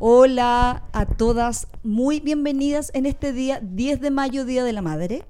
Hola 0.00 0.84
a 0.92 1.06
todas, 1.06 1.66
muy 1.82 2.20
bienvenidas 2.20 2.92
en 2.94 3.04
este 3.04 3.32
día 3.32 3.58
10 3.60 4.00
de 4.00 4.12
mayo, 4.12 4.44
Día 4.44 4.62
de 4.62 4.72
la 4.72 4.80
Madre. 4.80 5.24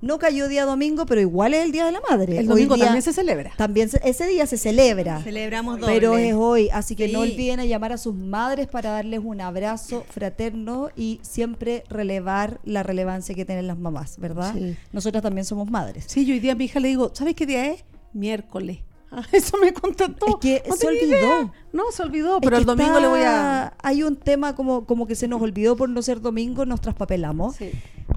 No 0.00 0.18
cayó 0.18 0.48
día 0.48 0.64
domingo, 0.64 1.04
pero 1.04 1.20
igual 1.20 1.52
es 1.52 1.62
el 1.64 1.72
Día 1.72 1.84
de 1.84 1.92
la 1.92 2.00
Madre. 2.08 2.38
El 2.38 2.46
domingo 2.46 2.74
día- 2.74 2.86
también 2.86 3.02
se 3.02 3.12
celebra. 3.12 3.52
También 3.58 3.90
se- 3.90 4.00
ese 4.02 4.26
día 4.26 4.46
se 4.46 4.56
celebra. 4.56 5.20
Celebramos 5.22 5.78
doble. 5.78 5.92
Pero 5.94 6.16
es 6.16 6.32
hoy, 6.34 6.70
así 6.72 6.96
que 6.96 7.08
no 7.08 7.20
olviden 7.20 7.60
a 7.60 7.66
llamar 7.66 7.92
a 7.92 7.98
sus 7.98 8.14
madres 8.14 8.66
para 8.66 8.90
darles 8.90 9.20
un 9.22 9.42
abrazo 9.42 10.04
fraterno 10.08 10.88
y 10.96 11.20
siempre 11.22 11.84
relevar 11.90 12.60
la 12.64 12.82
relevancia 12.82 13.34
que 13.34 13.44
tienen 13.44 13.66
las 13.66 13.78
mamás, 13.78 14.18
¿verdad? 14.18 14.54
Sí. 14.54 14.74
Nosotras 14.92 15.22
también 15.22 15.44
somos 15.44 15.70
madres. 15.70 16.04
Sí, 16.08 16.24
yo 16.24 16.32
hoy 16.32 16.40
día 16.40 16.52
a 16.52 16.56
mi 16.56 16.64
hija 16.64 16.80
le 16.80 16.88
digo, 16.88 17.10
¿sabes 17.14 17.34
qué 17.34 17.44
día 17.46 17.66
es? 17.72 17.84
Miércoles. 18.14 18.78
Eso 19.32 19.56
me 19.58 19.72
contestó. 19.72 20.26
Es 20.28 20.36
que 20.40 20.62
No 20.68 20.76
se 20.76 20.86
olvidó. 20.86 21.06
idea. 21.06 21.52
No, 21.72 21.82
se 21.92 22.02
olvidó, 22.02 22.36
Es 22.36 22.40
pero 22.42 22.56
que 22.56 22.60
el 22.60 22.66
domingo 22.66 23.00
le 23.00 23.08
voy 23.08 23.20
a... 23.22 23.74
Hay 23.82 24.02
un 24.02 24.16
tema 24.16 24.54
como, 24.54 24.86
como 24.86 25.06
que 25.06 25.14
se 25.14 25.28
nos 25.28 25.42
olvidó 25.42 25.76
por 25.76 25.88
no 25.88 26.02
ser 26.02 26.20
domingo, 26.20 26.64
nos 26.66 26.80
traspapelamos. 26.80 27.56
Sí. 27.56 27.70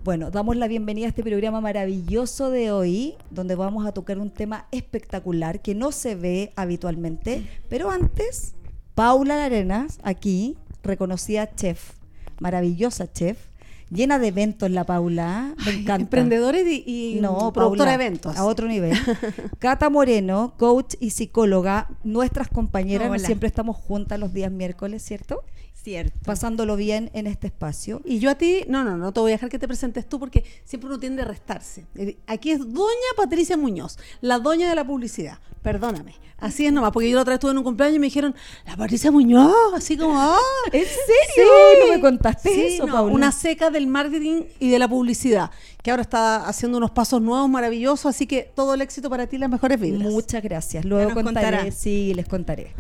Bueno, 0.03 0.31
damos 0.31 0.55
la 0.57 0.67
bienvenida 0.67 1.05
a 1.07 1.09
este 1.09 1.23
programa 1.23 1.59
maravilloso 1.61 2.49
de 2.49 2.71
hoy, 2.71 3.15
donde 3.31 3.55
vamos 3.55 3.85
a 3.85 3.91
tocar 3.93 4.19
un 4.19 4.29
tema 4.29 4.67
espectacular 4.71 5.61
que 5.61 5.75
no 5.75 5.91
se 5.91 6.15
ve 6.15 6.53
habitualmente. 6.55 7.47
Pero 7.69 7.89
antes, 7.89 8.55
Paula 8.95 9.37
Larenas, 9.37 9.99
aquí, 10.03 10.57
reconocida 10.83 11.53
chef, 11.55 11.93
maravillosa 12.39 13.11
chef, 13.11 13.46
llena 13.89 14.20
de 14.20 14.27
eventos 14.27 14.70
la 14.71 14.86
Paula, 14.86 15.53
me 15.65 15.71
encanta. 15.71 15.95
Emprendedores 15.95 16.65
y, 16.67 16.83
y 17.15 17.20
No, 17.21 17.52
productora 17.53 17.92
Paula, 17.92 17.98
de 17.98 18.05
eventos. 18.05 18.37
A 18.37 18.45
otro 18.45 18.67
nivel. 18.67 18.98
Cata 19.59 19.89
Moreno, 19.89 20.53
coach 20.58 20.95
y 20.99 21.11
psicóloga, 21.11 21.89
nuestras 22.03 22.48
compañeras, 22.48 23.09
Hola. 23.09 23.20
siempre 23.20 23.48
estamos 23.48 23.77
juntas 23.77 24.20
los 24.20 24.33
días 24.33 24.52
miércoles, 24.52 25.03
¿cierto? 25.03 25.43
Cierto. 25.73 26.20
Pasándolo 26.25 26.75
bien 26.75 27.09
en 27.14 27.27
este 27.27 27.48
espacio. 27.48 28.02
Y 28.03 28.20
yo 28.20 28.30
a 28.30 28.36
ti, 28.36 28.65
no, 28.67 28.83
no, 28.83 28.98
no 28.98 29.14
te 29.14 29.21
voy 29.21 29.31
a 29.31 29.36
dejar 29.36 29.49
que 29.49 29.58
te 29.58 29.67
presentes 29.70 30.08
tú 30.09 30.19
porque 30.19 30.43
siempre 30.65 30.89
uno 30.89 30.99
tiende 30.99 31.21
a 31.21 31.25
restarse. 31.25 31.86
Eh, 31.95 32.17
Aquí 32.27 32.52
es 32.52 32.59
Doña 32.59 33.11
Patricia 33.15 33.55
Muñoz, 33.55 33.98
la 34.19 34.39
doña 34.39 34.67
de 34.67 34.75
la 34.75 34.86
publicidad. 34.86 35.39
Perdóname. 35.67 36.14
Así 36.38 36.66
es 36.66 36.72
nomás, 36.72 36.94
porque 36.94 37.10
yo 37.10 37.16
la 37.17 37.23
otra 37.23 37.32
vez 37.32 37.39
estuve 37.39 37.52
en 37.52 37.58
un 37.58 37.66
cumpleaños 37.66 37.98
y 37.98 38.00
me 38.00 38.05
dijeron, 38.05 38.33
la 38.66 38.78
Patricia 38.78 39.11
Muñoz, 39.11 39.73
así 39.76 39.98
como, 39.98 40.17
¡ah! 40.17 40.38
¿En 40.72 40.86
serio? 40.86 41.52
No 41.86 41.94
me 41.94 42.00
contaste 42.00 42.54
Sí, 42.54 42.61
eso, 42.76 42.86
no, 42.86 42.94
Paula. 42.94 43.14
Una 43.14 43.33
seca 43.33 43.70
del 43.70 43.86
marketing 43.86 44.44
y 44.61 44.70
de 44.70 44.80
la 44.80 44.88
publicidad, 44.88 45.52
que 45.83 45.92
ahora 45.92 46.04
está 46.04 46.48
haciendo 46.48 46.78
unos 46.78 46.92
pasos 46.92 47.22
nuevos, 47.22 47.50
maravillosos, 47.50 48.05
así 48.05 48.28
que 48.28 48.50
todo 48.55 48.76
el 48.76 48.82
éxito 48.82 49.10
para 49.10 49.28
ti, 49.28 49.38
las 49.38 49.50
mejores 49.50 49.78
vibras. 49.78 50.10
Muchas 50.10 50.42
gracias. 50.42 50.86
Luego 50.86 51.14
contaré. 51.14 51.58
contará. 51.58 51.72
Sí, 51.73 52.14
les 52.14 52.30
contaré. 52.30 52.73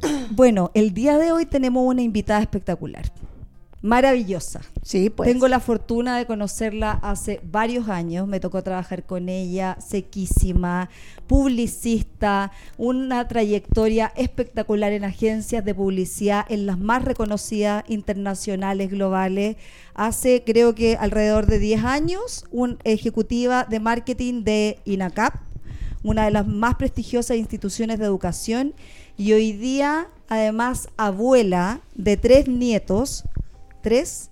Bueno, 0.30 0.72
el 0.74 0.92
día 0.92 1.18
de 1.18 1.30
hoy 1.30 1.46
tenemos 1.46 1.86
una 1.86 2.02
invitada 2.02 2.40
espectacular. 2.40 3.12
Maravillosa. 3.80 4.60
Sí, 4.82 5.08
pues. 5.08 5.30
Tengo 5.30 5.46
la 5.46 5.60
fortuna 5.60 6.18
de 6.18 6.26
conocerla 6.26 6.90
hace 6.90 7.40
varios 7.44 7.88
años, 7.88 8.26
me 8.26 8.40
tocó 8.40 8.62
trabajar 8.62 9.04
con 9.04 9.28
ella, 9.28 9.76
sequísima, 9.80 10.90
publicista, 11.28 12.50
una 12.76 13.28
trayectoria 13.28 14.12
espectacular 14.16 14.92
en 14.92 15.04
agencias 15.04 15.64
de 15.64 15.74
publicidad, 15.76 16.44
en 16.48 16.66
las 16.66 16.78
más 16.78 17.04
reconocidas 17.04 17.84
internacionales, 17.86 18.90
globales. 18.90 19.56
Hace 19.94 20.42
creo 20.44 20.74
que 20.74 20.96
alrededor 20.96 21.46
de 21.46 21.60
10 21.60 21.84
años, 21.84 22.46
una 22.50 22.78
ejecutiva 22.82 23.64
de 23.64 23.78
marketing 23.78 24.42
de 24.42 24.80
INACAP, 24.86 25.34
una 26.02 26.24
de 26.24 26.32
las 26.32 26.48
más 26.48 26.74
prestigiosas 26.76 27.36
instituciones 27.36 28.00
de 28.00 28.06
educación, 28.06 28.74
y 29.16 29.32
hoy 29.34 29.52
día 29.52 30.08
además 30.28 30.88
abuela 30.96 31.80
de 31.94 32.16
tres 32.16 32.48
nietos, 32.48 33.24
tres 33.80 34.30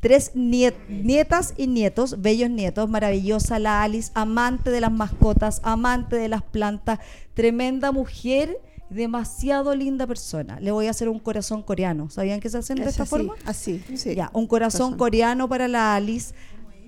tres 0.00 0.32
niet- 0.34 0.74
nietas 0.88 1.54
y 1.56 1.68
nietos, 1.68 2.20
bellos 2.20 2.50
nietos, 2.50 2.90
maravillosa 2.90 3.60
la 3.60 3.84
Alice, 3.84 4.10
amante 4.14 4.70
de 4.72 4.80
las 4.80 4.90
mascotas, 4.90 5.60
amante 5.62 6.16
de 6.16 6.28
las 6.28 6.42
plantas, 6.42 6.98
tremenda 7.34 7.92
mujer, 7.92 8.58
demasiado 8.90 9.74
linda 9.76 10.06
persona. 10.08 10.58
Le 10.58 10.72
voy 10.72 10.88
a 10.88 10.90
hacer 10.90 11.08
un 11.08 11.20
corazón 11.20 11.62
coreano. 11.62 12.10
¿Sabían 12.10 12.40
que 12.40 12.50
se 12.50 12.58
hacen 12.58 12.76
de 12.78 12.82
Es 12.82 12.88
esta 12.90 13.04
así, 13.04 13.10
forma? 13.10 13.34
Así, 13.46 13.82
sí. 13.94 14.14
Ya, 14.16 14.28
un 14.34 14.46
corazón 14.48 14.80
Corazón. 14.80 14.98
coreano 14.98 15.48
para 15.48 15.68
la 15.68 15.94
Alice. 15.94 16.34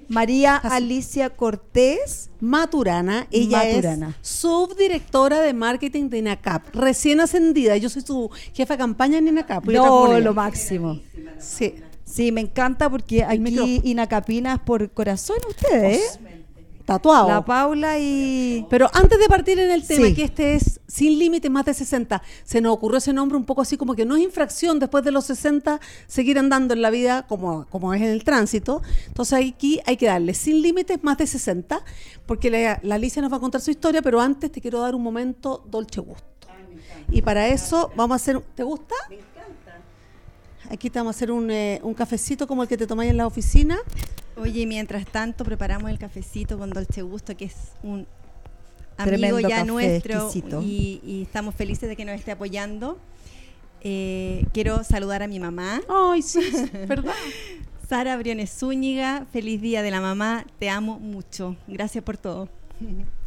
María 0.09 0.57
Así. 0.57 0.77
Alicia 0.77 1.31
Cortés, 1.31 2.31
Maturana, 2.41 3.27
ella 3.31 3.65
Maturana. 3.65 4.17
es 4.21 4.29
subdirectora 4.29 5.41
de 5.41 5.53
marketing 5.55 6.09
de 6.11 6.19
INACAP, 6.19 6.75
recién 6.75 7.21
ascendida. 7.21 7.77
Yo 7.77 7.89
soy 7.89 8.03
su 8.03 8.31
jefa 8.53 8.75
de 8.75 8.79
campaña 8.79 9.19
en 9.19 9.29
INACAP. 9.29 9.67
No, 9.67 10.19
lo 10.21 10.35
máximo. 10.35 11.01
Sí. 11.39 11.75
Sí, 12.05 12.31
me 12.33 12.43
encanta 12.43 12.91
porque 12.91 13.25
aquí. 13.25 13.81
Inacapinas 13.83 14.61
por 14.61 14.91
corazón 14.91 15.39
ustedes, 15.49 16.19
¿eh? 16.23 16.44
Tatuado. 16.85 17.29
La 17.29 17.45
Paula 17.45 17.99
y... 17.99 18.67
Pero 18.69 18.91
antes 18.93 19.19
de 19.19 19.27
partir 19.27 19.59
en 19.59 19.71
el 19.71 19.87
tema, 19.87 20.07
Sí. 20.09 20.15
que 20.15 20.25
este 20.25 20.55
es 20.55 20.81
sin 20.87 21.19
límites 21.19 21.51
más 21.51 21.65
de 21.65 21.73
60, 21.75 22.23
se 22.45 22.61
nos 22.61 22.75
ocurrió 22.75 22.99
ese 22.99 23.13
nombre 23.13 23.39
un 23.39 23.45
poco 23.45 23.63
así 23.63 23.77
como 23.79 23.95
que 23.95 24.05
no 24.05 24.17
es 24.17 24.23
infracción 24.23 24.79
después 24.79 25.03
de 25.03 25.11
los 25.11 25.25
60 25.25 25.81
seguir 26.07 26.39
andando 26.39 26.75
en 26.75 26.83
la 26.83 26.91
vida 26.91 27.27
como, 27.27 27.67
como 27.71 27.95
es 27.95 28.03
en 28.03 28.09
el 28.09 28.23
tránsito. 28.23 28.83
Entonces 29.07 29.39
aquí 29.55 29.81
hay 29.87 29.97
que 29.97 30.07
darle 30.07 30.35
sin 30.35 30.61
límites 30.61 31.03
más 31.03 31.17
de 31.17 31.27
60, 31.27 31.83
porque 32.27 32.51
la, 32.51 32.79
la 32.83 32.97
Alicia 32.97 33.23
nos 33.23 33.33
va 33.33 33.39
a 33.39 33.41
contar 33.41 33.61
su 33.63 33.71
historia, 33.71 34.03
pero 34.03 34.21
antes 34.21 34.53
te 34.53 34.61
quiero 34.61 34.81
dar 34.81 34.95
un 34.95 35.03
momento 35.03 35.65
dolce 35.71 36.01
gusto. 36.01 36.25
Y 37.11 37.23
para 37.23 37.49
eso 37.49 37.91
vamos 37.97 38.15
a 38.15 38.17
hacer... 38.17 38.41
¿Te 38.55 38.63
gusta? 38.63 38.95
Me 39.09 39.17
encanta. 39.17 39.81
Aquí 40.71 40.91
te 40.91 40.99
vamos 40.99 41.15
a 41.15 41.17
hacer 41.17 41.31
un, 41.31 41.51
eh, 41.51 41.81
un 41.83 41.95
cafecito 41.95 42.47
como 42.47 42.63
el 42.63 42.69
que 42.69 42.77
te 42.77 42.87
tomáis 42.87 43.11
en 43.11 43.17
la 43.17 43.27
oficina. 43.27 43.79
Oye, 44.37 44.67
mientras 44.67 45.07
tanto 45.07 45.45
preparamos 45.45 45.91
el 45.91 45.99
cafecito 45.99 46.59
con 46.59 46.71
Dolce 46.71 47.03
Gusto, 47.03 47.37
que 47.37 47.47
es 47.47 47.55
un 47.83 48.07
amigo 48.97 49.17
Tremendo 49.17 49.41
ya 49.41 49.49
café, 49.49 49.65
nuestro 49.65 50.31
y, 50.63 51.01
y 51.05 51.23
estamos 51.23 51.55
felices 51.55 51.89
de 51.89 51.97
que 51.97 52.05
nos 52.05 52.15
esté 52.15 52.33
apoyando. 52.33 52.99
Eh, 53.81 54.47
quiero 54.53 54.83
saludar 54.83 55.23
a 55.23 55.29
mi 55.29 55.39
mamá, 55.39 55.83
Ay, 55.89 56.23
sí, 56.23 56.41
¿verdad? 56.89 57.13
Sara 57.89 58.17
Briones 58.17 58.51
Zúñiga. 58.51 59.27
Feliz 59.31 59.61
día 59.61 59.83
de 59.83 59.91
la 59.91 60.01
mamá, 60.01 60.47
te 60.59 60.71
amo 60.71 60.99
mucho. 60.99 61.57
Gracias 61.69 62.03
por 62.03 62.17
todo. 62.17 62.49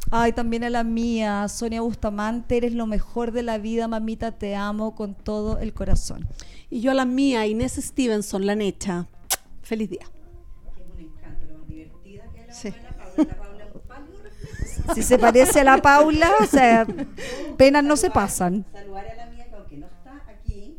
Ay, 0.09 0.33
también 0.33 0.63
a 0.63 0.69
la 0.69 0.83
mía, 0.83 1.47
Sonia 1.47 1.81
Bustamante, 1.81 2.57
eres 2.57 2.73
lo 2.73 2.87
mejor 2.87 3.31
de 3.31 3.43
la 3.43 3.57
vida, 3.57 3.87
mamita, 3.87 4.31
te 4.31 4.55
amo 4.55 4.95
con 4.95 5.13
todo 5.13 5.59
el 5.59 5.73
corazón. 5.73 6.27
Y 6.69 6.81
yo 6.81 6.91
a 6.91 6.93
la 6.93 7.05
mía, 7.05 7.45
Inés 7.45 7.73
Stevenson, 7.73 8.45
la 8.45 8.55
necha. 8.55 9.07
Feliz 9.61 9.89
día. 9.89 10.07
Si 14.95 15.03
se 15.03 15.17
parece 15.19 15.59
a 15.61 15.63
la 15.65 15.81
Paula, 15.81 16.31
o 16.41 16.45
sea, 16.45 16.87
penas 17.57 17.83
no 17.83 17.97
se 17.97 18.09
pasan. 18.09 18.63
saludar 18.71 19.05
a 19.07 19.15
la 19.15 19.25
mía 19.27 19.45
que 19.49 19.55
aunque 19.55 19.77
no 19.77 19.87
está 19.87 20.21
aquí, 20.29 20.77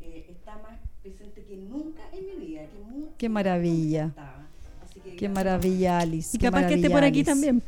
eh, 0.00 0.26
está 0.30 0.58
más 0.58 0.78
presente 1.02 1.42
que 1.42 1.56
nunca 1.56 2.02
en 2.12 2.26
mi 2.38 2.46
vida. 2.46 2.62
Que 2.66 2.78
mu- 2.78 3.06
Qué 3.16 3.28
maravilla, 3.30 4.06
estaba. 4.08 4.46
Así 4.84 5.00
que 5.00 5.16
qué 5.16 5.28
maravilla, 5.30 5.98
Alice. 6.00 6.36
Y 6.36 6.38
qué 6.38 6.46
capaz 6.46 6.66
que 6.66 6.74
esté 6.74 6.90
por 6.90 7.02
aquí 7.02 7.20
Alice. 7.20 7.30
también. 7.30 7.62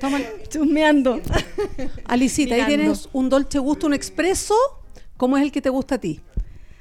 Toma, 0.00 0.18
Chusmeando. 0.48 1.20
Alicita, 2.06 2.54
ahí 2.54 2.64
tienes 2.66 3.08
un 3.12 3.28
dolce 3.28 3.58
gusto, 3.58 3.86
un 3.86 3.94
expreso. 3.94 4.54
¿Cómo 5.18 5.36
es 5.36 5.42
el 5.42 5.52
que 5.52 5.60
te 5.60 5.68
gusta 5.68 5.96
a 5.96 5.98
ti? 5.98 6.20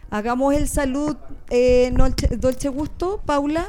Hagamos 0.09 0.53
el 0.53 0.69
salud 0.69 1.17
eh, 1.49 1.91
dolce, 1.93 2.27
dolce 2.37 2.69
gusto, 2.69 3.21
Paula. 3.25 3.67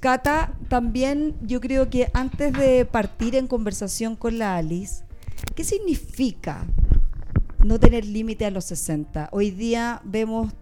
Cata, 0.00 0.54
también 0.68 1.36
yo 1.42 1.60
creo 1.60 1.90
que 1.90 2.08
antes 2.14 2.54
de 2.54 2.86
partir 2.86 3.34
en 3.34 3.46
conversación 3.46 4.16
con 4.16 4.38
la 4.38 4.56
Alice, 4.56 5.04
¿qué 5.54 5.62
significa 5.62 6.66
no 7.62 7.78
tener 7.78 8.06
límite 8.06 8.46
a 8.46 8.50
los 8.50 8.64
60? 8.64 9.28
Hoy 9.30 9.50
día 9.50 10.00
vemos, 10.04 10.54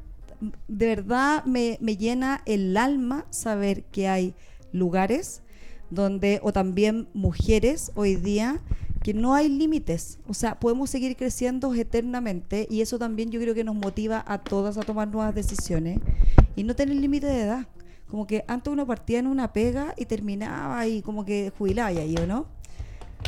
de 0.67 0.87
verdad 0.87 1.45
me, 1.45 1.79
me 1.81 1.97
llena 1.97 2.43
el 2.47 2.77
alma 2.77 3.27
saber 3.31 3.85
que 3.85 4.09
hay 4.09 4.35
lugares 4.73 5.43
donde, 5.89 6.41
o 6.43 6.53
también 6.53 7.09
mujeres 7.15 7.93
hoy 7.95 8.17
día, 8.17 8.61
que 9.05 9.15
no 9.15 9.35
hay 9.35 9.49
límites. 9.49 10.19
O 10.27 10.35
sea, 10.35 10.59
podemos 10.59 10.91
seguir 10.91 11.17
creciendo 11.17 11.73
eternamente 11.75 12.67
y 12.69 12.81
eso 12.81 12.99
también 12.99 13.31
yo 13.31 13.41
creo 13.41 13.55
que 13.55 13.63
nos 13.63 13.77
motiva 13.77 14.25
a 14.27 14.39
todas 14.39 14.79
a 14.79 14.83
tomar 14.83 15.07
nuevas 15.07 15.33
decisiones 15.33 16.01
y 16.57 16.65
no 16.65 16.75
tener 16.75 16.97
límite 16.97 17.29
de 17.29 17.43
edad. 17.43 17.69
Como 18.11 18.27
que 18.27 18.45
antes 18.49 18.73
uno 18.73 18.87
partía 18.87 19.19
en 19.19 19.27
una 19.27 19.53
pega 19.53 19.95
y 19.97 20.07
terminaba 20.07 20.87
y 20.87 21.03
como 21.03 21.25
que 21.25 21.53
jubilaba 21.57 21.93
y 21.93 21.99
ahí, 21.99 22.17
¿o 22.17 22.27
no? 22.27 22.47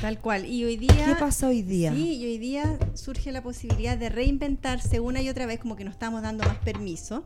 Tal 0.00 0.18
cual. 0.20 0.46
Y 0.46 0.64
hoy 0.64 0.76
día. 0.76 1.04
¿Qué 1.06 1.14
pasa 1.16 1.48
hoy 1.48 1.62
día? 1.62 1.92
Sí, 1.92 2.16
y 2.16 2.24
hoy 2.24 2.38
día 2.38 2.78
surge 2.94 3.32
la 3.32 3.42
posibilidad 3.42 3.98
de 3.98 4.08
reinventarse 4.08 5.00
una 5.00 5.20
y 5.20 5.28
otra 5.28 5.46
vez, 5.46 5.60
como 5.60 5.76
que 5.76 5.84
nos 5.84 5.92
estamos 5.92 6.22
dando 6.22 6.44
más 6.44 6.58
permiso. 6.58 7.24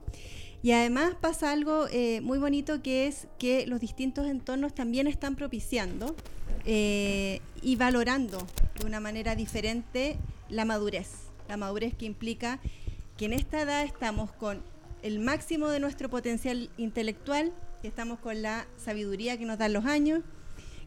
Y 0.62 0.72
además 0.72 1.14
pasa 1.20 1.52
algo 1.52 1.86
eh, 1.92 2.22
muy 2.22 2.38
bonito 2.38 2.82
que 2.82 3.06
es 3.06 3.28
que 3.38 3.66
los 3.66 3.80
distintos 3.80 4.26
entornos 4.26 4.74
también 4.74 5.06
están 5.06 5.36
propiciando 5.36 6.16
eh, 6.64 7.40
y 7.60 7.76
valorando 7.76 8.38
de 8.80 8.86
una 8.86 8.98
manera 8.98 9.36
diferente 9.36 10.16
la 10.48 10.64
madurez. 10.64 11.10
La 11.48 11.58
madurez 11.58 11.94
que 11.94 12.06
implica 12.06 12.60
que 13.18 13.26
en 13.26 13.34
esta 13.34 13.60
edad 13.60 13.82
estamos 13.82 14.32
con 14.32 14.62
el 15.04 15.18
máximo 15.18 15.68
de 15.68 15.80
nuestro 15.80 16.08
potencial 16.08 16.70
intelectual, 16.78 17.52
que 17.82 17.88
estamos 17.88 18.18
con 18.18 18.40
la 18.40 18.66
sabiduría 18.82 19.36
que 19.36 19.44
nos 19.44 19.58
dan 19.58 19.74
los 19.74 19.84
años, 19.84 20.22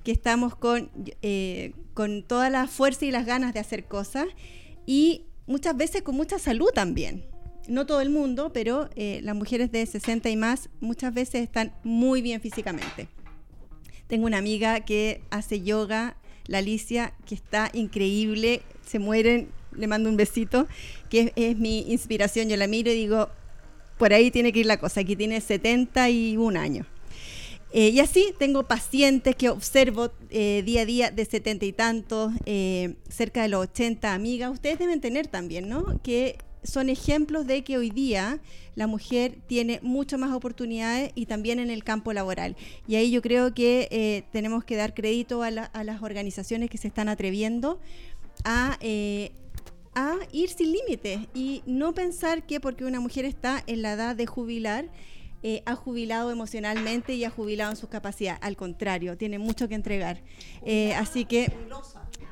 que 0.03 0.11
estamos 0.11 0.55
con, 0.55 0.89
eh, 1.21 1.73
con 1.93 2.23
toda 2.23 2.49
la 2.49 2.65
fuerza 2.67 3.05
y 3.05 3.11
las 3.11 3.27
ganas 3.27 3.53
de 3.53 3.59
hacer 3.59 3.85
cosas 3.85 4.25
y 4.87 5.25
muchas 5.45 5.77
veces 5.77 6.01
con 6.01 6.15
mucha 6.15 6.39
salud 6.39 6.69
también. 6.73 7.25
No 7.67 7.85
todo 7.85 8.01
el 8.01 8.09
mundo, 8.09 8.51
pero 8.51 8.89
eh, 8.95 9.19
las 9.21 9.35
mujeres 9.35 9.71
de 9.71 9.85
60 9.85 10.29
y 10.31 10.35
más 10.35 10.69
muchas 10.79 11.13
veces 11.13 11.43
están 11.43 11.73
muy 11.83 12.23
bien 12.23 12.41
físicamente. 12.41 13.09
Tengo 14.07 14.25
una 14.25 14.39
amiga 14.39 14.79
que 14.79 15.21
hace 15.29 15.61
yoga, 15.61 16.17
la 16.47 16.57
Alicia, 16.57 17.13
que 17.27 17.35
está 17.35 17.69
increíble, 17.71 18.63
se 18.83 18.97
mueren, 18.97 19.49
le 19.73 19.85
mando 19.85 20.09
un 20.09 20.17
besito, 20.17 20.65
que 21.11 21.19
es, 21.19 21.31
es 21.35 21.57
mi 21.57 21.81
inspiración. 21.91 22.49
Yo 22.49 22.57
la 22.57 22.65
miro 22.65 22.89
y 22.89 22.95
digo, 22.95 23.29
por 23.97 24.13
ahí 24.13 24.31
tiene 24.31 24.51
que 24.51 24.59
ir 24.59 24.65
la 24.65 24.77
cosa. 24.77 25.01
Aquí 25.01 25.15
tiene 25.15 25.41
71 25.41 26.59
años. 26.59 26.85
Eh, 27.73 27.89
y 27.89 27.99
así 27.99 28.33
tengo 28.39 28.63
pacientes 28.63 29.35
que 29.35 29.49
observo 29.49 30.11
eh, 30.29 30.63
día 30.65 30.83
a 30.83 30.85
día 30.85 31.11
de 31.11 31.25
70 31.25 31.65
y 31.65 31.73
tantos, 31.73 32.31
eh, 32.45 32.95
cerca 33.09 33.41
de 33.41 33.49
los 33.49 33.63
80 33.63 34.13
amigas. 34.13 34.51
Ustedes 34.51 34.79
deben 34.79 35.01
tener 35.01 35.27
también, 35.27 35.67
¿no? 35.67 35.99
Que 36.01 36.37
son 36.63 36.89
ejemplos 36.89 37.45
de 37.45 37.63
que 37.63 37.77
hoy 37.77 37.89
día 37.91 38.39
la 38.75 38.87
mujer 38.87 39.37
tiene 39.47 39.79
muchas 39.83 40.19
más 40.19 40.33
oportunidades 40.33 41.11
y 41.13 41.25
también 41.25 41.59
en 41.59 41.69
el 41.69 41.83
campo 41.83 42.13
laboral. 42.13 42.55
Y 42.87 42.95
ahí 42.95 43.11
yo 43.11 43.21
creo 43.21 43.53
que 43.53 43.87
eh, 43.91 44.23
tenemos 44.31 44.63
que 44.63 44.75
dar 44.77 44.93
crédito 44.93 45.43
a, 45.43 45.51
la- 45.51 45.65
a 45.65 45.83
las 45.83 46.01
organizaciones 46.01 46.69
que 46.69 46.77
se 46.77 46.87
están 46.87 47.09
atreviendo 47.09 47.79
a, 48.45 48.77
a 49.97 50.15
ir 50.31 50.49
sin 50.49 50.71
límites 50.71 51.21
y 51.33 51.63
no 51.65 51.93
pensar 51.93 52.45
que 52.45 52.59
porque 52.59 52.85
una 52.85 52.99
mujer 52.99 53.25
está 53.25 53.63
en 53.65 53.81
la 53.81 53.93
edad 53.93 54.15
de 54.15 54.27
jubilar, 54.27 54.91
eh, 55.41 55.63
ha 55.65 55.75
jubilado 55.75 56.31
emocionalmente 56.31 57.15
y 57.15 57.23
ha 57.23 57.31
jubilado 57.31 57.71
en 57.71 57.77
sus 57.77 57.89
capacidades. 57.89 58.39
Al 58.43 58.55
contrario, 58.55 59.17
tiene 59.17 59.39
mucho 59.39 59.67
que 59.67 59.73
entregar. 59.73 60.21
Eh, 60.63 60.93
así 60.93 61.25
que 61.25 61.51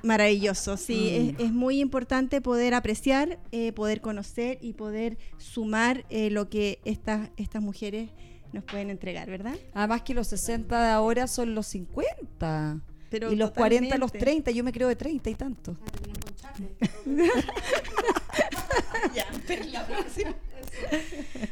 maravilloso, 0.03 0.77
sí, 0.77 1.09
es, 1.09 1.45
es 1.47 1.51
muy 1.51 1.79
importante 1.79 2.39
poder 2.39 2.75
apreciar, 2.75 3.39
eh, 3.51 3.73
poder 3.73 4.01
conocer 4.01 4.59
y 4.61 4.73
poder 4.73 5.18
sumar 5.38 6.06
eh, 6.09 6.29
lo 6.29 6.47
que 6.50 6.79
estas, 6.85 7.31
estas 7.38 7.61
mujeres 7.61 8.11
nos 8.53 8.63
pueden 8.63 8.91
entregar, 8.91 9.27
¿verdad? 9.27 9.56
Además 9.73 10.03
que 10.03 10.13
los 10.13 10.27
60 10.27 10.83
de 10.83 10.91
ahora 10.91 11.27
son 11.27 11.56
los 11.56 11.65
50. 11.68 12.79
Pero 13.09 13.31
y 13.31 13.35
los 13.35 13.51
40 13.51 13.97
los 13.97 14.11
totalmente. 14.11 14.19
30, 14.19 14.51
yo 14.51 14.63
me 14.63 14.71
creo 14.71 14.88
de 14.88 14.95
30 14.95 15.29
y 15.29 15.35
tanto. 15.35 15.77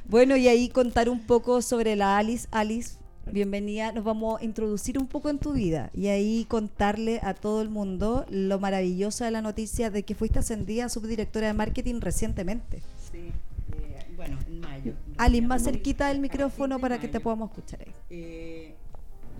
Bueno, 0.05 0.37
y 0.37 0.47
ahí 0.47 0.69
contar 0.69 1.09
un 1.09 1.21
poco 1.21 1.61
sobre 1.61 1.95
la 1.95 2.17
Alice. 2.17 2.47
Alice, 2.51 2.97
bienvenida. 3.31 3.91
Nos 3.91 4.03
vamos 4.03 4.39
a 4.39 4.43
introducir 4.43 4.99
un 4.99 5.07
poco 5.07 5.29
en 5.29 5.39
tu 5.39 5.53
vida 5.53 5.89
y 5.93 6.07
ahí 6.07 6.45
contarle 6.45 7.19
a 7.23 7.33
todo 7.33 7.61
el 7.61 7.69
mundo 7.69 8.25
lo 8.29 8.59
maravillosa 8.59 9.25
de 9.25 9.31
la 9.31 9.41
noticia 9.41 9.89
de 9.89 10.03
que 10.03 10.13
fuiste 10.13 10.39
ascendida 10.39 10.85
a 10.85 10.89
subdirectora 10.89 11.47
de 11.47 11.53
marketing 11.53 11.99
recientemente. 11.99 12.81
Sí, 13.11 13.31
eh, 13.71 14.05
bueno, 14.15 14.37
en 14.47 14.59
mayo. 14.59 14.93
Alice, 15.17 15.47
más 15.47 15.63
cerquita 15.63 16.09
del 16.09 16.19
micrófono 16.19 16.79
para 16.79 16.99
que 16.99 17.07
te 17.07 17.19
podamos 17.19 17.49
escuchar 17.49 17.81
ahí. 17.81 17.93
Eh, 18.11 18.75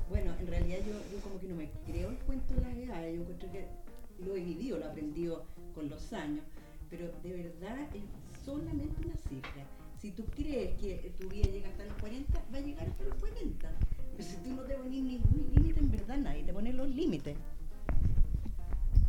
bueno, 0.10 0.34
en 0.40 0.48
realidad 0.48 0.80
yo, 0.80 0.94
yo 1.12 1.22
como 1.24 1.40
que 1.40 1.48
no 1.48 1.56
me 1.56 1.70
creo 1.86 2.10
el 2.10 2.18
cuento 2.18 2.56
de 2.56 2.62
las 2.62 2.76
edades, 2.76 3.16
yo 3.16 3.22
encuentro 3.22 3.52
que 3.52 3.68
lo 4.26 4.36
he 4.36 4.40
vivido, 4.40 4.80
lo 4.80 4.86
he 4.86 4.90
aprendido 4.90 5.46
con 5.84 5.90
los 5.90 6.14
años, 6.14 6.44
pero 6.90 7.12
de 7.24 7.34
verdad 7.34 7.78
es 7.94 8.04
solamente 8.46 8.96
una 9.06 9.16
cifra. 9.30 9.64
Si 10.00 10.12
tú 10.12 10.24
crees 10.36 10.80
que 10.80 11.12
tu 11.20 11.28
vida 11.30 11.50
llega 11.50 11.70
hasta 11.70 11.86
los 11.86 11.94
40, 12.00 12.42
va 12.54 12.58
a 12.58 12.62
llegar 12.62 12.88
hasta 12.88 13.04
los 13.04 13.16
40. 13.16 13.70
Pero 14.18 14.30
si 14.30 14.36
tú 14.38 14.50
no 14.52 14.62
te 14.64 14.76
pones 14.76 14.92
ningún 14.92 15.50
límite, 15.56 15.80
en 15.80 15.92
verdad 15.92 16.18
nadie 16.18 16.44
te 16.44 16.54
pone 16.54 16.72
los 16.74 16.90
límites. 16.90 17.36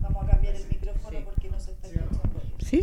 Vamos 0.01 0.25
a 0.25 0.31
cambiar 0.33 0.55
el 0.57 0.67
micrófono 0.69 1.19
Sí. 1.19 1.25
porque 1.25 1.51
no 1.51 1.61
se 1.61 1.73
está 1.73 1.89
escuchando. 1.89 2.43
¿Sí? 2.61 2.81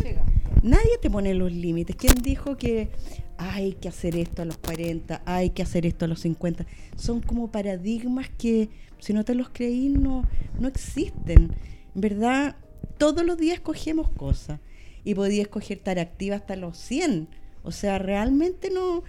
Nadie 0.63 0.97
te 1.01 1.09
pone 1.09 1.33
los 1.33 1.51
límites. 1.51 1.95
¿Quién 1.95 2.15
dijo 2.21 2.57
que 2.57 2.89
hay 3.37 3.73
que 3.73 3.87
hacer 3.89 4.15
esto 4.15 4.41
a 4.41 4.45
los 4.45 4.57
40, 4.57 5.21
hay 5.25 5.49
que 5.51 5.63
hacer 5.63 5.85
esto 5.85 6.05
a 6.05 6.07
los 6.07 6.19
50? 6.21 6.65
Son 6.95 7.21
como 7.21 7.51
paradigmas 7.51 8.29
que 8.29 8.69
si 8.99 9.13
no 9.13 9.23
te 9.25 9.35
los 9.35 9.49
creí 9.49 9.89
no, 9.89 10.23
no 10.59 10.67
existen. 10.67 11.51
En 11.95 12.01
verdad, 12.01 12.55
todos 13.01 13.25
los 13.25 13.35
días 13.35 13.55
escogemos 13.55 14.09
cosas 14.09 14.59
y 15.03 15.15
podía 15.15 15.41
escoger 15.41 15.79
estar 15.79 15.97
activa 15.97 16.35
hasta 16.35 16.55
los 16.55 16.77
100. 16.77 17.29
O 17.63 17.71
sea, 17.71 17.97
realmente 17.97 18.69
no 18.69 19.01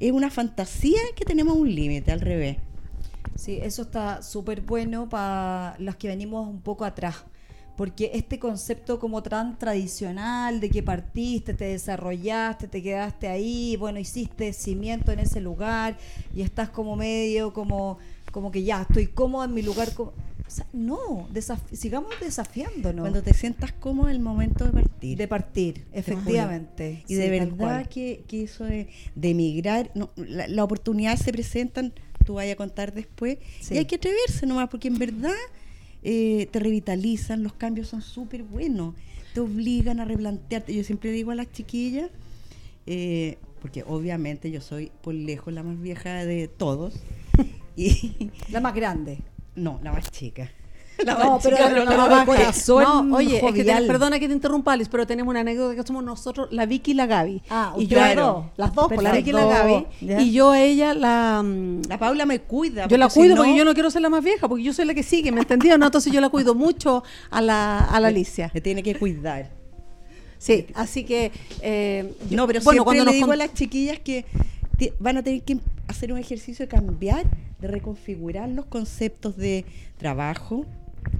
es 0.00 0.10
una 0.10 0.28
fantasía 0.28 0.98
que 1.14 1.24
tenemos 1.24 1.56
un 1.56 1.72
límite, 1.72 2.10
al 2.10 2.20
revés. 2.20 2.56
Sí, 3.36 3.60
eso 3.62 3.82
está 3.82 4.22
súper 4.22 4.62
bueno 4.62 5.08
para 5.08 5.76
las 5.78 5.94
que 5.94 6.08
venimos 6.08 6.48
un 6.48 6.60
poco 6.60 6.84
atrás. 6.84 7.14
Porque 7.76 8.10
este 8.12 8.40
concepto 8.40 8.98
como 8.98 9.22
tan 9.22 9.56
tradicional 9.56 10.58
de 10.58 10.68
que 10.68 10.82
partiste, 10.82 11.54
te 11.54 11.66
desarrollaste, 11.66 12.66
te 12.66 12.82
quedaste 12.82 13.28
ahí, 13.28 13.76
bueno, 13.76 14.00
hiciste 14.00 14.52
cimiento 14.52 15.12
en 15.12 15.20
ese 15.20 15.40
lugar 15.40 15.96
y 16.34 16.42
estás 16.42 16.70
como 16.70 16.96
medio 16.96 17.52
como, 17.52 17.98
como 18.32 18.50
que 18.50 18.64
ya, 18.64 18.82
estoy 18.82 19.06
cómoda 19.06 19.44
en 19.44 19.54
mi 19.54 19.62
lugar. 19.62 19.90
Co- 20.48 20.52
O 20.52 20.56
sea, 20.56 20.66
no, 20.72 21.28
sigamos 21.72 22.10
desafiándonos 22.20 23.02
Cuando 23.02 23.22
te 23.22 23.34
sientas 23.34 23.72
cómodo 23.72 24.08
el 24.08 24.20
momento 24.20 24.64
de 24.64 24.72
partir. 24.72 25.18
de 25.18 25.28
partir, 25.28 25.84
efectivamente. 25.92 27.02
Y 27.06 27.14
Sí, 27.14 27.14
de 27.16 27.30
verdad 27.30 27.86
que, 27.88 28.24
que 28.26 28.42
eso 28.44 28.64
de, 28.64 28.88
de 29.14 29.30
emigrar, 29.30 29.90
no, 29.94 30.10
la- 30.16 30.48
las 30.48 30.64
oportunidades 30.64 31.20
se 31.20 31.32
presentan, 31.32 31.92
tú 32.24 32.34
vayas 32.34 32.54
a 32.54 32.56
contar 32.56 32.92
después, 32.94 33.38
Sí. 33.60 33.74
y 33.74 33.78
hay 33.78 33.84
que 33.84 33.96
atreverse 33.96 34.46
nomás, 34.46 34.68
porque 34.68 34.88
en 34.88 34.98
verdad 34.98 35.34
eh, 36.02 36.48
te 36.52 36.60
revitalizan, 36.60 37.42
los 37.42 37.52
cambios 37.54 37.88
son 37.88 38.02
súper 38.02 38.42
buenos, 38.44 38.94
te 39.34 39.40
obligan 39.40 39.98
a 40.00 40.04
replantearte. 40.04 40.72
Yo 40.74 40.84
siempre 40.84 41.10
digo 41.10 41.30
a 41.32 41.34
las 41.34 41.50
chiquillas, 41.50 42.10
eh, 42.86 43.36
porque 43.60 43.82
obviamente 43.86 44.50
yo 44.52 44.60
soy 44.60 44.92
por 45.02 45.12
lejos 45.14 45.52
la 45.52 45.62
más 45.64 45.80
vieja 45.80 46.24
de 46.24 46.46
todos, 46.48 46.94
y 47.76 48.30
La 48.50 48.60
más 48.60 48.74
grande. 48.74 49.18
No, 49.58 49.80
la 49.82 49.92
más 49.92 50.10
chica. 50.10 50.50
La 51.04 51.14
No, 51.14 51.34
más 51.34 51.42
pero 51.44 51.56
chica, 51.56 51.68
no, 51.70 51.84
la 52.08 52.08
no, 52.20 52.26
corazón 52.26 53.08
No, 53.08 53.16
oye, 53.18 53.36
es 53.36 53.52
que 53.54 53.64
perdona 53.86 54.18
que 54.18 54.26
te 54.26 54.34
interrumpa, 54.34 54.72
Alice, 54.72 54.90
pero 54.90 55.06
tenemos 55.06 55.30
una 55.30 55.40
anécdota 55.40 55.76
que 55.76 55.86
somos 55.86 56.02
nosotros, 56.02 56.48
la 56.50 56.66
Vicky 56.66 56.90
y 56.90 56.94
la 56.94 57.06
Gaby. 57.06 57.40
Ah, 57.50 57.72
y 57.78 57.86
yo, 57.86 58.00
dos. 58.16 58.46
las 58.56 58.74
dos, 58.74 58.88
pues, 58.88 59.02
la 59.02 59.12
Vicky 59.12 59.30
y 59.30 59.32
la. 59.32 59.44
Gaby. 59.46 59.86
Y 60.00 60.32
yo 60.32 60.50
a 60.50 60.60
ella 60.60 60.94
la... 60.94 61.40
mm, 61.44 61.82
La 61.88 61.98
Paula 61.98 62.26
me 62.26 62.40
cuida. 62.40 62.88
yo 62.88 62.96
la 62.96 63.08
si 63.10 63.20
cuido 63.20 63.36
no- 63.36 63.42
porque 63.42 63.56
yo 63.56 63.64
no 63.64 63.74
quiero 63.74 63.90
ser 63.92 64.02
la 64.02 64.08
más 64.08 64.24
vieja, 64.24 64.48
porque 64.48 64.64
yo 64.64 64.72
soy 64.72 64.86
la 64.86 64.94
que 64.94 65.04
sigue, 65.04 65.30
¿me 65.30 65.40
entendió? 65.42 65.78
No, 65.78 65.86
entonces 65.86 66.12
yo 66.12 66.20
la 66.20 66.30
cuido 66.30 66.56
mucho 66.56 67.04
a 67.30 67.40
la, 67.40 67.78
a 67.84 68.00
la 68.00 68.08
Alicia. 68.08 68.50
Me 68.52 68.60
tiene 68.60 68.82
que 68.82 68.96
cuidar. 68.96 69.50
Sí, 70.38 70.66
así 70.74 71.04
que... 71.04 71.30
eh, 71.62 72.12
No, 72.30 72.46
pero 72.48 72.60
bueno, 72.60 72.82
siempre 72.82 72.84
cuando 72.84 73.04
le 73.04 73.12
digo 73.12 73.30
a 73.30 73.36
las 73.36 73.54
chiquillas 73.54 74.00
que 74.00 74.24
van 74.98 75.18
a 75.18 75.22
tener 75.22 75.42
que 75.42 75.58
hacer 75.98 76.12
un 76.12 76.18
ejercicio 76.18 76.64
de 76.64 76.68
cambiar, 76.68 77.26
de 77.60 77.66
reconfigurar 77.66 78.48
los 78.48 78.66
conceptos 78.66 79.36
de 79.36 79.64
trabajo, 79.96 80.64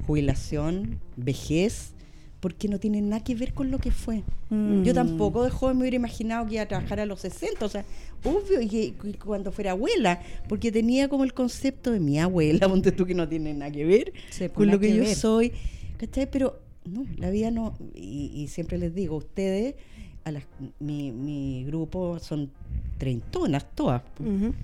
jubilación, 0.06 1.00
vejez, 1.16 1.94
porque 2.38 2.68
no 2.68 2.78
tienen 2.78 3.08
nada 3.08 3.24
que 3.24 3.34
ver 3.34 3.54
con 3.54 3.72
lo 3.72 3.80
que 3.80 3.90
fue. 3.90 4.22
Mm. 4.50 4.84
Yo 4.84 4.94
tampoco 4.94 5.42
de 5.42 5.50
joven 5.50 5.78
me 5.78 5.82
hubiera 5.82 5.96
imaginado 5.96 6.46
que 6.46 6.54
iba 6.54 6.62
a 6.62 6.68
trabajar 6.68 7.00
a 7.00 7.06
los 7.06 7.18
60, 7.22 7.64
o 7.64 7.68
sea, 7.68 7.84
obvio, 8.22 8.60
y 8.60 8.68
que, 8.68 8.94
que 8.94 9.18
cuando 9.18 9.50
fuera 9.50 9.72
abuela, 9.72 10.22
porque 10.48 10.70
tenía 10.70 11.08
como 11.08 11.24
el 11.24 11.34
concepto 11.34 11.90
de 11.90 11.98
mi 11.98 12.20
abuela, 12.20 12.60
ponte 12.68 12.92
tú 12.92 13.04
que 13.04 13.14
no 13.14 13.28
tiene 13.28 13.54
nada 13.54 13.72
que 13.72 13.84
ver 13.84 14.12
Sí, 14.30 14.44
pues, 14.46 14.52
con 14.52 14.68
lo 14.68 14.78
que, 14.78 14.90
que 14.90 14.94
yo 14.94 15.02
ver. 15.02 15.16
soy, 15.16 15.52
¿cachai? 15.96 16.30
Pero 16.30 16.60
no, 16.84 17.04
la 17.16 17.30
vida 17.30 17.50
no, 17.50 17.74
y, 17.96 18.30
y 18.32 18.46
siempre 18.46 18.78
les 18.78 18.94
digo, 18.94 19.16
ustedes, 19.16 19.74
a 20.28 20.32
las, 20.32 20.44
mi, 20.80 21.10
mi 21.12 21.64
grupo 21.64 22.18
son 22.18 22.50
treintonas 22.98 23.64
todas, 23.74 24.02
Ujú. 24.20 24.54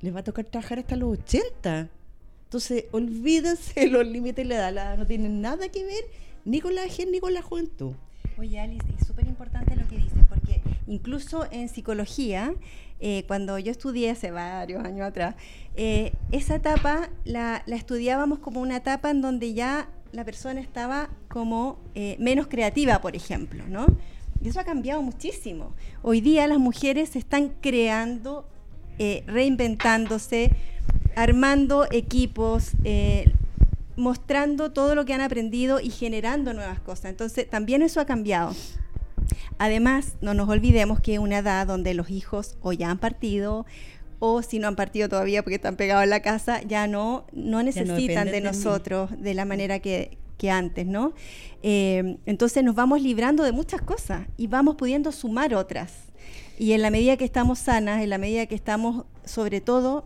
les 0.00 0.14
va 0.14 0.20
a 0.20 0.24
tocar 0.24 0.44
trabajar 0.44 0.78
hasta 0.78 0.96
los 0.96 1.18
80. 1.18 1.88
Entonces, 2.44 2.84
olvídense 2.92 3.80
de 3.80 3.86
los 3.90 4.06
límites 4.06 4.36
de 4.36 4.54
la 4.54 4.68
edad, 4.68 4.98
no 4.98 5.06
tienen 5.06 5.40
nada 5.40 5.68
que 5.68 5.84
ver 5.84 6.04
ni 6.44 6.60
con 6.60 6.74
la 6.74 6.82
vejez 6.82 7.06
ni 7.10 7.20
con 7.20 7.32
la 7.34 7.42
juventud. 7.42 7.92
Oye, 8.38 8.58
Alice, 8.60 8.84
es 8.98 9.06
súper 9.06 9.26
importante 9.26 9.76
lo 9.76 9.86
que 9.88 9.96
dices, 9.96 10.18
porque 10.28 10.60
incluso 10.86 11.46
en 11.50 11.68
psicología, 11.68 12.54
eh, 13.00 13.24
cuando 13.26 13.58
yo 13.58 13.70
estudié 13.70 14.10
hace 14.10 14.30
varios 14.30 14.84
años 14.84 15.06
atrás, 15.06 15.34
eh, 15.76 16.12
esa 16.30 16.56
etapa 16.56 17.10
la, 17.24 17.62
la 17.66 17.76
estudiábamos 17.76 18.38
como 18.38 18.60
una 18.60 18.76
etapa 18.76 19.10
en 19.10 19.20
donde 19.20 19.52
ya 19.54 19.88
la 20.12 20.24
persona 20.24 20.60
estaba 20.60 21.10
como 21.28 21.78
eh, 21.94 22.16
menos 22.18 22.46
creativa, 22.46 23.00
por 23.00 23.16
ejemplo, 23.16 23.64
¿no? 23.68 23.86
Y 24.42 24.48
eso 24.48 24.60
ha 24.60 24.64
cambiado 24.64 25.02
muchísimo. 25.02 25.72
Hoy 26.02 26.20
día 26.20 26.46
las 26.46 26.58
mujeres 26.58 27.10
se 27.10 27.18
están 27.18 27.50
creando, 27.60 28.44
eh, 28.98 29.22
reinventándose, 29.26 30.50
armando 31.14 31.86
equipos, 31.92 32.72
eh, 32.82 33.30
mostrando 33.96 34.72
todo 34.72 34.94
lo 34.94 35.04
que 35.04 35.14
han 35.14 35.20
aprendido 35.20 35.78
y 35.78 35.90
generando 35.90 36.54
nuevas 36.54 36.80
cosas. 36.80 37.06
Entonces, 37.06 37.48
también 37.48 37.82
eso 37.82 38.00
ha 38.00 38.04
cambiado. 38.04 38.54
Además, 39.58 40.14
no 40.20 40.34
nos 40.34 40.48
olvidemos 40.48 41.00
que 41.00 41.14
es 41.14 41.18
una 41.20 41.38
edad 41.38 41.66
donde 41.66 41.94
los 41.94 42.10
hijos 42.10 42.56
o 42.62 42.72
ya 42.72 42.90
han 42.90 42.98
partido 42.98 43.64
o 44.18 44.42
si 44.42 44.58
no 44.58 44.68
han 44.68 44.76
partido 44.76 45.08
todavía 45.08 45.42
porque 45.42 45.56
están 45.56 45.76
pegados 45.76 46.04
en 46.04 46.10
la 46.10 46.20
casa, 46.20 46.62
ya 46.62 46.86
no, 46.86 47.26
no 47.32 47.62
necesitan 47.62 48.28
de 48.28 48.40
nosotros 48.40 49.10
de 49.20 49.34
la 49.34 49.44
manera 49.44 49.80
que, 49.80 50.16
que 50.42 50.50
antes, 50.50 50.84
¿no? 50.84 51.12
Eh, 51.62 52.16
entonces 52.26 52.64
nos 52.64 52.74
vamos 52.74 53.00
librando 53.00 53.44
de 53.44 53.52
muchas 53.52 53.80
cosas 53.80 54.26
y 54.36 54.48
vamos 54.48 54.74
pudiendo 54.74 55.12
sumar 55.12 55.54
otras. 55.54 55.92
Y 56.58 56.72
en 56.72 56.82
la 56.82 56.90
medida 56.90 57.16
que 57.16 57.24
estamos 57.24 57.60
sanas, 57.60 58.02
en 58.02 58.10
la 58.10 58.18
medida 58.18 58.46
que 58.46 58.56
estamos, 58.56 59.04
sobre 59.24 59.60
todo, 59.60 60.04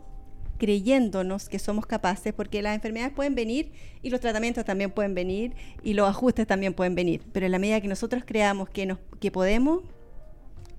creyéndonos 0.59 1.49
que 1.49 1.59
somos 1.59 1.87
capaces, 1.87 2.35
porque 2.35 2.61
las 2.61 2.75
enfermedades 2.75 3.15
pueden 3.15 3.35
venir 3.35 3.73
y 4.03 4.11
los 4.11 4.21
tratamientos 4.21 4.67
también 4.67 4.91
pueden 4.91 5.15
venir 5.15 5.55
y 5.83 5.95
los 5.95 6.07
ajustes 6.07 6.47
también 6.47 6.75
pueden 6.75 6.95
venir, 6.95 7.23
pero 7.33 7.47
en 7.47 7.53
la 7.53 7.59
medida 7.59 7.81
que 7.81 7.89
nosotros 7.89 8.23
creamos 8.27 8.69
que, 8.69 8.85
nos, 8.85 8.99
que 9.19 9.31
podemos, 9.31 9.85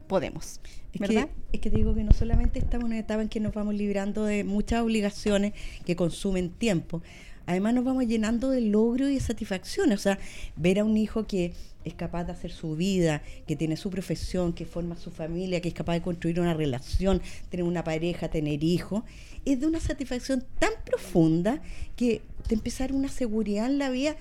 podemos. 0.08 0.60
Es 0.94 1.02
¿Verdad? 1.02 1.30
que, 1.30 1.58
es 1.58 1.62
que 1.62 1.72
te 1.72 1.78
digo 1.78 1.96
que 1.96 2.04
no 2.04 2.12
solamente 2.12 2.60
estamos 2.60 2.86
en 2.86 2.92
una 2.92 3.00
etapa 3.00 3.24
en 3.24 3.30
que 3.30 3.40
nos 3.40 3.56
vamos 3.56 3.74
librando 3.74 4.24
de 4.24 4.44
muchas 4.44 4.84
obligaciones 4.84 5.54
que 5.84 5.96
consumen 5.96 6.52
tiempo, 6.52 7.02
además 7.48 7.74
nos 7.74 7.86
vamos 7.86 8.06
llenando 8.06 8.51
de 8.51 8.62
logro 8.62 9.10
y 9.10 9.16
de 9.16 9.20
satisfacción. 9.20 9.92
O 9.92 9.98
sea, 9.98 10.20
ver 10.56 10.80
a 10.80 10.84
un 10.84 10.98
hijo 10.98 11.25
que 11.25 11.54
es 11.86 11.94
capaz 11.94 12.25
de 12.25 12.34
hacer 12.34 12.51
su 12.51 12.75
vida, 12.75 13.24
que 13.48 13.56
tiene 13.56 13.77
su 13.77 13.89
profesión, 13.89 14.54
que 14.54 14.66
forma 14.66 14.98
su 14.98 15.10
familia, 15.10 15.62
que 15.62 15.70
es 15.70 15.74
capaz 15.74 15.94
de 15.94 16.01
construir 16.01 16.39
una 16.39 16.54
relación, 16.54 17.22
tener 17.50 17.66
una 17.66 17.84
pareja, 17.84 18.27
tener 18.27 18.63
hijos, 18.63 19.04
es 19.46 19.62
de 19.62 19.68
una 19.68 19.80
satisfacción 19.80 20.44
tan 20.60 20.72
profunda 20.86 21.62
que 21.96 22.22
te 22.48 22.58
dar 22.80 22.94
una 22.94 23.10
seguridad 23.10 23.66
en 23.66 23.80
la 23.80 23.89
vida. 23.89 24.18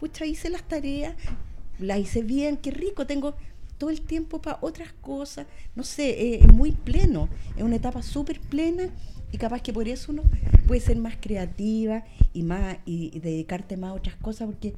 Pucha, 0.00 0.24
hice 0.24 0.48
las 0.48 0.66
tareas, 0.66 1.14
las 1.78 1.98
hice 1.98 2.22
bien, 2.22 2.56
qué 2.56 2.70
rico, 2.70 3.06
tengo 3.06 3.34
todo 3.76 3.90
el 3.90 4.00
tiempo 4.00 4.40
para 4.40 4.58
otras 4.62 4.92
cosas. 5.00 5.46
No 5.74 5.84
sé, 5.84 6.10
eh, 6.10 6.40
es 6.42 6.52
muy 6.52 6.72
pleno, 6.72 7.28
es 7.56 7.62
una 7.62 7.76
etapa 7.76 8.02
súper 8.02 8.40
plena 8.40 8.90
y 9.32 9.38
capaz 9.38 9.62
que 9.62 9.72
por 9.72 9.88
eso 9.88 10.12
uno 10.12 10.22
puede 10.66 10.80
ser 10.80 10.96
más 10.96 11.16
creativa 11.20 12.04
y 12.32 12.42
más 12.42 12.78
y, 12.86 13.10
y 13.14 13.20
dedicarte 13.20 13.76
más 13.76 13.90
a 13.90 13.94
otras 13.94 14.16
cosas 14.16 14.46
porque 14.46 14.74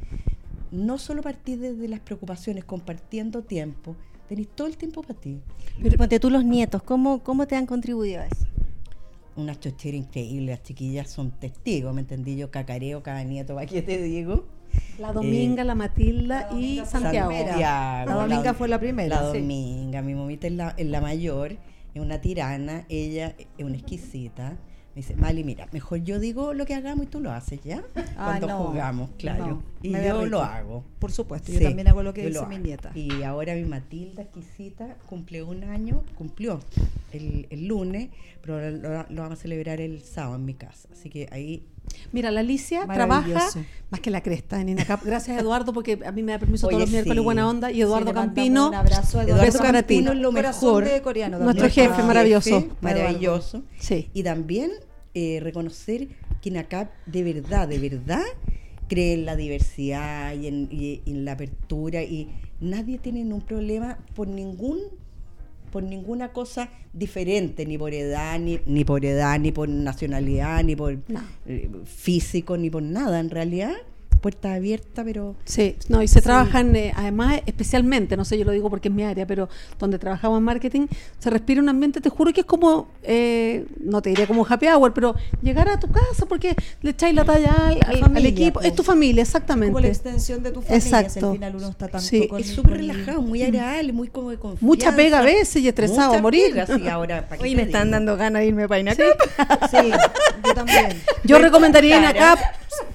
no 0.72 0.98
solo 0.98 1.22
partir 1.22 1.58
desde 1.58 1.86
las 1.86 2.00
preocupaciones, 2.00 2.64
compartiendo 2.64 3.42
tiempo, 3.42 3.94
tenés 4.28 4.48
todo 4.48 4.66
el 4.66 4.76
tiempo 4.76 5.02
para 5.02 5.20
ti. 5.20 5.40
Pero 5.82 5.96
ponte 5.96 6.18
tú 6.18 6.30
los 6.30 6.44
nietos, 6.44 6.82
¿cómo, 6.82 7.22
cómo 7.22 7.46
te 7.46 7.56
han 7.56 7.66
contribuido 7.66 8.22
a 8.22 8.26
eso? 8.26 8.46
Una 9.36 9.58
chochera 9.58 9.96
increíble, 9.96 10.52
las 10.52 10.62
chiquillas 10.62 11.10
son 11.10 11.30
testigos, 11.30 11.94
¿me 11.94 12.00
entendí? 12.00 12.36
Yo 12.36 12.50
cacareo 12.50 13.02
cada 13.02 13.22
nieto, 13.24 13.54
¿para 13.54 13.66
qué 13.66 13.82
te 13.82 14.00
digo? 14.02 14.44
La 14.98 15.12
Dominga, 15.12 15.64
la 15.64 15.74
Matilda 15.74 16.48
La 16.50 16.58
y 16.58 16.82
Santiago. 16.86 17.30
Santiago, 17.30 18.10
La 18.10 18.14
Dominga 18.14 18.54
fue 18.54 18.68
la 18.68 18.78
primera, 18.78 19.22
La 19.22 19.32
sí. 19.32 19.38
Dominga, 19.38 20.02
mi 20.02 20.14
mamita 20.14 20.46
es 20.46 20.52
la, 20.54 20.74
es 20.76 20.86
la 20.86 21.00
mayor, 21.00 21.56
es 21.94 22.00
una 22.00 22.20
tirana, 22.20 22.84
ella 22.88 23.34
es 23.58 23.64
una 23.64 23.76
exquisita. 23.76 24.58
Me 24.94 25.00
dice, 25.00 25.16
Mali, 25.16 25.42
mira, 25.42 25.68
mejor 25.72 26.02
yo 26.02 26.18
digo 26.18 26.52
lo 26.52 26.66
que 26.66 26.74
hagamos 26.74 27.06
y 27.06 27.08
tú 27.08 27.18
lo 27.20 27.32
haces, 27.32 27.62
¿ya? 27.64 27.82
Ah, 28.14 28.36
Cuando 28.38 28.46
no, 28.48 28.58
jugamos, 28.66 29.10
claro. 29.16 29.46
no, 29.46 29.62
y 29.80 29.90
yo 29.90 30.26
lo 30.26 30.42
hago. 30.42 30.84
Por 30.98 31.10
supuesto, 31.12 31.50
Sí, 31.50 31.58
yo 31.58 31.64
también 31.64 31.88
hago 31.88 32.02
lo 32.02 32.12
que 32.12 32.26
dice 32.26 32.40
lo 32.40 32.46
mi 32.46 32.58
nieta. 32.58 32.90
Y 32.94 33.22
ahora 33.22 33.54
mi 33.54 33.64
Matilda, 33.64 34.20
exquisita, 34.22 34.98
cumple 35.06 35.42
un 35.44 35.64
año, 35.64 36.02
cumplió 36.14 36.60
el, 37.12 37.46
el 37.48 37.68
lunes, 37.68 38.10
pero 38.42 38.70
lo, 38.70 39.06
lo 39.08 39.22
vamos 39.22 39.38
a 39.38 39.42
celebrar 39.42 39.80
el 39.80 40.02
sábado 40.02 40.36
en 40.36 40.44
mi 40.44 40.52
casa. 40.54 40.90
Así 40.92 41.08
que 41.08 41.26
ahí 41.32 41.66
Mira, 42.12 42.30
la 42.30 42.40
Alicia 42.40 42.86
trabaja 42.86 43.48
más 43.90 44.00
que 44.00 44.10
la 44.10 44.22
cresta 44.22 44.60
en 44.60 44.68
INACAP. 44.70 45.02
Gracias, 45.04 45.40
Eduardo, 45.40 45.72
porque 45.72 45.98
a 46.04 46.12
mí 46.12 46.22
me 46.22 46.32
da 46.32 46.38
permiso 46.38 46.66
Oye, 46.66 46.74
todos 46.76 46.82
los 46.82 46.90
miércoles 46.90 47.18
sí. 47.18 47.24
buena 47.24 47.48
onda. 47.48 47.70
Y 47.70 47.74
Sí, 47.76 47.80
Eduardo 47.82 48.06
mandamos 48.06 48.26
Campino, 48.34 48.68
Un 48.68 48.74
abrazo 48.74 49.18
a 49.18 49.24
Eduardo 49.24 49.44
Eduardo 49.44 49.72
Campino 49.72 50.14
lo 50.14 50.32
mejor. 50.32 50.84
de 50.84 51.00
coreano 51.02 51.38
Nuestro 51.38 51.68
jefe 51.68 51.94
Ah, 52.00 52.04
maravilloso. 52.04 52.60
jefe 52.60 52.72
maravilloso. 52.80 53.62
Sí. 53.78 54.10
Y 54.12 54.22
también 54.22 54.70
eh, 55.14 55.40
reconocer 55.42 56.08
que 56.40 56.48
INACAP 56.50 56.90
de 57.06 57.22
verdad, 57.22 57.68
de 57.68 57.78
verdad, 57.78 58.22
cree 58.88 59.14
en 59.14 59.24
la 59.24 59.36
diversidad 59.36 60.34
y 60.34 60.46
en, 60.48 60.68
y 60.70 61.02
en 61.06 61.24
la 61.24 61.32
apertura 61.32 62.02
y 62.02 62.28
nadie 62.60 62.98
tiene 62.98 63.24
un 63.32 63.40
problema 63.40 63.98
por 64.14 64.28
ningún 64.28 64.78
por 65.72 65.82
ninguna 65.82 66.32
cosa 66.32 66.68
diferente, 66.92 67.66
ni 67.66 67.76
por 67.78 67.92
edad, 67.94 68.38
ni, 68.38 68.60
ni 68.66 68.84
por 68.84 69.04
edad, 69.04 69.40
ni 69.40 69.50
por 69.50 69.68
nacionalidad, 69.68 70.62
ni 70.62 70.76
por 70.76 70.98
No. 71.08 71.20
eh, 71.46 71.68
físico, 71.86 72.56
ni 72.56 72.70
por 72.70 72.82
nada. 72.82 73.18
En 73.18 73.30
realidad, 73.30 73.72
puerta 74.22 74.54
abierta, 74.54 75.04
pero 75.04 75.34
Sí, 75.44 75.76
no, 75.88 76.02
y 76.02 76.08
se 76.08 76.22
trabajan, 76.22 76.74
eh, 76.76 76.92
además, 76.96 77.40
especialmente, 77.44 78.16
no 78.16 78.24
sé, 78.24 78.38
yo 78.38 78.44
lo 78.46 78.52
digo 78.52 78.70
porque 78.70 78.88
es 78.88 78.94
mi 78.94 79.02
área, 79.04 79.26
pero 79.26 79.48
donde 79.78 79.98
trabajamos 79.98 80.38
en 80.38 80.44
marketing, 80.44 80.86
se 81.18 81.28
respira 81.28 81.60
un 81.60 81.68
ambiente, 81.68 82.00
te 82.00 82.08
juro 82.08 82.32
que 82.32 82.40
es 82.40 82.46
como, 82.46 82.88
eh, 83.02 83.66
no 83.80 84.00
te 84.00 84.10
diría 84.10 84.26
como 84.26 84.46
happy 84.48 84.66
hour, 84.68 84.94
pero 84.94 85.14
llegar 85.42 85.68
a 85.68 85.78
tu 85.78 85.88
casa 85.90 86.24
porque 86.26 86.54
le 86.80 86.90
echáis 86.90 87.14
la 87.14 87.24
talla 87.24 87.52
al, 87.52 87.78
al- 87.84 87.94
al 87.96 87.98
familia, 87.98 88.30
equipo. 88.30 88.52
pues. 88.60 88.66
Es 88.66 88.74
tu 88.74 88.82
familia, 88.82 89.12
Como 89.12 89.16
la 89.16 89.22
exactamente. 89.22 89.88
extensión 89.88 90.42
de 90.42 90.50
tu 90.52 90.62
familia, 90.62 90.80
si 90.80 90.88
Exacto. 90.88 91.26
al 91.30 91.34
final 91.36 91.56
uno 91.56 91.68
está 91.68 91.88
tanto 91.88 92.06
Sí. 92.06 92.28
con 92.28 92.40
es 92.40 92.46
súper 92.46 92.76
relajado, 92.78 93.20
muy 93.22 93.42
agradable, 93.42 93.92
muy 93.92 94.08
como 94.08 94.30
de 94.30 94.36
confianza. 94.38 94.64
Mucha 94.64 94.94
pega 94.96 95.18
a 95.18 95.22
veces 95.22 95.62
y 95.62 95.68
estresado 95.68 96.14
a 96.14 96.18
morir. 96.22 96.52
pega, 96.52 96.66
sí, 96.66 96.86
ahora, 96.88 97.28
¿para 97.28 97.42
Hoy 97.42 97.56
me 97.56 97.62
están 97.62 97.88
digo? 97.88 97.92
dando 97.96 98.16
ganas 98.16 98.42
de 98.42 98.46
irme 98.46 98.68
para 98.68 98.80
INACAP. 98.80 99.06
Sí, 99.70 99.90
yo 100.46 100.54
también. 100.54 100.88
Yo 101.24 101.38
recomendaría 101.38 102.08
acá 102.08 102.36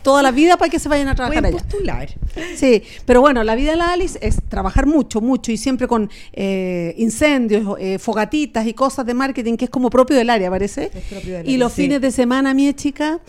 toda 0.01 0.21
la 0.23 0.31
vida 0.31 0.57
para 0.57 0.69
que 0.69 0.79
se 0.79 0.89
vayan 0.89 1.07
a 1.07 1.15
trabajar 1.15 1.41
Pueden 1.43 1.55
allá. 1.55 1.63
postular. 1.63 2.09
Sí, 2.55 2.83
pero 3.05 3.21
bueno, 3.21 3.43
la 3.43 3.55
vida 3.55 3.71
de 3.71 3.77
la 3.77 3.91
Alice 3.93 4.17
es 4.21 4.37
trabajar 4.47 4.85
mucho, 4.85 5.21
mucho 5.21 5.51
y 5.51 5.57
siempre 5.57 5.87
con 5.87 6.09
eh, 6.33 6.93
incendios, 6.97 7.77
eh, 7.79 7.99
fogatitas 7.99 8.65
y 8.67 8.73
cosas 8.73 9.05
de 9.05 9.13
marketing 9.13 9.55
que 9.57 9.65
es 9.65 9.71
como 9.71 9.89
propio 9.89 10.15
del 10.15 10.29
área, 10.29 10.49
parece. 10.49 10.91
Es 10.93 11.03
propio 11.05 11.37
del 11.37 11.45
y 11.45 11.53
área, 11.53 11.57
los 11.57 11.73
sí. 11.73 11.83
fines 11.83 12.01
de 12.01 12.11
semana, 12.11 12.53
mi 12.53 12.73
chica, 12.73 13.21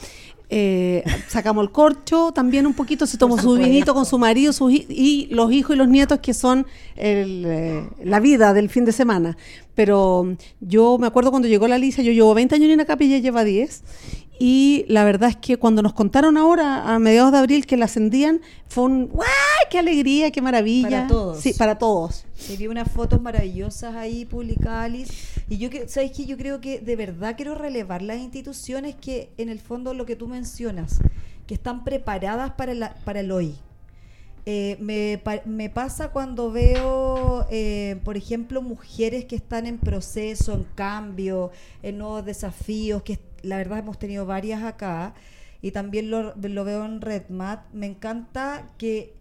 eh, 0.50 1.04
sacamos 1.28 1.62
el 1.62 1.70
corcho, 1.70 2.32
también 2.32 2.66
un 2.66 2.72
poquito 2.72 3.06
se 3.06 3.18
tomó 3.18 3.38
su 3.38 3.54
vinito 3.54 3.92
con 3.92 4.06
su 4.06 4.18
marido 4.18 4.52
sus 4.52 4.72
y 4.72 5.28
los 5.30 5.52
hijos 5.52 5.76
y 5.76 5.78
los 5.78 5.88
nietos 5.88 6.20
que 6.20 6.32
son 6.32 6.66
el, 6.96 7.44
eh, 7.46 7.84
la 8.02 8.18
vida 8.20 8.54
del 8.54 8.70
fin 8.70 8.84
de 8.84 8.92
semana. 8.92 9.36
Pero 9.74 10.36
yo 10.60 10.98
me 10.98 11.06
acuerdo 11.06 11.30
cuando 11.30 11.48
llegó 11.48 11.68
la 11.68 11.76
Alicia, 11.76 12.02
yo 12.02 12.12
llevo 12.12 12.34
20 12.34 12.54
años 12.54 12.70
en 12.70 12.80
Acap 12.80 13.00
y 13.02 13.06
ella 13.06 13.18
lleva 13.18 13.44
10. 13.44 13.82
Y 14.40 14.84
la 14.88 15.02
verdad 15.04 15.30
es 15.30 15.36
que 15.36 15.56
cuando 15.56 15.82
nos 15.82 15.94
contaron 15.94 16.36
ahora, 16.36 16.94
a 16.94 16.98
mediados 17.00 17.32
de 17.32 17.38
abril, 17.38 17.66
que 17.66 17.76
la 17.76 17.86
ascendían, 17.86 18.40
fue 18.68 18.84
un 18.84 19.06
¡guay! 19.08 19.26
¡Qué 19.70 19.78
alegría! 19.80 20.30
¡Qué 20.30 20.40
maravilla! 20.40 20.88
Para 20.90 21.06
todos. 21.08 21.40
Sí, 21.40 21.52
para 21.54 21.76
todos. 21.78 22.24
Se 22.36 22.56
vi 22.56 22.68
unas 22.68 22.88
fotos 22.90 23.20
maravillosas 23.20 23.96
ahí 23.96 24.24
publicadas, 24.24 24.84
Alice. 24.84 25.12
Y 25.48 25.58
yo, 25.58 25.68
¿sabes 25.88 26.12
qué? 26.12 26.24
Yo 26.24 26.36
creo 26.36 26.60
que 26.60 26.78
de 26.78 26.94
verdad 26.94 27.34
quiero 27.36 27.56
relevar 27.56 28.00
las 28.02 28.18
instituciones 28.18 28.94
que, 28.94 29.30
en 29.38 29.48
el 29.48 29.58
fondo, 29.58 29.92
lo 29.92 30.06
que 30.06 30.14
tú 30.14 30.28
mencionas, 30.28 31.00
que 31.48 31.54
están 31.54 31.82
preparadas 31.82 32.52
para, 32.52 32.74
la- 32.74 32.94
para 33.04 33.20
el 33.20 33.32
hoy. 33.32 33.56
Eh, 34.46 34.78
me, 34.80 35.20
pa- 35.22 35.42
me 35.44 35.68
pasa 35.68 36.08
cuando 36.10 36.50
veo, 36.50 37.44
eh, 37.50 38.00
por 38.04 38.16
ejemplo, 38.16 38.62
mujeres 38.62 39.24
que 39.26 39.36
están 39.36 39.66
en 39.66 39.76
proceso, 39.78 40.54
en 40.54 40.64
cambio, 40.74 41.50
en 41.82 41.98
nuevos 41.98 42.24
desafíos, 42.24 43.02
que 43.02 43.18
la 43.42 43.56
verdad 43.58 43.78
hemos 43.78 43.98
tenido 43.98 44.26
varias 44.26 44.62
acá, 44.62 45.14
y 45.60 45.72
también 45.72 46.10
lo, 46.10 46.34
lo 46.36 46.64
veo 46.64 46.84
en 46.84 47.00
RedMat. 47.00 47.72
Me 47.72 47.86
encanta 47.86 48.68
que 48.78 49.14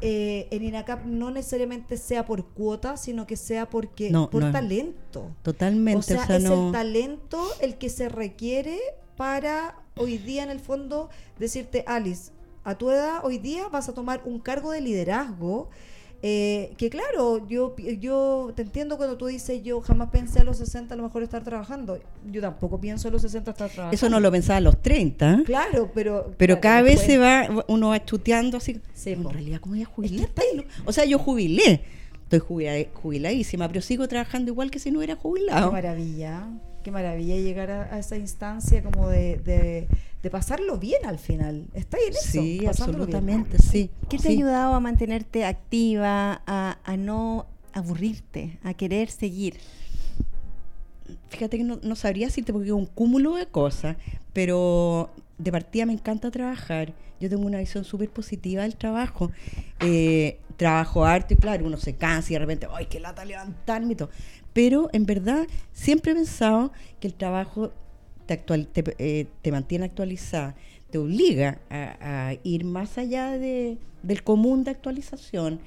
eh, 0.00 0.48
en 0.50 0.64
INACAP 0.64 1.04
no 1.04 1.30
necesariamente 1.30 1.98
sea 1.98 2.24
por 2.24 2.46
cuota, 2.54 2.96
sino 2.96 3.26
que 3.26 3.36
sea 3.36 3.68
porque 3.68 4.10
No, 4.10 4.30
por 4.30 4.42
no. 4.42 4.52
talento. 4.52 5.30
Totalmente. 5.42 5.98
O 5.98 6.02
sea, 6.02 6.22
o 6.22 6.26
sea, 6.26 6.36
es 6.36 6.42
no- 6.44 6.66
el 6.68 6.72
talento 6.72 7.46
el 7.60 7.76
que 7.76 7.90
se 7.90 8.08
requiere 8.08 8.78
para 9.16 9.76
hoy 9.96 10.16
día, 10.16 10.42
en 10.42 10.50
el 10.50 10.60
fondo, 10.60 11.10
decirte, 11.38 11.84
Alice, 11.86 12.32
a 12.64 12.76
tu 12.78 12.90
edad, 12.90 13.20
hoy 13.24 13.36
día 13.36 13.68
vas 13.68 13.90
a 13.90 13.92
tomar 13.94 14.22
un 14.24 14.38
cargo 14.38 14.70
de 14.70 14.80
liderazgo. 14.80 15.68
Eh, 16.22 16.72
que 16.76 16.90
claro, 16.90 17.46
yo, 17.48 17.74
yo 17.98 18.52
te 18.54 18.62
entiendo 18.62 18.96
cuando 18.98 19.16
tú 19.16 19.26
dices, 19.26 19.62
yo 19.62 19.80
jamás 19.80 20.10
pensé 20.10 20.40
a 20.40 20.44
los 20.44 20.58
60 20.58 20.92
a 20.92 20.96
lo 20.96 21.04
mejor 21.04 21.22
estar 21.22 21.42
trabajando. 21.42 21.98
Yo 22.30 22.40
tampoco 22.42 22.78
pienso 22.80 23.08
a 23.08 23.10
los 23.10 23.22
60 23.22 23.50
estar 23.52 23.68
trabajando. 23.70 23.94
Eso 23.94 24.08
no 24.10 24.20
lo 24.20 24.30
pensaba 24.30 24.58
a 24.58 24.60
los 24.60 24.80
30. 24.82 25.32
¿eh? 25.32 25.42
Claro, 25.44 25.90
pero... 25.94 26.32
Pero 26.36 26.60
claro, 26.60 26.60
cada 26.60 26.82
vez 26.82 27.00
se 27.00 27.16
va, 27.18 27.64
uno 27.68 27.88
va 27.88 28.04
chuteando 28.04 28.58
así. 28.58 28.80
Sí, 28.92 29.12
en 29.12 29.24
realidad, 29.28 29.60
¿cómo 29.60 29.74
voy 29.74 29.82
a 29.82 29.86
jubilar? 29.86 30.28
O 30.84 30.92
sea, 30.92 31.04
yo 31.06 31.18
jubilé. 31.18 31.82
Estoy 32.24 32.38
jubila- 32.40 32.86
jubiladísima, 32.94 33.66
pero 33.68 33.80
sigo 33.80 34.06
trabajando 34.06 34.50
igual 34.52 34.70
que 34.70 34.78
si 34.78 34.90
no 34.90 34.98
hubiera 34.98 35.14
Qué 35.16 35.20
jubilado. 35.22 35.72
maravilla, 35.72 36.48
qué 36.84 36.90
maravilla 36.90 37.34
llegar 37.36 37.70
a, 37.70 37.94
a 37.94 37.98
esa 37.98 38.16
instancia 38.16 38.82
como 38.84 39.08
de, 39.08 39.36
de, 39.38 39.88
de 40.22 40.30
pasarlo 40.30 40.78
bien 40.78 41.04
al 41.04 41.18
final. 41.18 41.66
Está 41.74 41.98
en 41.98 42.12
eso. 42.12 42.42
Sí, 42.42 42.58
bien. 42.58 42.68
absolutamente, 42.68 43.58
sí. 43.58 43.90
¿Qué 44.08 44.18
te 44.18 44.28
ha 44.28 44.30
ayudado 44.30 44.74
a 44.74 44.80
mantenerte 44.80 45.44
activa, 45.44 46.42
a, 46.46 46.78
a 46.84 46.96
no 46.96 47.46
aburrirte, 47.72 48.58
a 48.62 48.74
querer 48.74 49.10
seguir? 49.10 49.58
fíjate 51.28 51.58
que 51.58 51.64
no, 51.64 51.78
no 51.82 51.96
sabría 51.96 52.26
decirte 52.26 52.52
porque 52.52 52.68
es 52.68 52.74
un 52.74 52.86
cúmulo 52.86 53.36
de 53.36 53.46
cosas, 53.46 53.96
pero 54.32 55.10
de 55.38 55.52
partida 55.52 55.86
me 55.86 55.92
encanta 55.92 56.30
trabajar. 56.30 56.92
Yo 57.20 57.28
tengo 57.28 57.46
una 57.46 57.58
visión 57.58 57.84
súper 57.84 58.10
positiva 58.10 58.62
del 58.62 58.76
trabajo. 58.76 59.30
Eh, 59.80 60.38
trabajo 60.56 61.04
harto 61.04 61.34
y 61.34 61.36
claro, 61.36 61.66
uno 61.66 61.76
se 61.76 61.94
cansa 61.94 62.30
y 62.30 62.34
de 62.34 62.40
repente, 62.40 62.66
¡ay, 62.70 62.86
qué 62.86 63.00
lata 63.00 63.24
levantarme 63.24 63.92
y 63.92 63.96
todo! 63.96 64.10
Pero 64.52 64.90
en 64.92 65.06
verdad 65.06 65.46
siempre 65.72 66.12
he 66.12 66.14
pensado 66.14 66.72
que 66.98 67.06
el 67.06 67.14
trabajo 67.14 67.72
te, 68.30 68.34
actual, 68.34 68.68
te, 68.68 68.84
eh, 68.98 69.26
te 69.42 69.50
mantiene 69.50 69.86
actualizada, 69.86 70.54
te 70.88 70.98
obliga 70.98 71.58
a, 71.68 72.28
a 72.28 72.34
ir 72.44 72.64
más 72.64 72.96
allá 72.96 73.36
de, 73.36 73.76
del 74.04 74.22
común 74.22 74.62
de 74.62 74.70
actualización, 74.70 75.58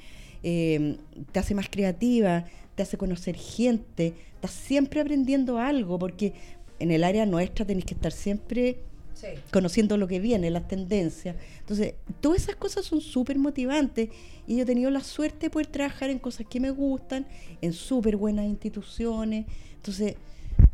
eh, 0.43 0.95
te 1.33 1.39
hace 1.39 1.55
más 1.55 1.67
creativa, 1.69 2.45
te 2.75 2.83
hace 2.83 2.97
conocer 2.97 3.35
gente, 3.35 4.13
estás 4.35 4.51
siempre 4.51 5.01
aprendiendo 5.01 5.57
algo, 5.59 5.99
porque 5.99 6.31
en 6.79 6.91
el 6.91 7.03
área 7.03 7.25
nuestra 7.25 7.65
tenés 7.65 7.83
que 7.83 7.95
estar 7.95 8.13
siempre 8.13 8.77
Sí. 9.13 9.27
conociendo 9.51 9.95
lo 9.95 10.07
que 10.07 10.19
viene, 10.19 10.49
las 10.49 10.67
tendencias. 10.67 11.35
Entonces, 11.59 11.93
todas 12.19 12.41
esas 12.43 12.55
cosas 12.55 12.83
son 12.85 12.99
súper 12.99 13.37
motivantes 13.37 14.09
y 14.47 14.55
yo 14.57 14.63
he 14.63 14.65
tenido 14.65 14.89
la 14.89 15.01
suerte 15.01 15.45
de 15.45 15.49
poder 15.49 15.67
trabajar 15.67 16.09
en 16.09 16.17
cosas 16.19 16.47
que 16.49 16.59
me 16.59 16.71
gustan, 16.71 17.25
en 17.61 17.73
súper 17.73 18.17
buenas 18.17 18.45
instituciones. 18.45 19.45
Entonces, 19.75 20.15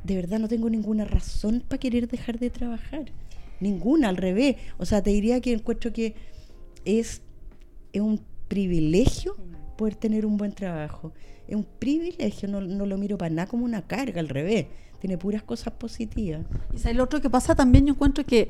de 0.04 0.16
verdad 0.16 0.40
no 0.40 0.48
tengo 0.48 0.70
ninguna 0.70 1.06
razón 1.06 1.64
para 1.68 1.80
querer 1.80 2.08
dejar 2.08 2.40
de 2.40 2.50
trabajar. 2.50 3.12
Ninguna, 3.60 4.10
al 4.10 4.18
revés. 4.18 4.56
O 4.78 4.86
sea, 4.86 5.04
te 5.04 5.10
diría 5.10 5.42
que 5.42 5.54
encuentro 5.54 5.92
que 5.92 6.16
es, 6.86 7.22
es 7.92 8.02
un 8.02 8.22
privilegio 8.48 9.36
poder 9.78 9.96
tener 9.96 10.26
un 10.26 10.38
buen 10.38 10.54
trabajo. 10.54 11.14
Es 11.48 11.56
un 11.56 11.66
privilegio, 11.80 12.48
no, 12.48 12.62
no 12.62 12.86
lo 12.86 12.98
miro 12.98 13.18
para 13.18 13.34
nada 13.34 13.48
como 13.48 13.66
una 13.66 13.82
carga, 13.82 14.20
al 14.20 14.30
revés. 14.30 14.68
Tiene 15.00 15.18
puras 15.18 15.44
cosas 15.44 15.74
positivas. 15.74 16.46
Y 16.74 16.80
¿sabes 16.80 16.98
lo 16.98 17.04
otro 17.04 17.22
que 17.22 17.30
pasa 17.30 17.56
también, 17.56 17.86
yo 17.86 17.94
encuentro 17.94 18.26
que 18.26 18.50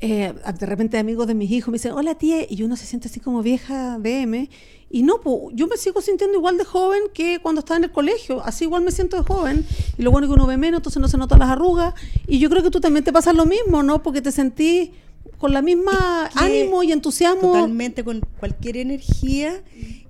eh, 0.00 0.34
de 0.58 0.66
repente 0.66 0.98
amigos 0.98 1.26
de 1.26 1.34
mis 1.34 1.50
hijos 1.50 1.68
me 1.68 1.76
dicen, 1.76 1.92
hola 1.92 2.14
tía, 2.14 2.46
y 2.48 2.62
uno 2.62 2.76
se 2.76 2.86
siente 2.86 3.08
así 3.08 3.20
como 3.20 3.42
vieja 3.42 3.98
BM, 3.98 4.48
y 4.90 5.02
no, 5.02 5.20
po, 5.20 5.50
yo 5.52 5.66
me 5.66 5.76
sigo 5.76 6.00
sintiendo 6.00 6.36
igual 6.36 6.58
de 6.58 6.64
joven 6.64 7.02
que 7.12 7.40
cuando 7.40 7.60
estaba 7.60 7.78
en 7.78 7.84
el 7.84 7.92
colegio, 7.92 8.42
así 8.44 8.64
igual 8.64 8.82
me 8.82 8.90
siento 8.90 9.16
de 9.16 9.22
joven, 9.22 9.66
y 9.98 10.02
lo 10.02 10.10
bueno 10.10 10.26
es 10.26 10.30
que 10.30 10.34
uno 10.34 10.46
ve 10.46 10.56
menos, 10.56 10.78
entonces 10.78 11.00
no 11.00 11.08
se 11.08 11.16
notan 11.16 11.38
las 11.38 11.50
arrugas, 11.50 11.94
y 12.26 12.38
yo 12.38 12.50
creo 12.50 12.62
que 12.62 12.70
tú 12.70 12.80
también 12.80 13.04
te 13.04 13.12
pasa 13.12 13.32
lo 13.32 13.46
mismo, 13.46 13.82
¿no? 13.82 14.02
Porque 14.02 14.20
te 14.20 14.30
sentís 14.30 14.90
con 15.38 15.52
la 15.52 15.62
misma 15.62 16.28
Es 16.28 16.34
que 16.38 16.44
ánimo 16.44 16.82
y 16.82 16.92
entusiasmo. 16.92 17.40
Totalmente, 17.52 18.04
con 18.04 18.20
cualquier 18.38 18.76
energía 18.78 19.62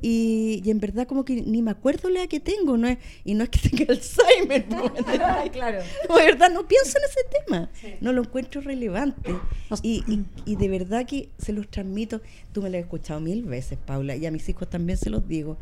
y, 0.03 0.61
y 0.65 0.71
en 0.71 0.81
verdad 0.81 1.07
como 1.07 1.25
que 1.25 1.43
ni 1.43 1.63
me 1.63 1.71
acuerdo 1.71 2.09
la 2.11 2.27
que 2.27 2.41
tengo, 2.41 2.77
¿no? 2.77 2.87
Es, 2.89 2.99
y 3.25 3.35
no 3.35 3.45
es 3.45 3.51
que 3.51 3.69
tenga 3.71 3.93
Alzheimer, 3.93 4.65
claro. 5.53 5.79
No, 6.09 6.17
de 6.17 6.25
verdad 6.25 6.51
no 6.53 6.67
pienso 6.69 6.99
en 6.99 7.05
ese 7.05 7.21
tema, 7.47 7.71
no 8.01 8.13
lo 8.13 8.23
encuentro 8.23 8.61
relevante. 8.61 9.35
Y, 9.83 10.03
y- 10.07 10.25
y 10.45 10.57
de 10.57 10.69
verdad 10.69 11.07
que 11.07 11.31
se 11.39 11.53
los 11.53 11.69
transmito, 11.69 12.21
tú 12.53 12.63
me 12.63 12.71
lo 12.71 12.77
has 12.79 12.85
escuchado 12.85 13.21
mil 13.21 13.43
veces, 13.45 13.79
Paula, 13.85 14.15
y 14.17 14.27
a 14.27 14.31
mis 14.31 14.49
hijos 14.49 14.69
también 14.69 14.99
se 14.99 15.11
los 15.11 15.27
digo, 15.27 15.57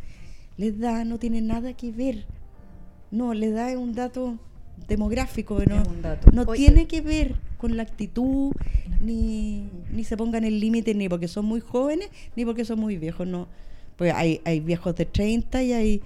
les 0.56 0.78
da, 0.78 1.04
no 1.04 1.18
tiene 1.18 1.40
nada 1.40 1.72
que 1.74 1.92
ver, 1.92 2.26
no, 3.10 3.32
les 3.34 3.54
da 3.54 3.70
es 3.70 3.76
un 3.76 3.94
dato 3.94 4.38
demográfico, 4.88 5.58
¿no? 5.66 5.82
No 6.32 6.42
Oye. 6.42 6.66
tiene 6.66 6.86
que 6.86 7.00
ver 7.00 7.34
con 7.58 7.76
la 7.76 7.82
actitud, 7.82 8.52
ni, 9.00 9.68
ni 9.92 10.04
se 10.04 10.16
pongan 10.16 10.44
el 10.44 10.60
límite 10.60 10.94
ni 10.94 11.08
porque 11.08 11.28
son 11.28 11.44
muy 11.44 11.60
jóvenes, 11.60 12.08
ni 12.36 12.44
porque 12.44 12.64
son 12.64 12.78
muy 12.80 12.96
viejos, 12.96 13.26
no. 13.26 13.48
Pues 13.96 14.12
hay, 14.14 14.40
hay 14.44 14.60
viejos 14.60 14.94
de 14.96 15.04
30 15.06 15.62
y 15.62 15.72
hay 15.72 15.98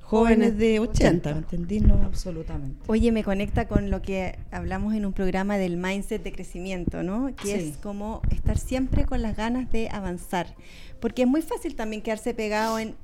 jóvenes 0.00 0.50
Jóvenes 0.52 0.58
de 0.58 0.78
80, 0.80 1.32
¿me 1.32 1.38
entendí? 1.38 1.80
No, 1.80 1.94
Absolutamente. 1.94 2.78
Oye, 2.86 3.10
me 3.10 3.24
conecta 3.24 3.66
con 3.66 3.90
lo 3.90 4.02
que 4.02 4.38
hablamos 4.50 4.94
en 4.94 5.06
un 5.06 5.12
programa 5.12 5.56
del 5.56 5.76
mindset 5.78 6.22
de 6.22 6.30
crecimiento, 6.30 7.02
¿no? 7.02 7.34
Que 7.34 7.58
Sí. 7.58 7.68
es 7.70 7.76
como 7.78 8.20
estar 8.30 8.58
siempre 8.58 9.06
con 9.06 9.22
las 9.22 9.34
ganas 9.36 9.72
de 9.72 9.88
avanzar. 9.90 10.54
Porque 11.00 11.22
es 11.22 11.28
muy 11.28 11.42
fácil 11.42 11.74
también 11.74 12.02
quedarse 12.02 12.34
pegado 12.34 12.78
en, 12.78 12.94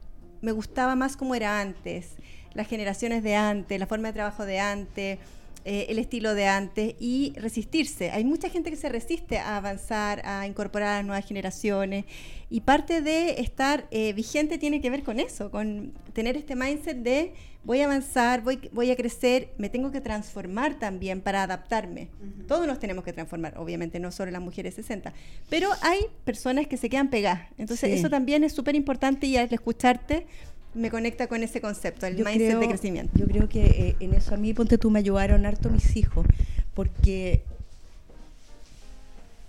me 0.43 0.53
gustaba 0.53 0.95
más 0.95 1.17
como 1.17 1.35
era 1.35 1.61
antes, 1.61 2.15
las 2.55 2.69
generaciones 2.69 3.23
de 3.23 3.35
antes, 3.35 3.79
la 3.79 3.87
forma 3.87 4.09
de 4.09 4.15
trabajo 4.15 4.45
de 4.47 4.59
antes, 4.61 5.19
eh, 5.67 5.87
el 5.91 5.99
estilo 5.99 6.35
de 6.35 6.47
antes 6.47 6.95
y 7.01 7.35
resistirse. 7.37 8.11
Hay 8.13 8.25
mucha 8.25 8.49
gente 8.49 8.71
que 8.71 8.77
se 8.77 8.89
resiste 8.89 9.39
a 9.39 9.59
avanzar, 9.59 10.23
a 10.25 10.47
incorporar 10.47 10.89
a 10.89 10.97
las 10.97 11.05
nuevas 11.05 11.27
generaciones 11.27 12.07
y 12.49 12.63
parte 12.63 13.03
de 13.03 13.41
estar 13.43 13.87
eh, 13.91 14.15
vigente 14.15 14.57
tiene 14.57 14.81
que 14.81 14.89
ver 14.89 15.03
con 15.03 15.21
eso, 15.21 15.51
con 15.51 15.93
tener 16.15 16.39
este 16.39 16.57
mindset 16.57 16.97
de 16.99 17.35
voy 17.63 17.83
a 17.83 17.85
avanzar, 17.85 18.41
voy, 18.41 18.71
voy 18.73 18.91
a 18.91 18.97
crecer, 18.97 19.51
me 19.59 19.69
tengo 19.69 19.93
que 19.93 20.01
transformar 20.01 20.79
también 20.79 21.21
para 21.21 21.43
adaptarme. 21.43 22.09
Todos 22.49 22.67
nos 22.67 22.79
tenemos 22.79 23.05
que 23.05 23.13
transformar, 23.13 23.59
obviamente 23.59 24.01
no 24.01 24.11
solo 24.13 24.31
las 24.31 24.41
mujeres 24.41 24.77
60, 24.77 25.13
pero 25.51 25.69
hay 25.83 26.07
personas 26.25 26.69
que 26.69 26.79
se 26.79 26.89
quedan 26.89 27.11
pegadas. 27.11 27.43
Entonces 27.59 27.91
Sí. 27.91 27.99
eso 27.99 28.09
también 28.09 28.45
es 28.45 28.55
súper 28.55 28.77
importante 28.77 29.27
y 29.27 29.37
al 29.37 29.53
escucharte 29.53 30.27
me 30.75 30.91
conecta 30.91 31.27
con 31.27 31.43
ese 31.43 31.61
concepto, 31.61 32.07
el 32.07 32.17
Yo 32.17 32.25
mindset 32.25 32.49
creo- 32.49 32.61
de 32.61 32.69
crecimiento. 32.69 33.19
Yo 33.19 33.27
creo 33.27 33.49
que 33.49 33.65
eh, 33.65 33.97
en 34.01 34.15
eso 34.15 34.35
a 34.35 34.37
mí, 34.37 34.55
ponte 34.55 34.79
tú, 34.79 34.91
me 34.91 34.99
ayudaron 35.01 35.45
harto 35.47 35.69
mis 35.69 35.97
hijos, 35.97 36.25
porque, 36.75 37.43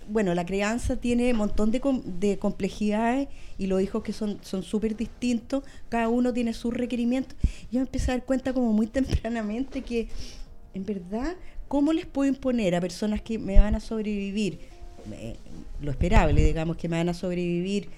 bueno, 0.08 0.34
la 0.34 0.44
crianza 0.44 0.96
tiene 0.96 1.30
un 1.32 1.38
montón 1.38 1.70
de, 1.70 1.80
com- 1.80 2.02
de 2.18 2.38
complejidades 2.38 3.28
y 3.56 3.66
los 3.68 3.80
hijos 3.80 4.02
que 4.02 4.12
son 4.12 4.38
son 4.42 4.62
súper 4.62 4.96
distintos, 4.96 5.62
cada 5.88 6.08
uno 6.08 6.32
tiene 6.32 6.52
sus 6.54 6.74
requerimientos. 6.74 7.36
Yo 7.70 7.78
me 7.78 7.86
empecé 7.86 8.10
a 8.10 8.14
dar 8.16 8.24
cuenta 8.24 8.52
como 8.52 8.72
muy 8.72 8.86
tempranamente 8.88 9.82
que, 9.82 10.08
en 10.74 10.84
verdad, 10.84 11.34
¿cómo 11.68 11.92
les 11.92 12.06
puedo 12.06 12.28
imponer 12.28 12.74
a 12.74 12.80
personas 12.80 13.22
que 13.22 13.38
me 13.38 13.58
van 13.60 13.74
a 13.74 13.80
sobrevivir? 13.80 14.58
eh, 15.12 15.34
lo 15.80 15.90
esperable, 15.90 16.44
digamos, 16.44 16.76
que 16.76 16.88
me 16.88 16.96
van 16.96 17.08
a 17.08 17.14
sobrevivir 17.14 17.88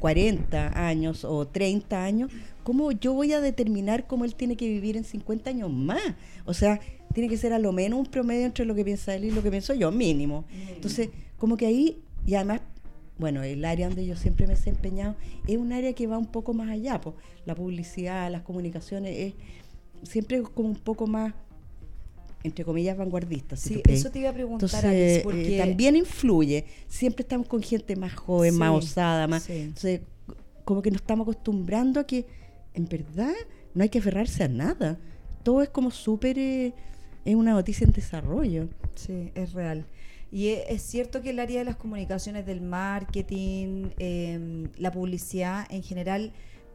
40 0.00 0.86
años 0.88 1.24
o 1.24 1.46
30 1.46 2.04
años, 2.04 2.30
¿cómo 2.62 2.92
yo 2.92 3.12
voy 3.12 3.32
a 3.32 3.40
determinar 3.40 4.06
cómo 4.06 4.24
él 4.24 4.34
tiene 4.34 4.56
que 4.56 4.68
vivir 4.68 4.96
en 4.96 5.04
50 5.04 5.50
años 5.50 5.70
más? 5.70 6.02
O 6.44 6.54
sea, 6.54 6.80
tiene 7.12 7.28
que 7.28 7.36
ser 7.36 7.52
a 7.52 7.58
lo 7.58 7.72
menos 7.72 7.98
un 7.98 8.06
promedio 8.06 8.46
entre 8.46 8.64
lo 8.64 8.74
que 8.74 8.84
piensa 8.84 9.14
él 9.14 9.24
y 9.24 9.30
lo 9.30 9.42
que 9.42 9.50
pienso 9.50 9.74
yo, 9.74 9.90
mínimo. 9.90 10.44
Entonces, 10.68 11.10
como 11.38 11.56
que 11.56 11.66
ahí, 11.66 12.02
y 12.26 12.34
además, 12.34 12.60
bueno, 13.18 13.42
el 13.42 13.64
área 13.64 13.88
donde 13.88 14.06
yo 14.06 14.16
siempre 14.16 14.46
me 14.46 14.54
he 14.54 14.56
desempeñado 14.56 15.16
es 15.46 15.56
un 15.56 15.72
área 15.72 15.92
que 15.92 16.06
va 16.06 16.18
un 16.18 16.26
poco 16.26 16.54
más 16.54 16.70
allá, 16.70 17.00
pues, 17.00 17.16
la 17.44 17.54
publicidad, 17.54 18.30
las 18.30 18.42
comunicaciones, 18.42 19.16
es 19.18 19.34
siempre 20.02 20.42
como 20.42 20.68
un 20.68 20.76
poco 20.76 21.06
más, 21.06 21.34
entre 22.42 22.64
comillas, 22.64 22.96
vanguardista. 22.96 23.56
si 23.56 23.74
Sí, 23.74 23.82
eso 23.88 24.10
te 24.10 24.20
iba 24.20 24.30
a 24.30 24.32
preguntar, 24.32 24.68
Entonces, 24.68 24.84
Alice, 24.84 25.16
eh, 25.16 25.20
porque 25.22 25.58
también 25.58 25.96
influye. 25.96 26.64
Siempre 26.88 27.22
estamos 27.22 27.46
con 27.46 27.62
gente 27.62 27.94
más 27.96 28.14
joven, 28.14 28.56
más 28.56 28.70
osada, 28.70 29.26
más. 29.28 29.44
sí. 29.44 29.52
Entonces, 29.52 30.00
como 30.64 30.82
que 30.82 30.90
nos 30.90 31.00
estamos 31.00 31.24
acostumbrando 31.24 32.00
a 32.00 32.06
que, 32.06 32.26
en 32.74 32.86
verdad, 32.86 33.32
no 33.74 33.82
hay 33.82 33.88
que 33.88 33.98
aferrarse 33.98 34.44
a 34.44 34.48
nada. 34.48 34.98
Todo 35.42 35.62
es 35.62 35.68
como 35.68 35.90
súper. 35.90 36.38
eh, 36.38 36.74
es 37.24 37.34
una 37.34 37.52
noticia 37.52 37.84
en 37.84 37.92
desarrollo. 37.92 38.68
Sí, 38.94 39.30
es 39.34 39.52
real. 39.52 39.86
Y 40.30 40.48
e- 40.48 40.72
es 40.72 40.82
cierto 40.82 41.20
que 41.22 41.30
el 41.30 41.38
área 41.38 41.58
de 41.60 41.64
las 41.64 41.76
comunicaciones, 41.76 42.46
del 42.46 42.60
marketing, 42.60 43.90
em, 43.98 44.68
la 44.78 44.90
publicidad 44.90 45.66
en 45.70 45.82
general, 45.82 46.32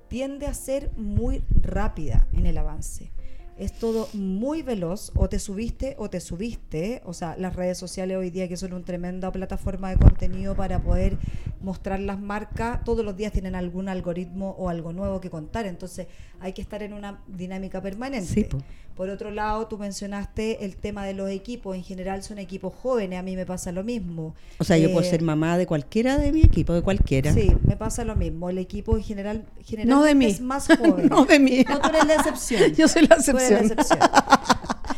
tiende 0.08 0.46
a 0.46 0.54
ser 0.54 0.92
muy 0.96 1.42
rápida 1.50 2.28
en 2.34 2.46
el 2.46 2.58
avance. 2.58 3.12
Es 3.58 3.74
todo 3.74 4.08
muy 4.14 4.62
veloz, 4.62 5.12
o 5.16 5.28
te 5.30 5.40
subiste 5.40 5.96
o 5.98 6.10
te 6.12 6.20
subiste. 6.20 7.02
O 7.06 7.14
sea, 7.14 7.36
las 7.38 7.56
redes 7.56 7.78
sociales 7.78 8.16
hoy 8.18 8.30
día 8.30 8.48
que 8.48 8.56
son 8.56 8.74
una 8.74 8.86
tremenda 8.86 9.32
plataforma 9.32 9.90
de 9.90 9.98
contenido 9.98 10.56
para 10.56 10.80
poder 10.82 11.18
mostrar 11.62 12.00
las 12.00 12.20
marcas, 12.20 12.84
todos 12.84 13.04
los 13.04 13.18
días 13.18 13.32
tienen 13.34 13.56
algún 13.56 13.90
algoritmo 13.90 14.52
o 14.60 14.70
algo 14.70 14.94
nuevo 14.94 15.20
que 15.20 15.32
contar. 15.32 15.66
Entonces 15.66 16.06
hay 16.40 16.54
que 16.54 16.62
estar 16.62 16.84
en 16.84 16.94
una 16.94 17.20
dinámica 17.28 17.82
permanente. 17.82 18.28
Sí, 18.32 18.44
po. 18.44 18.60
Por 18.96 19.10
otro 19.10 19.30
lado, 19.30 19.68
tú 19.68 19.78
mencionaste 19.78 20.66
el 20.66 20.76
tema 20.76 21.06
de 21.06 21.14
los 21.14 21.30
equipos. 21.30 21.76
En 21.76 21.84
general 21.84 22.24
son 22.24 22.40
equipos 22.40 22.74
jóvenes, 22.74 23.20
a 23.20 23.22
mí 23.22 23.36
me 23.36 23.46
pasa 23.46 23.72
lo 23.72 23.84
mismo. 23.84 24.34
O 24.58 24.64
sea, 24.64 24.76
yo 24.80 24.92
puedo 24.92 25.06
Eh, 25.06 25.10
ser 25.12 25.22
mamá 25.22 25.56
de 25.60 25.68
cualquiera 25.68 26.18
de 26.18 26.32
mi 26.32 26.42
equipo, 26.42 26.74
de 26.74 26.82
cualquiera. 26.82 27.32
Sí, 27.32 27.52
me 27.64 27.78
pasa 27.78 28.04
lo 28.06 28.16
mismo. 28.16 28.50
El 28.50 28.58
equipo 28.58 28.98
en 28.98 29.04
general 29.04 29.46
No 29.86 30.02
de 30.04 30.16
mí. 30.16 30.26
es 30.26 30.42
más 30.42 30.66
joven. 30.80 31.10
no 31.10 31.26
de 31.26 31.38
mí. 31.40 31.64
No, 31.70 31.80
tú 31.80 31.90
eres 31.90 32.06
la 32.08 32.16
excepción. 32.16 32.74
Yo 32.76 32.88
soy 32.88 33.06
la 33.08 33.16
Tú 33.48 33.54
eres 33.54 33.72
excepción. 33.72 34.00
la 34.00 34.06
excepción. 34.08 34.38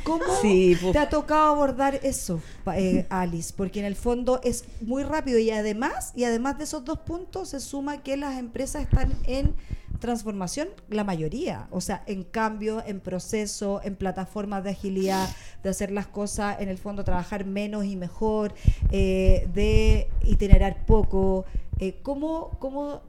¿Cómo 0.03 0.23
Sí, 0.41 0.75
te 0.91 0.97
ha 0.97 1.09
tocado 1.09 1.53
abordar 1.53 1.99
eso, 2.03 2.41
eh, 2.73 3.05
Alice? 3.09 3.53
Porque 3.55 3.79
en 3.79 3.85
el 3.85 3.95
fondo 3.95 4.39
es 4.43 4.63
muy 4.81 5.03
rápido 5.03 5.37
y 5.37 5.51
además, 5.51 6.13
y 6.15 6.23
además 6.23 6.57
de 6.57 6.63
esos 6.63 6.83
dos 6.83 6.99
puntos, 6.99 7.49
se 7.49 7.59
suma 7.59 8.01
que 8.01 8.17
las 8.17 8.39
empresas 8.39 8.83
están 8.83 9.13
en 9.25 9.55
transformación, 9.99 10.69
la 10.89 11.03
mayoría, 11.03 11.67
o 11.71 11.81
sea, 11.81 12.03
en 12.07 12.23
cambio, 12.23 12.81
en 12.85 13.01
proceso, 13.01 13.81
en 13.83 13.95
plataformas 13.95 14.63
de 14.63 14.71
agilidad, 14.71 15.29
de 15.61 15.69
hacer 15.69 15.91
las 15.91 16.07
cosas, 16.07 16.59
en 16.59 16.69
el 16.69 16.77
fondo 16.77 17.03
trabajar 17.03 17.45
menos 17.45 17.85
y 17.85 17.95
mejor, 17.95 18.53
eh, 18.91 19.47
de 19.53 20.09
itinerar 20.23 20.85
poco. 20.85 21.45
Eh, 21.79 21.99
¿Cómo, 22.01 22.51
cómo 22.59 23.01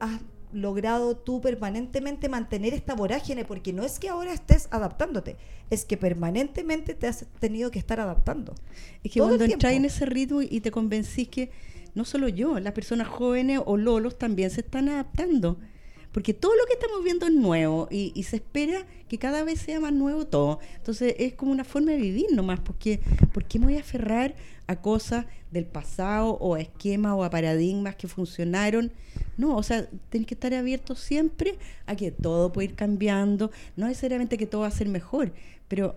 has 0.00 0.20
logrado 0.54 1.16
tú 1.16 1.40
permanentemente 1.40 2.28
mantener 2.28 2.74
esta 2.74 2.94
vorágine? 2.94 3.44
Porque 3.44 3.72
no 3.72 3.82
es 3.82 3.98
que 3.98 4.08
ahora 4.08 4.32
estés 4.32 4.68
adaptándote, 4.70 5.36
es 5.70 5.84
que 5.84 5.96
permanentemente 5.96 6.94
te 6.94 7.06
has 7.06 7.26
tenido 7.40 7.70
que 7.70 7.78
estar 7.78 8.00
adaptando. 8.00 8.54
Es 9.02 9.12
que 9.12 9.20
Todo 9.20 9.28
cuando 9.28 9.44
entras 9.44 9.72
en 9.72 9.84
ese 9.84 10.06
ritmo 10.06 10.42
y 10.42 10.60
te 10.60 10.70
convencís 10.70 11.28
que 11.28 11.50
no 11.94 12.04
solo 12.04 12.28
yo, 12.28 12.58
las 12.58 12.72
personas 12.72 13.08
jóvenes 13.08 13.60
o 13.64 13.76
lolos 13.76 14.18
también 14.18 14.50
se 14.50 14.62
están 14.62 14.88
adaptando. 14.88 15.58
Porque 16.14 16.32
todo 16.32 16.52
lo 16.54 16.64
que 16.66 16.74
estamos 16.74 17.02
viendo 17.02 17.26
es 17.26 17.32
nuevo 17.32 17.88
y, 17.90 18.12
y 18.14 18.22
se 18.22 18.36
espera 18.36 18.86
que 19.08 19.18
cada 19.18 19.42
vez 19.42 19.60
sea 19.60 19.80
más 19.80 19.92
nuevo 19.92 20.24
todo. 20.28 20.60
Entonces 20.76 21.16
es 21.18 21.34
como 21.34 21.50
una 21.50 21.64
forma 21.64 21.90
de 21.90 21.96
vivir 21.96 22.26
nomás, 22.32 22.60
porque 22.60 23.00
¿por 23.32 23.44
qué 23.46 23.58
me 23.58 23.66
voy 23.66 23.76
a 23.78 23.80
aferrar 23.80 24.36
a 24.68 24.76
cosas 24.80 25.26
del 25.50 25.66
pasado 25.66 26.38
o 26.40 26.54
a 26.54 26.60
esquemas 26.60 27.14
o 27.16 27.24
a 27.24 27.30
paradigmas 27.30 27.96
que 27.96 28.06
funcionaron? 28.06 28.92
No, 29.36 29.56
o 29.56 29.62
sea, 29.64 29.88
tienes 30.08 30.28
que 30.28 30.34
estar 30.34 30.54
abierto 30.54 30.94
siempre 30.94 31.58
a 31.84 31.96
que 31.96 32.12
todo 32.12 32.52
puede 32.52 32.68
ir 32.68 32.74
cambiando, 32.76 33.50
no 33.74 33.88
necesariamente 33.88 34.38
que 34.38 34.46
todo 34.46 34.60
va 34.60 34.68
a 34.68 34.70
ser 34.70 34.88
mejor, 34.88 35.32
pero 35.66 35.96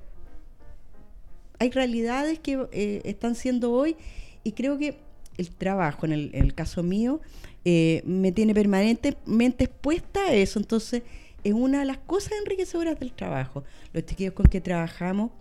hay 1.59 1.69
realidades 1.69 2.39
que 2.39 2.67
eh, 2.71 3.01
están 3.05 3.35
siendo 3.35 3.71
hoy 3.71 3.95
y 4.43 4.53
creo 4.53 4.79
que 4.79 4.97
el 5.37 5.49
trabajo, 5.51 6.05
en 6.05 6.13
el, 6.33 6.53
caso 6.53 6.83
mío, 6.83 7.21
eh, 7.63 8.01
me 8.05 8.31
tiene 8.31 8.53
permanentemente 8.53 9.65
expuesta 9.65 10.21
a 10.21 10.33
eso. 10.33 10.59
Entonces, 10.59 11.03
es 11.43 11.53
una 11.53 11.79
de 11.79 11.85
las 11.85 11.97
cosas 11.99 12.33
enriquecedoras 12.43 12.99
del 12.99 13.13
trabajo. 13.13 13.63
Los 13.93 14.05
chiquillos 14.05 14.33
con 14.33 14.47
que 14.47 14.61
trabajamos, 14.61 15.31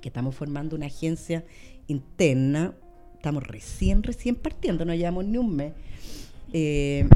que 0.00 0.08
estamos 0.08 0.34
formando 0.34 0.76
una 0.76 0.86
agencia 0.86 1.44
interna, 1.88 2.74
estamos 3.14 3.46
recién, 3.46 4.02
recién 4.02 4.36
partiendo, 4.36 4.84
no 4.84 4.94
llevamos 4.94 5.24
ni 5.24 5.38
un 5.38 5.56
mes. 5.56 5.72
Eh, 6.52 7.06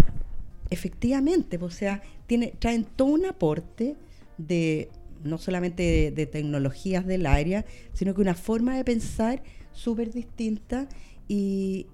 efectivamente, 0.70 1.58
o 1.60 1.70
sea, 1.70 2.02
tiene, 2.26 2.52
traen 2.58 2.84
todo 2.84 3.08
un 3.08 3.26
aporte 3.26 3.96
de 4.36 4.90
no 5.22 5.38
solamente 5.38 5.82
de, 5.84 6.10
de 6.10 6.26
tecnologías 6.26 7.06
del 7.06 7.26
área, 7.26 7.64
sino 7.92 8.12
que 8.12 8.20
una 8.20 8.34
forma 8.34 8.76
de 8.76 8.84
pensar 8.84 9.42
súper 9.72 10.12
distinta 10.12 10.88
y 11.28 11.86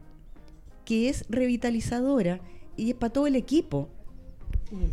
que 0.85 1.09
es 1.09 1.25
revitalizadora 1.29 2.41
y 2.77 2.91
es 2.91 2.97
para 2.97 3.13
todo 3.13 3.27
el 3.27 3.37
equipo, 3.37 3.89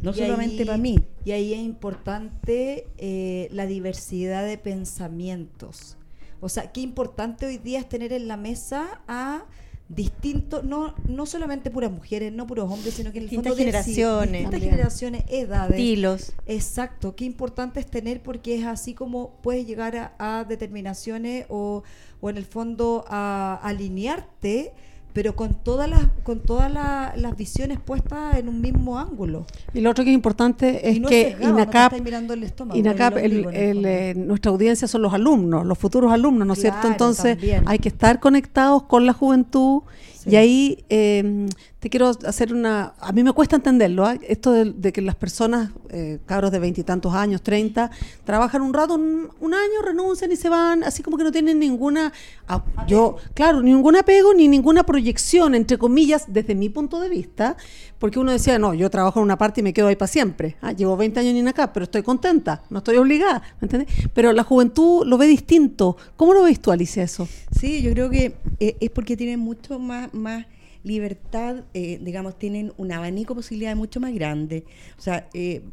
no 0.01 0.11
Y 0.11 0.13
solamente 0.13 0.59
ahí- 0.61 0.65
para 0.65 0.77
mí. 0.77 0.99
Y 1.25 1.31
ahí 1.31 1.53
es 1.53 1.59
importante 1.59 2.87
eh, 2.97 3.47
la 3.51 3.65
diversidad 3.65 4.45
de 4.45 4.57
pensamientos. 4.57 5.97
O 6.41 6.49
sea, 6.49 6.71
qué 6.71 6.81
importante 6.81 7.45
hoy 7.45 7.57
día 7.57 7.79
es 7.79 7.89
tener 7.89 8.13
en 8.13 8.27
la 8.27 8.37
mesa 8.37 9.01
a 9.07 9.45
distintos, 9.87 10.63
no, 10.63 10.95
no 11.07 11.25
solamente 11.27 11.69
puras 11.69 11.91
mujeres, 11.91 12.33
no 12.33 12.47
puros 12.47 12.71
hombres, 12.71 12.95
sino 12.95 13.11
que 13.11 13.19
en 13.19 13.25
el 13.25 13.29
Distintas 13.29 13.51
fondo 13.53 13.55
de- 13.55 13.61
sí, 13.83 13.93
generaciones 13.95 14.31
distintas 14.31 14.51
también. 14.51 14.71
generaciones, 14.71 15.23
edades. 15.29 15.71
Estilos. 15.71 16.33
Exacto, 16.47 17.15
qué 17.15 17.25
importante 17.25 17.79
es 17.79 17.85
tener 17.85 18.21
porque 18.23 18.55
es 18.59 18.65
así 18.65 18.93
como 18.95 19.35
puedes 19.43 19.67
llegar 19.67 19.95
a, 19.95 20.39
a 20.39 20.43
determinaciones 20.43 21.45
o, 21.49 21.83
o 22.19 22.29
en 22.29 22.37
el 22.37 22.45
fondo 22.45 23.05
a 23.07 23.59
alinearte, 23.61 24.73
pero 25.15 25.33
con 25.33 25.53
todas 25.53 25.89
las 25.89 26.01
con 26.23 26.41
todas 26.41 26.69
la- 26.71 27.13
las 27.15 27.37
visiones 27.37 27.79
puestas 27.79 28.35
en 28.37 28.49
un 28.49 28.59
mismo 28.59 28.99
ángulo. 28.99 29.45
Y 29.73 29.79
lo 29.79 29.89
otro 29.91 30.03
que 30.03 30.09
es 30.11 30.13
importante 30.13 30.89
es 30.89 30.99
no 30.99 31.07
que 31.07 31.29
sesgado, 31.31 31.53
INACAP, 31.53 31.83
estáis 31.93 32.03
mirando 32.03 32.33
el 32.33 32.43
estómago, 32.43 32.77
INACAP, 32.77 33.17
el 33.19 33.31
el- 33.31 33.45
el 33.55 33.85
eh, 33.85 34.13
nuestra 34.15 34.51
audiencia 34.51 34.89
son 34.89 35.01
los 35.03 35.13
alumnos, 35.13 35.65
los 35.65 35.77
futuros 35.77 36.11
alumnos, 36.11 36.45
¿no 36.45 36.53
es 36.53 36.59
cierto? 36.59 36.87
Entonces 36.87 37.37
también. 37.37 37.63
hay 37.65 37.79
que 37.79 37.87
estar 37.87 38.19
conectados 38.19 38.83
con 38.83 39.05
la 39.05 39.13
juventud 39.13 39.83
Sí. 40.25 40.31
y 40.31 40.35
ahí 40.35 40.85
eh, 40.89 41.47
te 41.79 41.89
quiero 41.91 42.07
hacer 42.25 42.51
una... 42.51 42.95
A 42.99 43.11
mí 43.11 43.23
me 43.23 43.31
cuesta 43.31 43.55
entenderlo, 43.57 44.05
¿ah? 44.05 44.15
esto 44.27 44.51
de, 44.51 44.73
de 44.73 44.91
que 44.91 45.03
las 45.03 45.15
personas, 45.15 45.69
eh, 45.91 46.17
cabros 46.25 46.51
de 46.51 46.57
veintitantos 46.57 47.13
años, 47.13 47.43
30, 47.43 47.91
trabajan 48.23 48.63
un 48.63 48.73
rato, 48.73 48.95
un, 48.95 49.29
un 49.39 49.53
año, 49.53 49.81
renuncian 49.83 50.31
y 50.31 50.35
se 50.35 50.49
van, 50.49 50.83
así 50.83 51.03
como 51.03 51.15
que 51.15 51.23
no 51.23 51.31
tienen 51.31 51.59
ninguna... 51.59 52.11
ah, 52.47 52.65
yo, 52.87 53.17
claro, 53.35 53.61
ningún 53.61 53.95
apego 53.97 54.33
ni 54.33 54.47
ninguna 54.47 54.83
proyección, 54.83 55.53
entre 55.53 55.77
comillas, 55.77 56.25
desde 56.27 56.55
mi 56.55 56.69
punto 56.69 56.99
de 56.99 57.09
vista, 57.09 57.55
porque 57.99 58.19
uno 58.19 58.31
decía, 58.31 58.59
no, 58.59 58.73
yo 58.73 58.89
trabajo 58.89 59.19
en 59.19 59.23
una 59.23 59.37
parte 59.37 59.61
y 59.61 59.63
me 59.63 59.73
quedo 59.73 59.87
ahí 59.87 59.95
para 59.95 60.07
siempre. 60.07 60.57
Ah, 60.61 60.71
llevo 60.71 60.97
20 60.97 61.19
años 61.19 61.35
en 61.35 61.47
acá, 61.47 61.71
pero 61.71 61.85
estoy 61.85 62.03
contenta, 62.03 62.63
no 62.69 62.79
estoy 62.79 62.97
obligada, 62.97 63.41
¿me 63.61 63.65
entiendes? 63.65 63.93
Pero 64.13 64.33
la 64.33 64.43
juventud 64.43 65.05
lo 65.05 65.17
ve 65.17 65.27
distinto. 65.27 65.97
¿Cómo 66.15 66.33
lo 66.33 66.43
ves 66.43 66.59
tú, 66.59 66.71
Alicia, 66.71 67.03
eso? 67.03 67.27
Sí, 67.57 67.81
yo 67.81 67.91
creo 67.91 68.09
que 68.09 68.35
eh, 68.59 68.77
es 68.79 68.89
porque 68.89 69.15
tienen 69.15 69.39
mucho 69.39 69.79
más, 69.79 70.13
más 70.13 70.45
libertad, 70.83 71.63
eh, 71.73 71.99
digamos, 72.01 72.37
tienen 72.37 72.73
un 72.77 72.91
abanico 72.91 73.33
de 73.33 73.39
posibilidades 73.39 73.77
mucho 73.77 73.99
más 73.99 74.13
grande. 74.13 74.65
O 74.97 75.01
sea, 75.01 75.27
eh, 75.33 75.63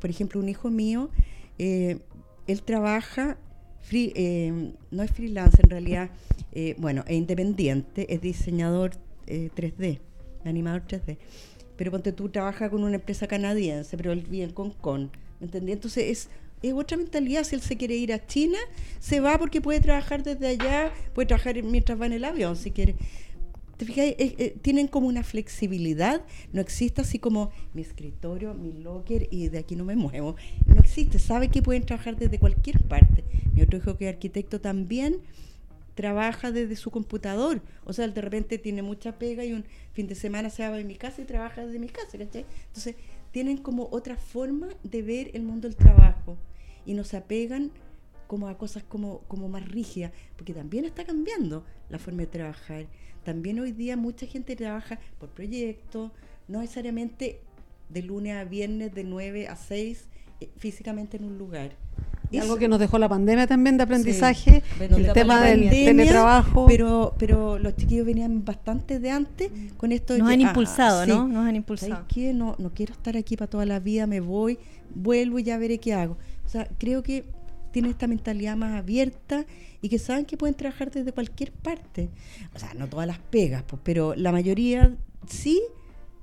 por 0.00 0.10
ejemplo, 0.10 0.40
un 0.40 0.48
hijo 0.48 0.70
mío, 0.70 1.10
él 1.58 2.62
trabaja, 2.64 3.36
no 4.90 5.02
es 5.02 5.10
freelance 5.10 5.58
en 5.62 5.70
realidad, 5.70 6.10
bueno, 6.78 7.04
es 7.06 7.16
independiente, 7.16 8.12
es 8.12 8.22
diseñador 8.22 8.92
eh, 9.30 9.48
3D, 9.54 10.00
animador 10.44 10.82
3D. 10.88 11.16
Pero 11.80 11.92
ponte 11.92 12.12
tú, 12.12 12.28
trabaja 12.28 12.68
con 12.68 12.84
una 12.84 12.96
empresa 12.96 13.26
canadiense, 13.26 13.96
pero 13.96 14.12
él 14.12 14.26
vive 14.28 14.44
en 14.44 14.50
Concon, 14.50 15.10
¿me 15.40 15.46
entendí? 15.46 15.72
Entonces 15.72 16.04
es, 16.10 16.28
es 16.62 16.74
otra 16.74 16.98
mentalidad. 16.98 17.42
Si 17.42 17.54
él 17.54 17.62
se 17.62 17.78
quiere 17.78 17.96
ir 17.96 18.12
a 18.12 18.26
China, 18.26 18.58
se 18.98 19.20
va 19.20 19.38
porque 19.38 19.62
puede 19.62 19.80
trabajar 19.80 20.22
desde 20.22 20.46
allá, 20.46 20.92
puede 21.14 21.24
trabajar 21.24 21.62
mientras 21.62 21.98
va 21.98 22.04
en 22.04 22.12
el 22.12 22.24
avión, 22.26 22.54
si 22.54 22.70
quiere. 22.70 22.96
¿Te 23.78 23.86
fijas? 23.86 24.04
Eh, 24.18 24.58
tienen 24.60 24.88
como 24.88 25.08
una 25.08 25.22
flexibilidad, 25.22 26.22
no 26.52 26.60
existe 26.60 27.00
así 27.00 27.18
como 27.18 27.50
mi 27.72 27.80
escritorio, 27.80 28.52
mi 28.52 28.74
locker 28.74 29.28
y 29.30 29.48
de 29.48 29.56
aquí 29.56 29.74
no 29.74 29.86
me 29.86 29.96
muevo. 29.96 30.36
No 30.66 30.82
existe, 30.82 31.18
sabe 31.18 31.48
que 31.48 31.62
pueden 31.62 31.86
trabajar 31.86 32.14
desde 32.14 32.38
cualquier 32.38 32.82
parte. 32.82 33.24
Mi 33.54 33.62
otro 33.62 33.78
hijo 33.78 33.96
que 33.96 34.06
es 34.06 34.14
arquitecto 34.14 34.60
también 34.60 35.22
trabaja 35.94 36.52
desde 36.52 36.76
su 36.76 36.90
computador. 36.90 37.62
O 37.84 37.92
sea, 37.92 38.06
de 38.08 38.20
repente 38.20 38.58
tiene 38.58 38.82
mucha 38.82 39.18
pega 39.18 39.44
y 39.44 39.52
un 39.52 39.64
fin 39.92 40.06
de 40.06 40.14
semana 40.14 40.50
se 40.50 40.68
va 40.68 40.76
de 40.76 40.84
mi 40.84 40.96
casa 40.96 41.22
y 41.22 41.24
trabaja 41.24 41.64
desde 41.64 41.78
mi 41.78 41.88
casa, 41.88 42.18
¿cachai? 42.18 42.46
Entonces, 42.68 42.96
tienen 43.32 43.58
como 43.58 43.88
otra 43.90 44.16
forma 44.16 44.68
de 44.82 45.02
ver 45.02 45.30
el 45.34 45.42
mundo 45.42 45.68
del 45.68 45.76
trabajo 45.76 46.36
y 46.84 46.94
no 46.94 47.04
se 47.04 47.16
apegan 47.16 47.70
como 48.26 48.48
a 48.48 48.56
cosas 48.56 48.84
como, 48.84 49.20
como 49.22 49.48
más 49.48 49.68
rígidas, 49.68 50.12
porque 50.36 50.54
también 50.54 50.84
está 50.84 51.04
cambiando 51.04 51.64
la 51.88 51.98
forma 51.98 52.20
de 52.20 52.26
trabajar. 52.28 52.86
También 53.24 53.58
hoy 53.58 53.72
día 53.72 53.96
mucha 53.96 54.26
gente 54.26 54.56
trabaja 54.56 54.98
por 55.18 55.30
proyectos, 55.30 56.12
no 56.48 56.60
necesariamente 56.60 57.40
de 57.88 58.02
lunes 58.02 58.36
a 58.36 58.44
viernes, 58.44 58.94
de 58.94 59.04
9 59.04 59.48
a 59.48 59.56
6, 59.56 60.06
eh, 60.40 60.48
físicamente 60.56 61.16
en 61.16 61.24
un 61.24 61.38
lugar. 61.38 61.72
Y 62.30 62.36
Eso- 62.36 62.44
algo 62.44 62.58
que 62.58 62.68
nos 62.68 62.78
dejó 62.78 62.98
la 62.98 63.08
pandemia 63.08 63.46
también 63.46 63.76
de 63.76 63.82
aprendizaje, 63.82 64.62
Bueno, 64.78 64.96
el 64.98 65.12
tema 65.12 65.40
del 65.42 65.60
pandemia, 65.64 65.84
teletrabajo. 65.86 66.66
Pero, 66.66 67.14
pero 67.18 67.58
los 67.58 67.74
chiquillos 67.76 68.06
venían 68.06 68.44
bastante 68.44 69.00
de 69.00 69.10
antes 69.10 69.50
con 69.76 69.90
esto 69.92 70.12
de 70.12 70.20
Nos 70.20 70.28
que, 70.28 70.34
han 70.34 70.40
ah, 70.40 70.48
impulsado, 70.48 71.04
sí, 71.04 71.10
¿no? 71.10 71.26
Nos 71.26 71.36
han 71.38 71.42
¿sabes 71.44 71.56
impulsado. 71.56 72.04
qué? 72.08 72.32
No, 72.32 72.54
no 72.58 72.70
quiero 72.72 72.92
estar 72.92 73.16
aquí 73.16 73.36
para 73.36 73.50
toda 73.50 73.66
la 73.66 73.80
vida, 73.80 74.06
me 74.06 74.20
voy, 74.20 74.58
vuelvo 74.94 75.38
y 75.38 75.42
ya 75.42 75.58
veré 75.58 75.78
qué 75.78 75.92
hago. 75.92 76.16
O 76.46 76.48
sea, 76.48 76.68
creo 76.78 77.02
que 77.02 77.24
tienen 77.72 77.90
esta 77.92 78.06
mentalidad 78.06 78.56
más 78.56 78.78
abierta 78.78 79.44
y 79.82 79.88
que 79.88 79.98
saben 79.98 80.24
que 80.24 80.36
pueden 80.36 80.54
trabajar 80.54 80.90
desde 80.90 81.12
cualquier 81.12 81.52
parte. 81.52 82.10
O 82.54 82.58
sea, 82.58 82.74
no 82.74 82.88
todas 82.88 83.06
las 83.06 83.18
pegas, 83.18 83.62
pues, 83.64 83.80
pero 83.84 84.14
la 84.16 84.32
mayoría 84.32 84.94
sí 85.26 85.60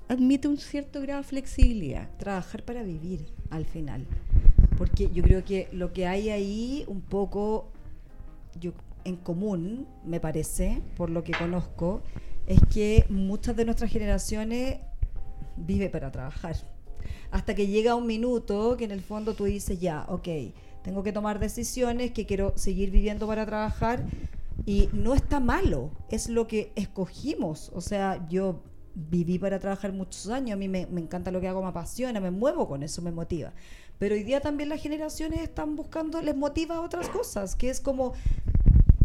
admite 0.10 0.48
un 0.48 0.58
cierto 0.58 1.02
grado 1.02 1.22
de 1.22 1.28
flexibilidad. 1.28 2.10
trabajar 2.18 2.64
para 2.64 2.82
vivir 2.84 3.26
al 3.50 3.66
final. 3.66 4.06
Porque 4.78 5.10
yo 5.12 5.24
creo 5.24 5.44
que 5.44 5.68
lo 5.72 5.92
que 5.92 6.08
hay 6.08 6.30
ahí 6.30 6.86
un 6.88 7.02
poco 7.02 7.70
yo, 8.60 8.74
en 9.04 9.16
común, 9.16 9.88
me 10.06 10.20
parece, 10.20 10.82
por 10.96 11.10
lo 11.10 11.24
que 11.24 11.34
conozco, 11.34 12.02
es 12.46 12.60
que 12.74 13.06
muchas 13.10 13.56
de 13.56 13.66
nuestras 13.66 13.92
generaciones 13.92 14.80
vive 15.56 15.90
para 15.90 16.12
trabajar. 16.12 16.56
Hasta 17.32 17.56
que 17.56 17.68
llega 17.68 17.96
un 17.96 18.08
minuto 18.08 18.78
que 18.78 18.86
en 18.86 18.92
el 18.92 19.02
fondo 19.02 19.34
tú 19.34 19.46
dices, 19.46 19.80
ya, 19.80 20.06
ok, 20.08 20.28
tengo 20.84 21.04
que 21.04 21.12
tomar 21.12 21.40
decisiones, 21.40 22.12
que 22.12 22.26
quiero 22.26 22.54
seguir 22.58 22.92
viviendo 22.92 23.28
para 23.28 23.46
trabajar. 23.46 24.06
Y 24.66 24.90
no 24.94 25.14
está 25.14 25.40
malo, 25.40 25.92
es 26.10 26.30
lo 26.30 26.48
que 26.48 26.72
escogimos. 26.76 27.72
O 27.74 27.82
sea, 27.82 28.28
yo 28.30 28.64
viví 28.96 29.38
para 29.38 29.60
trabajar 29.60 29.94
muchos 29.94 30.30
años, 30.30 30.54
a 30.54 30.56
mí 30.58 30.68
me, 30.68 30.88
me 30.88 31.02
encanta 31.02 31.30
lo 31.30 31.40
que 31.40 31.48
hago, 31.48 31.62
me 31.62 31.68
apasiona, 31.68 32.20
me 32.20 32.32
muevo 32.32 32.68
con 32.68 32.84
eso, 32.84 33.02
me 33.02 33.12
motiva. 33.12 33.54
Pero 34.00 34.16
hoy 34.16 34.24
día 34.24 34.42
también 34.42 34.70
las 34.70 34.82
generaciones 34.82 35.42
están 35.42 35.76
buscando, 35.76 36.22
les 36.22 36.36
motiva 36.36 36.82
otras 36.82 37.10
cosas, 37.10 37.56
que 37.56 37.70
es 37.70 37.80
como 37.80 38.14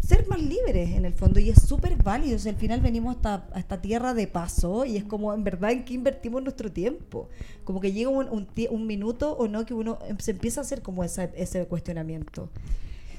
ser 0.05 0.27
más 0.27 0.41
libres 0.41 0.89
en 0.91 1.05
el 1.05 1.13
fondo 1.13 1.39
y 1.39 1.49
es 1.49 1.61
súper 1.63 1.95
válido. 2.03 2.35
O 2.35 2.39
sea, 2.39 2.51
al 2.51 2.57
final 2.57 2.81
venimos 2.81 3.15
hasta, 3.15 3.45
a 3.53 3.59
esta 3.59 3.81
tierra 3.81 4.13
de 4.13 4.27
paso 4.27 4.85
y 4.85 4.97
es 4.97 5.03
como 5.05 5.33
en 5.33 5.43
verdad 5.43 5.71
en 5.71 5.85
qué 5.85 5.93
invertimos 5.93 6.43
nuestro 6.43 6.71
tiempo. 6.71 7.29
Como 7.63 7.79
que 7.79 7.91
llega 7.91 8.09
un, 8.09 8.27
un, 8.29 8.45
tie- 8.47 8.67
un 8.69 8.85
minuto 8.85 9.31
o 9.33 9.47
no 9.47 9.65
que 9.65 9.73
uno 9.73 9.97
em- 10.07 10.17
se 10.19 10.31
empieza 10.31 10.61
a 10.61 10.63
hacer 10.63 10.81
como 10.81 11.03
esa- 11.03 11.23
ese 11.35 11.65
cuestionamiento. 11.65 12.49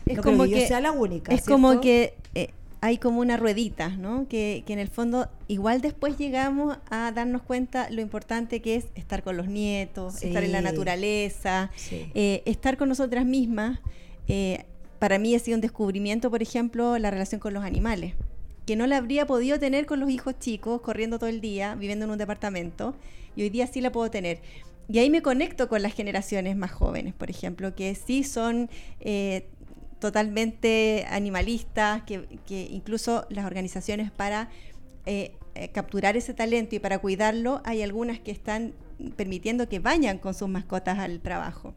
Es 0.06 0.18
No 0.18 0.22
como 0.22 0.42
creo 0.44 0.46
yo 0.46 0.56
que 0.58 0.68
sea 0.68 0.80
la 0.80 0.92
única. 0.92 1.34
Es 1.34 1.44
como 1.46 1.80
que 1.80 2.14
eh, 2.34 2.50
hay 2.84 2.98
como 2.98 3.20
una 3.20 3.38
ruedita, 3.38 3.88
¿no? 3.96 4.28
Que, 4.28 4.62
que 4.66 4.74
en 4.74 4.78
el 4.78 4.88
fondo 4.88 5.30
igual 5.48 5.80
después 5.80 6.18
llegamos 6.18 6.76
a 6.90 7.12
darnos 7.12 7.40
cuenta 7.40 7.88
lo 7.88 8.02
importante 8.02 8.60
que 8.60 8.74
es 8.74 8.84
estar 8.94 9.22
con 9.22 9.38
los 9.38 9.48
nietos, 9.48 10.16
Sí. 10.16 10.26
estar 10.26 10.44
en 10.44 10.52
la 10.52 10.60
naturaleza, 10.60 11.70
Sí. 11.76 12.10
eh, 12.14 12.42
estar 12.44 12.76
con 12.76 12.90
nosotras 12.90 13.24
mismas. 13.24 13.78
Eh, 14.28 14.64
para 14.98 15.18
mí 15.18 15.34
ha 15.34 15.38
sido 15.38 15.54
un 15.56 15.62
descubrimiento, 15.62 16.30
por 16.30 16.42
ejemplo, 16.42 16.98
la 16.98 17.10
relación 17.10 17.40
con 17.40 17.54
los 17.54 17.64
animales, 17.64 18.12
que 18.66 18.76
no 18.76 18.86
la 18.86 18.98
habría 18.98 19.26
podido 19.26 19.58
tener 19.58 19.86
con 19.86 19.98
los 19.98 20.10
hijos 20.10 20.34
chicos, 20.38 20.82
corriendo 20.82 21.18
todo 21.18 21.30
el 21.30 21.40
día, 21.40 21.74
viviendo 21.76 22.04
en 22.04 22.10
un 22.10 22.18
departamento, 22.18 22.94
y 23.34 23.42
hoy 23.44 23.48
día 23.48 23.66
sí 23.66 23.80
la 23.80 23.92
puedo 23.92 24.10
tener. 24.10 24.40
Y 24.86 24.98
ahí 24.98 25.08
me 25.08 25.22
conecto 25.22 25.70
con 25.70 25.80
las 25.80 25.94
generaciones 25.94 26.54
más 26.56 26.70
jóvenes, 26.70 27.14
por 27.14 27.30
ejemplo, 27.30 27.74
que 27.74 27.94
sí 27.94 28.22
son 28.24 28.68
eh, 29.00 29.46
totalmente 30.04 31.06
animalistas, 31.08 32.02
que, 32.02 32.26
que 32.44 32.68
incluso 32.70 33.24
las 33.30 33.46
organizaciones 33.46 34.10
para 34.10 34.50
eh, 35.06 35.32
eh, 35.54 35.68
capturar 35.68 36.14
ese 36.14 36.34
talento 36.34 36.76
y 36.76 36.78
para 36.78 36.98
cuidarlo, 36.98 37.62
hay 37.64 37.80
algunas 37.80 38.20
que 38.20 38.30
están 38.30 38.74
permitiendo 39.16 39.66
que 39.66 39.78
vayan 39.78 40.18
con 40.18 40.34
sus 40.34 40.46
mascotas 40.46 40.98
al 40.98 41.20
trabajo. 41.20 41.72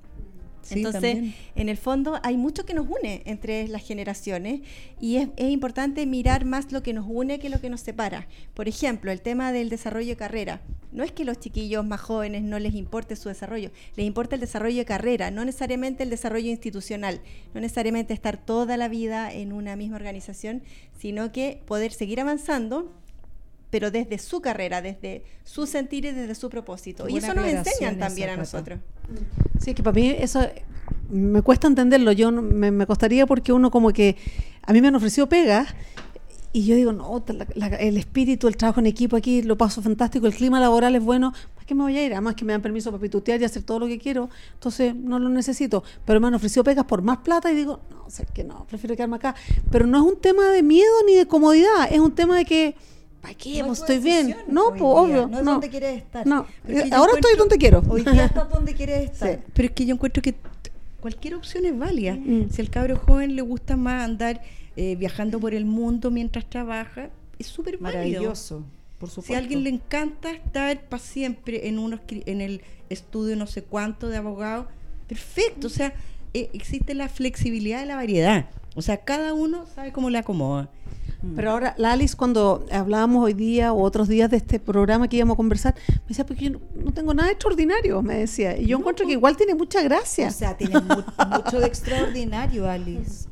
Sí, 0.68 0.80
Entonces, 0.80 1.14
también. 1.14 1.36
en 1.56 1.70
el 1.70 1.78
fondo 1.78 2.20
hay 2.24 2.36
mucho 2.36 2.66
que 2.66 2.74
nos 2.74 2.88
une 2.90 3.22
entre 3.26 3.68
las 3.70 3.86
generaciones 3.86 4.62
y 5.00 5.16
es, 5.16 5.30
es 5.38 5.50
importante 5.50 6.06
mirar 6.06 6.44
más 6.44 6.74
lo 6.74 6.84
que 6.84 6.92
nos 6.92 7.06
une 7.08 7.40
que 7.40 7.50
lo 7.50 7.62
que 7.62 7.70
nos 7.70 7.82
separa. 7.82 8.28
Por 8.54 8.68
ejemplo, 8.68 9.12
el 9.12 9.22
tema 9.22 9.54
del 9.54 9.70
desarrollo 9.70 10.10
de 10.10 10.16
carrera. 10.18 10.62
No 10.92 11.04
es 11.04 11.12
que 11.12 11.26
los 11.26 11.40
chiquillos 11.40 11.86
más 11.86 12.02
jóvenes 12.02 12.44
no 12.44 12.60
les 12.60 12.74
importe 12.74 13.16
su 13.16 13.30
desarrollo, 13.30 13.72
les 13.96 14.06
importa 14.06 14.36
el 14.36 14.42
desarrollo 14.42 14.78
de 14.78 14.86
carrera, 14.86 15.32
no 15.32 15.46
necesariamente 15.46 16.04
el 16.04 16.10
desarrollo 16.10 16.50
institucional, 16.50 17.22
no 17.54 17.62
necesariamente 17.62 18.14
estar 18.14 18.38
toda 18.38 18.78
la 18.78 18.88
vida 18.88 19.32
en 19.32 19.54
una 19.54 19.76
misma 19.76 19.98
organización, 19.98 20.64
sino 20.98 21.32
que 21.32 21.62
poder 21.66 21.92
seguir 21.94 22.20
avanzando 22.20 22.94
pero 23.70 23.92
desde 23.92 24.18
su 24.18 24.40
carrera, 24.42 24.82
desde 24.82 25.24
su 25.44 25.66
sentir 25.68 26.06
y 26.06 26.12
desde 26.12 26.36
su 26.36 26.50
propósito. 26.50 27.06
Qué 27.06 27.14
Y 27.14 27.18
eso 27.18 27.34
nos 27.34 27.46
enseñan 27.46 28.00
también 28.00 28.30
a 28.30 28.38
nosotros. 28.38 28.80
Sí, 29.60 29.74
que 29.74 29.84
para 29.84 29.94
mí 29.96 30.10
eso 30.18 30.42
me 31.10 31.42
cuesta 31.42 31.68
entenderlo. 31.68 32.12
Yo 32.12 32.32
me, 32.32 32.72
me 32.72 32.86
costaría 32.86 33.26
porque 33.26 33.52
uno 33.54 33.72
como 33.72 33.92
que 33.92 34.16
a 34.64 34.74
mí 34.74 34.82
me 34.82 34.88
han 34.88 34.96
ofrecido 34.96 35.28
pegas 35.28 35.68
y 36.54 36.66
yo 36.66 36.76
digo, 36.76 36.92
no, 36.94 37.24
la- 37.28 37.48
la- 37.56 37.76
el 37.78 37.98
espíritu, 37.98 38.48
el 38.48 38.58
trabajo 38.58 38.80
en 38.80 38.86
equipo 38.88 39.16
aquí 39.18 39.42
lo 39.42 39.58
paso 39.58 39.82
fantástico, 39.82 40.28
el 40.28 40.34
clima 40.34 40.60
laboral 40.60 40.96
es 40.96 41.04
bueno, 41.04 41.34
¿para 41.54 41.66
qué 41.68 41.76
me 41.76 41.84
voy 41.84 41.98
a 41.98 42.06
ir? 42.06 42.14
Además 42.14 42.36
que 42.36 42.46
me 42.46 42.54
dan 42.54 42.62
permiso 42.62 42.90
para 42.90 43.02
pitutear 43.02 43.40
y 43.42 43.46
hacer 43.46 43.64
todo 43.64 43.80
lo 43.80 43.88
que 43.88 44.00
quiero, 44.00 44.30
entonces 44.54 44.96
no 44.96 45.20
lo 45.20 45.30
necesito. 45.30 45.84
Pero 46.06 46.20
me 46.20 46.28
han 46.28 46.34
ofrecido 46.34 46.64
pegas 46.64 46.86
por 46.86 47.02
más 47.02 47.18
plata 47.18 47.52
y 47.52 47.56
digo, 47.56 47.82
no, 47.92 48.10
sé 48.10 48.26
que 48.34 48.44
no, 48.44 48.66
prefiero 48.68 48.96
quedarme 48.96 49.18
acá. 49.18 49.36
Pero 49.70 49.86
no 49.88 49.98
es 50.00 50.04
un 50.14 50.20
tema 50.20 50.50
de 50.50 50.64
miedo 50.64 50.92
ni 51.06 51.16
de 51.16 51.28
comodidad, 51.28 51.92
es 51.92 52.00
un 52.00 52.14
tema 52.16 52.38
de 52.38 52.46
que, 52.46 52.76
¿para 53.22 53.34
qué? 53.34 53.64
No 53.64 53.74
estoy 53.74 54.00
bien. 54.00 54.36
No, 54.48 54.70
pues 54.70 54.82
obvio. 54.82 55.28
No 55.28 55.40
es 55.40 55.44
no. 55.44 55.52
donde 55.54 55.70
quieres 55.70 55.98
estar. 55.98 56.26
No, 56.26 56.46
ahora 56.92 57.14
estoy 57.16 57.38
donde 57.38 57.58
quiero. 57.58 57.84
Hoy 57.90 58.04
día 58.04 58.26
estás 58.28 58.50
donde 58.50 58.74
quieres 58.74 59.12
estar. 59.12 59.36
Sí. 59.36 59.40
Pero 59.54 59.68
es 59.68 59.74
que 59.74 59.86
yo 59.86 59.94
encuentro 59.94 60.22
que 60.22 60.36
cualquier 61.00 61.36
opción 61.36 61.66
es 61.66 61.78
válida. 61.78 62.16
Mm. 62.16 62.50
Si 62.52 62.62
al 62.62 62.70
cabro 62.70 62.98
joven 62.98 63.36
le 63.36 63.42
gusta 63.42 63.78
más 63.78 64.04
andar 64.04 64.42
eh, 64.76 64.96
viajando 64.96 65.40
por 65.40 65.54
el 65.54 65.66
mundo 65.66 66.12
mientras 66.12 66.46
trabaja, 66.50 67.10
es 67.40 67.48
súper. 67.48 67.80
Maravilloso, 67.80 68.64
por 69.00 69.10
supuesto. 69.10 69.28
Si 69.28 69.34
a 69.34 69.38
alguien 69.38 69.64
le 69.64 69.70
encanta 69.70 70.32
estar 70.32 70.82
para 70.88 71.02
siempre 71.02 71.68
en, 71.68 71.80
unos, 71.80 72.02
en 72.10 72.42
el 72.42 72.62
estudio 72.90 73.36
no 73.36 73.48
sé 73.48 73.64
cuánto 73.64 74.10
de 74.10 74.18
abogado, 74.18 74.68
perfecto. 75.08 75.68
O 75.68 75.70
sea, 75.70 75.94
eh, 76.34 76.50
existe 76.54 76.94
la 76.94 77.10
flexibilidad 77.10 77.80
de 77.80 77.86
la 77.86 77.96
variedad. 77.96 78.50
O 78.76 78.82
sea, 78.82 78.98
cada 78.98 79.34
uno 79.34 79.66
sabe 79.74 79.92
cómo 79.92 80.10
le 80.10 80.20
acomoda. 80.20 80.70
Pero 81.36 81.52
ahora, 81.52 81.74
la 81.78 81.92
Alice, 81.94 82.16
cuando 82.16 82.66
hablábamos 82.72 83.24
hoy 83.26 83.34
día 83.34 83.74
o 83.74 83.82
otros 83.82 84.08
días 84.08 84.30
de 84.30 84.38
este 84.38 84.60
programa 84.60 85.08
que 85.08 85.18
íbamos 85.18 85.34
a 85.36 85.38
conversar, 85.38 85.76
me 86.02 86.08
decía, 86.10 86.26
porque 86.26 86.46
yo 86.46 86.52
no, 86.52 86.62
no 86.76 86.94
tengo 86.94 87.14
nada 87.14 87.30
extraordinario, 87.32 88.02
me 88.02 88.16
decía. 88.18 88.58
Y 88.58 88.68
yo 88.68 88.78
encuentro 88.78 89.06
que 89.06 89.14
igual 89.14 89.36
tiene 89.38 89.56
mucha 89.56 89.82
gracia. 89.84 90.28
O 90.28 90.32
sea, 90.32 90.56
tienes 90.58 90.84
mu- 90.84 91.04
mucho 91.36 91.60
de 91.60 91.68
extraordinario, 91.68 92.70
Alice. 92.70 93.28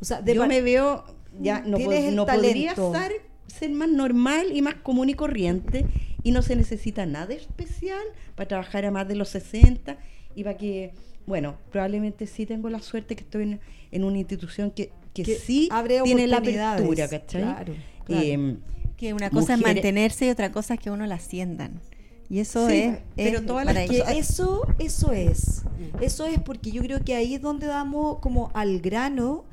O 0.00 0.04
sea, 0.04 0.22
de 0.22 0.34
yo 0.34 0.46
me 0.46 0.60
veo, 0.62 1.04
ya 1.40 1.60
no, 1.60 1.76
Tienes 1.76 2.04
el 2.04 2.16
no 2.16 2.26
podría 2.26 2.72
estar, 2.72 3.12
ser 3.46 3.70
más 3.70 3.88
normal 3.88 4.48
y 4.52 4.62
más 4.62 4.74
común 4.76 5.08
y 5.08 5.14
corriente 5.14 5.86
y 6.22 6.30
no 6.30 6.42
se 6.42 6.56
necesita 6.56 7.04
nada 7.06 7.34
especial 7.34 8.02
para 8.34 8.48
trabajar 8.48 8.84
a 8.84 8.90
más 8.90 9.06
de 9.08 9.14
los 9.16 9.28
60 9.30 9.96
y 10.34 10.44
para 10.44 10.56
que, 10.56 10.94
bueno, 11.26 11.56
probablemente 11.70 12.26
sí 12.26 12.46
tengo 12.46 12.68
la 12.70 12.80
suerte 12.80 13.14
que 13.16 13.22
estoy 13.22 13.42
en, 13.44 13.60
en 13.92 14.04
una 14.04 14.18
institución 14.18 14.70
que, 14.70 14.90
que, 15.14 15.22
Que 15.22 15.36
sí 15.36 15.68
abre 15.70 16.02
tiene 16.02 16.26
la 16.26 16.38
apertura, 16.38 17.08
¿cachai? 17.08 17.42
Claro, 17.42 17.74
claro. 18.04 18.22
Eh, 18.22 18.56
Que 18.96 19.14
una 19.14 19.30
cosa 19.30 19.54
es 19.54 19.60
mantenerse 19.60 20.26
y 20.26 20.30
otra 20.30 20.52
cosa 20.52 20.74
es 20.74 20.80
que 20.80 20.90
uno 20.90 21.06
la 21.06 21.14
asciendan. 21.14 21.80
Y 22.28 22.40
eso 22.40 22.68
Sí, 22.68 22.78
es, 22.78 22.98
pero 23.16 23.38
es 23.38 23.46
todas 23.46 23.64
las 23.64 23.76
eso, 24.10 24.66
eso 24.78 25.12
es. 25.12 25.62
Eso 26.00 26.26
es 26.26 26.40
porque 26.40 26.70
yo 26.72 26.82
creo 26.82 27.00
que 27.04 27.14
ahí 27.14 27.34
es 27.34 27.42
donde 27.42 27.66
damos 27.66 28.18
como 28.18 28.50
al 28.54 28.80
grano, 28.80 29.44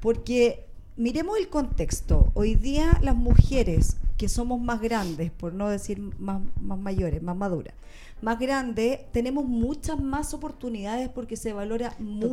porque 0.00 0.66
miremos 0.96 1.38
el 1.38 1.48
contexto. 1.48 2.30
Hoy 2.34 2.54
día 2.54 2.98
las 3.02 3.16
mujeres 3.16 3.96
que 4.22 4.28
somos 4.28 4.60
más 4.60 4.80
grandes, 4.80 5.32
por 5.32 5.52
no 5.52 5.68
decir 5.68 5.98
más, 6.20 6.40
más 6.60 6.78
mayores, 6.78 7.20
más 7.22 7.36
maduras, 7.36 7.74
más 8.20 8.38
grandes, 8.38 9.00
tenemos 9.10 9.44
muchas 9.44 9.98
más 10.00 10.32
oportunidades 10.32 11.08
porque 11.08 11.36
se 11.36 11.52
valora 11.52 11.96
mucho 11.98 12.28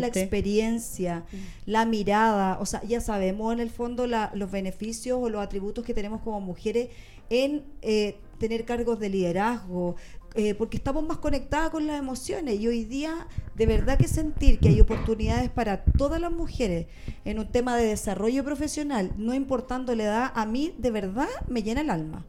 la 0.00 0.06
experiencia, 0.22 1.24
la 1.66 1.84
mirada, 1.84 2.58
o 2.60 2.64
sea, 2.64 2.82
ya 2.84 3.02
sabemos 3.02 3.52
en 3.52 3.60
el 3.60 3.68
fondo 3.68 4.06
la- 4.06 4.30
los 4.34 4.50
beneficios 4.50 5.18
o 5.20 5.28
los 5.28 5.42
atributos 5.42 5.84
que 5.84 5.92
tenemos 5.92 6.22
como 6.22 6.40
mujeres 6.40 6.88
en 7.28 7.62
eh, 7.82 8.16
tener 8.38 8.64
cargos 8.64 8.98
de 8.98 9.10
liderazgo, 9.10 9.96
eh, 10.34 10.54
porque 10.54 10.76
estamos 10.76 11.06
más 11.06 11.18
conectadas 11.18 11.70
con 11.70 11.86
las 11.86 11.98
emociones 11.98 12.58
y 12.58 12.66
hoy 12.66 12.84
día 12.84 13.28
de 13.54 13.66
verdad 13.66 13.96
que 13.96 14.08
sentir 14.08 14.58
que 14.58 14.68
hay 14.68 14.80
oportunidades 14.80 15.48
para 15.48 15.84
todas 15.84 16.20
las 16.20 16.32
mujeres 16.32 16.86
en 17.24 17.38
un 17.38 17.46
tema 17.46 17.76
de 17.76 17.86
desarrollo 17.86 18.42
profesional, 18.44 19.12
no 19.16 19.32
importando 19.32 19.94
la 19.94 20.02
edad, 20.02 20.32
a 20.34 20.44
mí 20.44 20.74
de 20.76 20.90
verdad 20.90 21.28
me 21.48 21.62
llena 21.62 21.82
el 21.82 21.90
alma, 21.90 22.26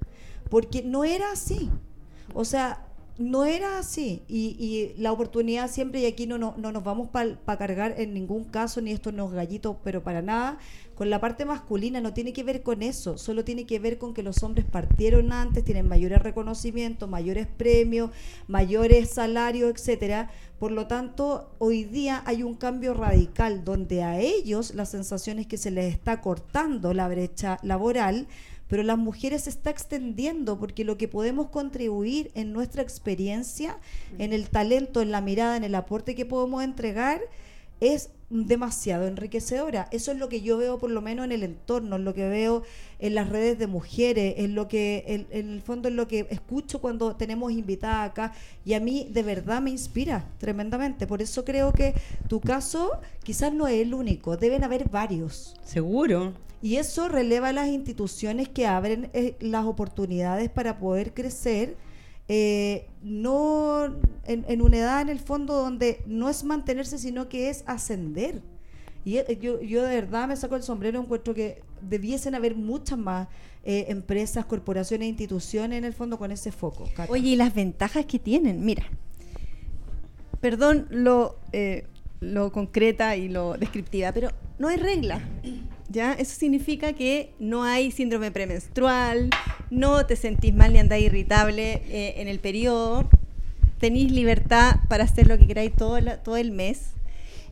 porque 0.50 0.84
no 0.84 1.04
era 1.04 1.32
así. 1.32 1.72
O 2.36 2.46
sea, 2.46 2.85
no 3.18 3.46
era 3.46 3.80
así. 3.80 4.24
Y, 4.28 4.56
y 4.60 5.02
la 5.02 5.12
oportunidad 5.12 5.70
siempre, 5.70 6.02
y 6.02 6.06
aquí 6.06 6.28
no, 6.28 6.38
no, 6.38 6.56
no 6.58 6.72
nos 6.72 6.84
vamos 6.84 7.10
para 7.10 7.58
cargar 7.58 7.96
en 7.98 8.14
ningún 8.14 8.46
caso, 8.46 8.82
ni 8.82 8.92
estos 8.92 9.14
nos 9.14 9.32
gallitos, 9.32 9.78
pero 9.84 10.04
para 10.04 10.22
nada, 10.22 10.58
con 10.96 11.10
la 11.10 11.20
parte 11.20 11.44
masculina 11.46 12.00
no 12.00 12.14
tiene 12.14 12.32
que 12.32 12.44
ver 12.44 12.64
con 12.64 12.82
eso, 12.82 13.18
solo 13.18 13.44
tiene 13.44 13.66
que 13.66 13.80
ver 13.80 13.98
con 13.98 14.14
que 14.14 14.24
los 14.24 14.44
hombres 14.44 14.66
partieron 14.66 15.34
antes, 15.34 15.64
tienen 15.64 15.88
mayores 15.88 16.22
reconocimientos, 16.22 17.10
mayores 17.10 17.48
premios, 17.48 18.12
mayores 18.48 19.10
salarios, 19.10 19.72
etcétera. 19.72 20.30
Por 20.60 20.72
lo 20.72 20.88
tanto, 20.88 21.52
hoy 21.58 21.84
día 21.84 22.24
hay 22.26 22.44
un 22.44 22.56
cambio 22.56 22.94
radical 22.94 23.66
donde 23.66 24.04
a 24.04 24.20
ellos 24.20 24.74
la 24.74 24.86
sensación 24.86 25.38
es 25.40 25.48
que 25.48 25.58
se 25.58 25.70
les 25.70 25.94
está 25.94 26.22
cortando 26.22 26.94
la 26.94 27.10
brecha 27.10 27.60
laboral, 27.62 28.28
pero 28.68 28.84
las 28.84 28.98
mujeres 28.98 29.44
se 29.44 29.50
está 29.50 29.70
extendiendo 29.70 30.60
porque 30.60 30.84
lo 30.84 30.98
que 30.98 31.08
podemos 31.08 31.50
contribuir 31.50 32.32
en 32.34 32.54
nuestra 32.54 32.82
experiencia, 32.82 33.78
en 34.18 34.34
el 34.34 34.50
talento, 34.50 35.02
en 35.02 35.12
la 35.12 35.22
mirada, 35.22 35.58
en 35.58 35.64
el 35.64 35.76
aporte 35.76 36.16
que 36.16 36.26
podemos 36.26 36.64
entregar, 36.64 37.22
es 37.80 38.10
demasiado 38.30 39.08
enriquecedora. 39.08 39.88
Eso 39.92 40.12
es 40.12 40.18
lo 40.18 40.30
que 40.30 40.42
yo 40.42 40.58
veo 40.58 40.78
por 40.80 40.90
lo 40.90 41.02
menos 41.02 41.26
en 41.26 41.32
el 41.32 41.44
entorno, 41.44 41.96
en 41.96 42.06
lo 42.06 42.14
que 42.14 42.28
veo 42.28 42.64
en 43.00 43.14
las 43.14 43.30
redes 43.30 43.60
de 43.60 43.68
mujeres, 43.68 44.36
en 44.38 44.56
lo 44.56 44.68
que, 44.68 45.04
en, 45.08 45.28
en 45.30 45.50
el 45.50 45.62
fondo 45.62 45.88
en 45.90 45.96
lo 45.96 46.08
que 46.08 46.28
escucho 46.30 46.82
cuando 46.82 47.16
tenemos 47.16 47.52
invitadas 47.52 48.10
acá 48.10 48.34
y 48.64 48.74
a 48.74 48.80
mí 48.80 49.08
de 49.12 49.24
verdad 49.24 49.62
me 49.62 49.70
inspira 49.70 50.28
tremendamente. 50.40 51.08
Por 51.08 51.22
eso 51.22 51.46
creo 51.46 51.72
que 51.72 51.94
tu 52.28 52.40
caso 52.40 52.92
quizás 53.24 53.54
no 53.54 53.68
es 53.68 53.82
el 53.82 53.94
único, 53.94 54.38
deben 54.38 54.64
haber 54.64 54.90
varios. 54.90 55.56
Seguro. 55.64 56.34
Y 56.62 56.78
eso 56.78 57.10
releva 57.10 57.50
a 57.50 57.54
las 57.54 57.68
instituciones 57.68 58.50
que 58.50 58.66
abren 58.66 59.12
eh, 59.14 59.36
las 59.40 59.66
oportunidades 59.66 60.50
para 60.50 60.80
poder 60.80 61.14
crecer, 61.14 61.78
eh, 62.28 62.88
no 63.04 63.86
en, 64.26 64.46
en 64.48 64.62
una 64.62 64.78
edad 64.78 65.02
en 65.02 65.10
el 65.10 65.20
fondo 65.20 65.54
donde 65.54 66.02
no 66.08 66.30
es 66.30 66.44
mantenerse, 66.44 66.98
sino 66.98 67.30
que 67.30 67.50
es 67.50 67.64
ascender. 67.68 68.42
Y 69.06 69.22
yo, 69.40 69.62
yo 69.62 69.84
de 69.84 69.96
verdad 69.96 70.28
me 70.28 70.36
saco 70.36 70.56
el 70.56 70.64
sombrero, 70.64 71.00
encuentro 71.00 71.36
que 71.36 71.62
debiesen 71.82 72.34
haber 72.34 72.56
muchas 72.56 72.98
más 72.98 73.28
eh, 73.64 73.86
empresas, 73.90 74.46
corporaciones, 74.46 75.08
instituciones 75.08 75.78
en 75.78 75.86
el 75.86 75.94
fondo 75.94 76.18
con 76.18 76.32
ese 76.32 76.52
foco. 76.52 76.90
Oye, 77.10 77.30
y 77.30 77.36
las 77.36 77.54
ventajas 77.54 78.06
que 78.06 78.18
tienen, 78.18 78.66
mira. 78.66 78.84
Perdón 80.42 80.88
lo, 80.90 81.38
eh, 81.52 81.86
lo 82.20 82.52
concreta 82.52 83.16
y 83.16 83.30
lo 83.30 83.58
descriptiva, 83.58 84.12
pero 84.12 84.30
no 84.58 84.70
hay 84.70 84.78
regla. 84.78 85.22
Eso 85.96 86.36
significa 86.38 86.94
que 86.94 87.34
no 87.40 87.64
hay 87.64 87.92
síndrome 87.92 88.32
premenstrual, 88.32 89.30
no 89.70 90.06
te 90.06 90.16
sentís 90.16 90.54
mal 90.54 90.74
ni 90.74 90.80
andáis 90.80 91.06
irritable 91.06 91.82
eh, 91.90 92.16
en 92.18 92.28
el 92.28 92.40
periodo, 92.40 93.10
tenéis 93.80 94.12
libertad 94.12 94.78
para 94.90 95.04
hacer 95.06 95.28
lo 95.28 95.38
que 95.38 95.48
queráis 95.48 95.74
todo, 95.76 96.00
todo 96.24 96.38
el 96.38 96.52
mes. 96.52 96.92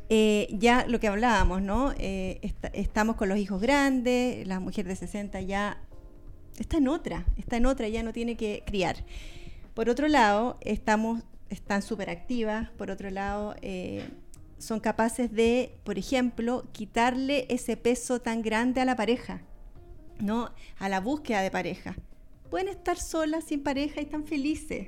eh, 0.09 0.47
ya 0.51 0.85
lo 0.87 0.99
que 0.99 1.07
hablábamos, 1.07 1.61
¿no? 1.61 1.93
Eh, 1.97 2.37
est- 2.41 2.65
estamos 2.73 3.15
con 3.15 3.29
los 3.29 3.37
hijos 3.37 3.61
grandes, 3.61 4.45
la 4.45 4.59
mujer 4.59 4.85
de 4.85 4.95
60 4.95 5.41
ya 5.41 5.77
está 6.59 6.77
en 6.77 6.87
otra, 6.89 7.25
está 7.37 7.57
en 7.57 7.65
otra, 7.65 7.87
ya 7.87 8.03
no 8.03 8.11
tiene 8.13 8.35
que 8.35 8.63
criar. 8.65 8.97
Por 9.73 9.89
otro 9.89 10.07
lado, 10.07 10.57
estamos, 10.61 11.23
están 11.49 11.81
súper 11.81 12.09
activas, 12.09 12.69
por 12.77 12.91
otro 12.91 13.09
lado, 13.09 13.55
son 14.63 14.79
capaces 14.79 15.31
de, 15.31 15.75
por 15.83 15.97
ejemplo, 15.97 16.65
quitarle 16.71 17.45
ese 17.49 17.77
peso 17.77 18.21
tan 18.21 18.41
grande 18.41 18.81
a 18.81 18.85
la 18.85 18.95
pareja, 18.95 19.41
¿no? 20.19 20.51
A 20.79 20.89
la 20.89 20.99
búsqueda 20.99 21.41
de 21.41 21.51
pareja. 21.51 21.95
Pueden 22.49 22.69
estar 22.69 22.97
solas, 22.97 23.43
sin 23.43 23.61
pareja 23.61 23.99
y 23.99 24.05
están 24.05 24.25
felices. 24.25 24.87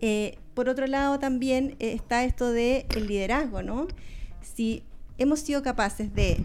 Eh, 0.00 0.38
por 0.54 0.68
otro 0.68 0.86
lado, 0.86 1.18
también 1.18 1.76
eh, 1.80 1.92
está 1.92 2.24
esto 2.24 2.52
de 2.52 2.86
el 2.94 3.06
liderazgo, 3.06 3.62
¿no? 3.62 3.88
Si 4.40 4.84
hemos 5.18 5.40
sido 5.40 5.62
capaces 5.62 6.14
de 6.14 6.44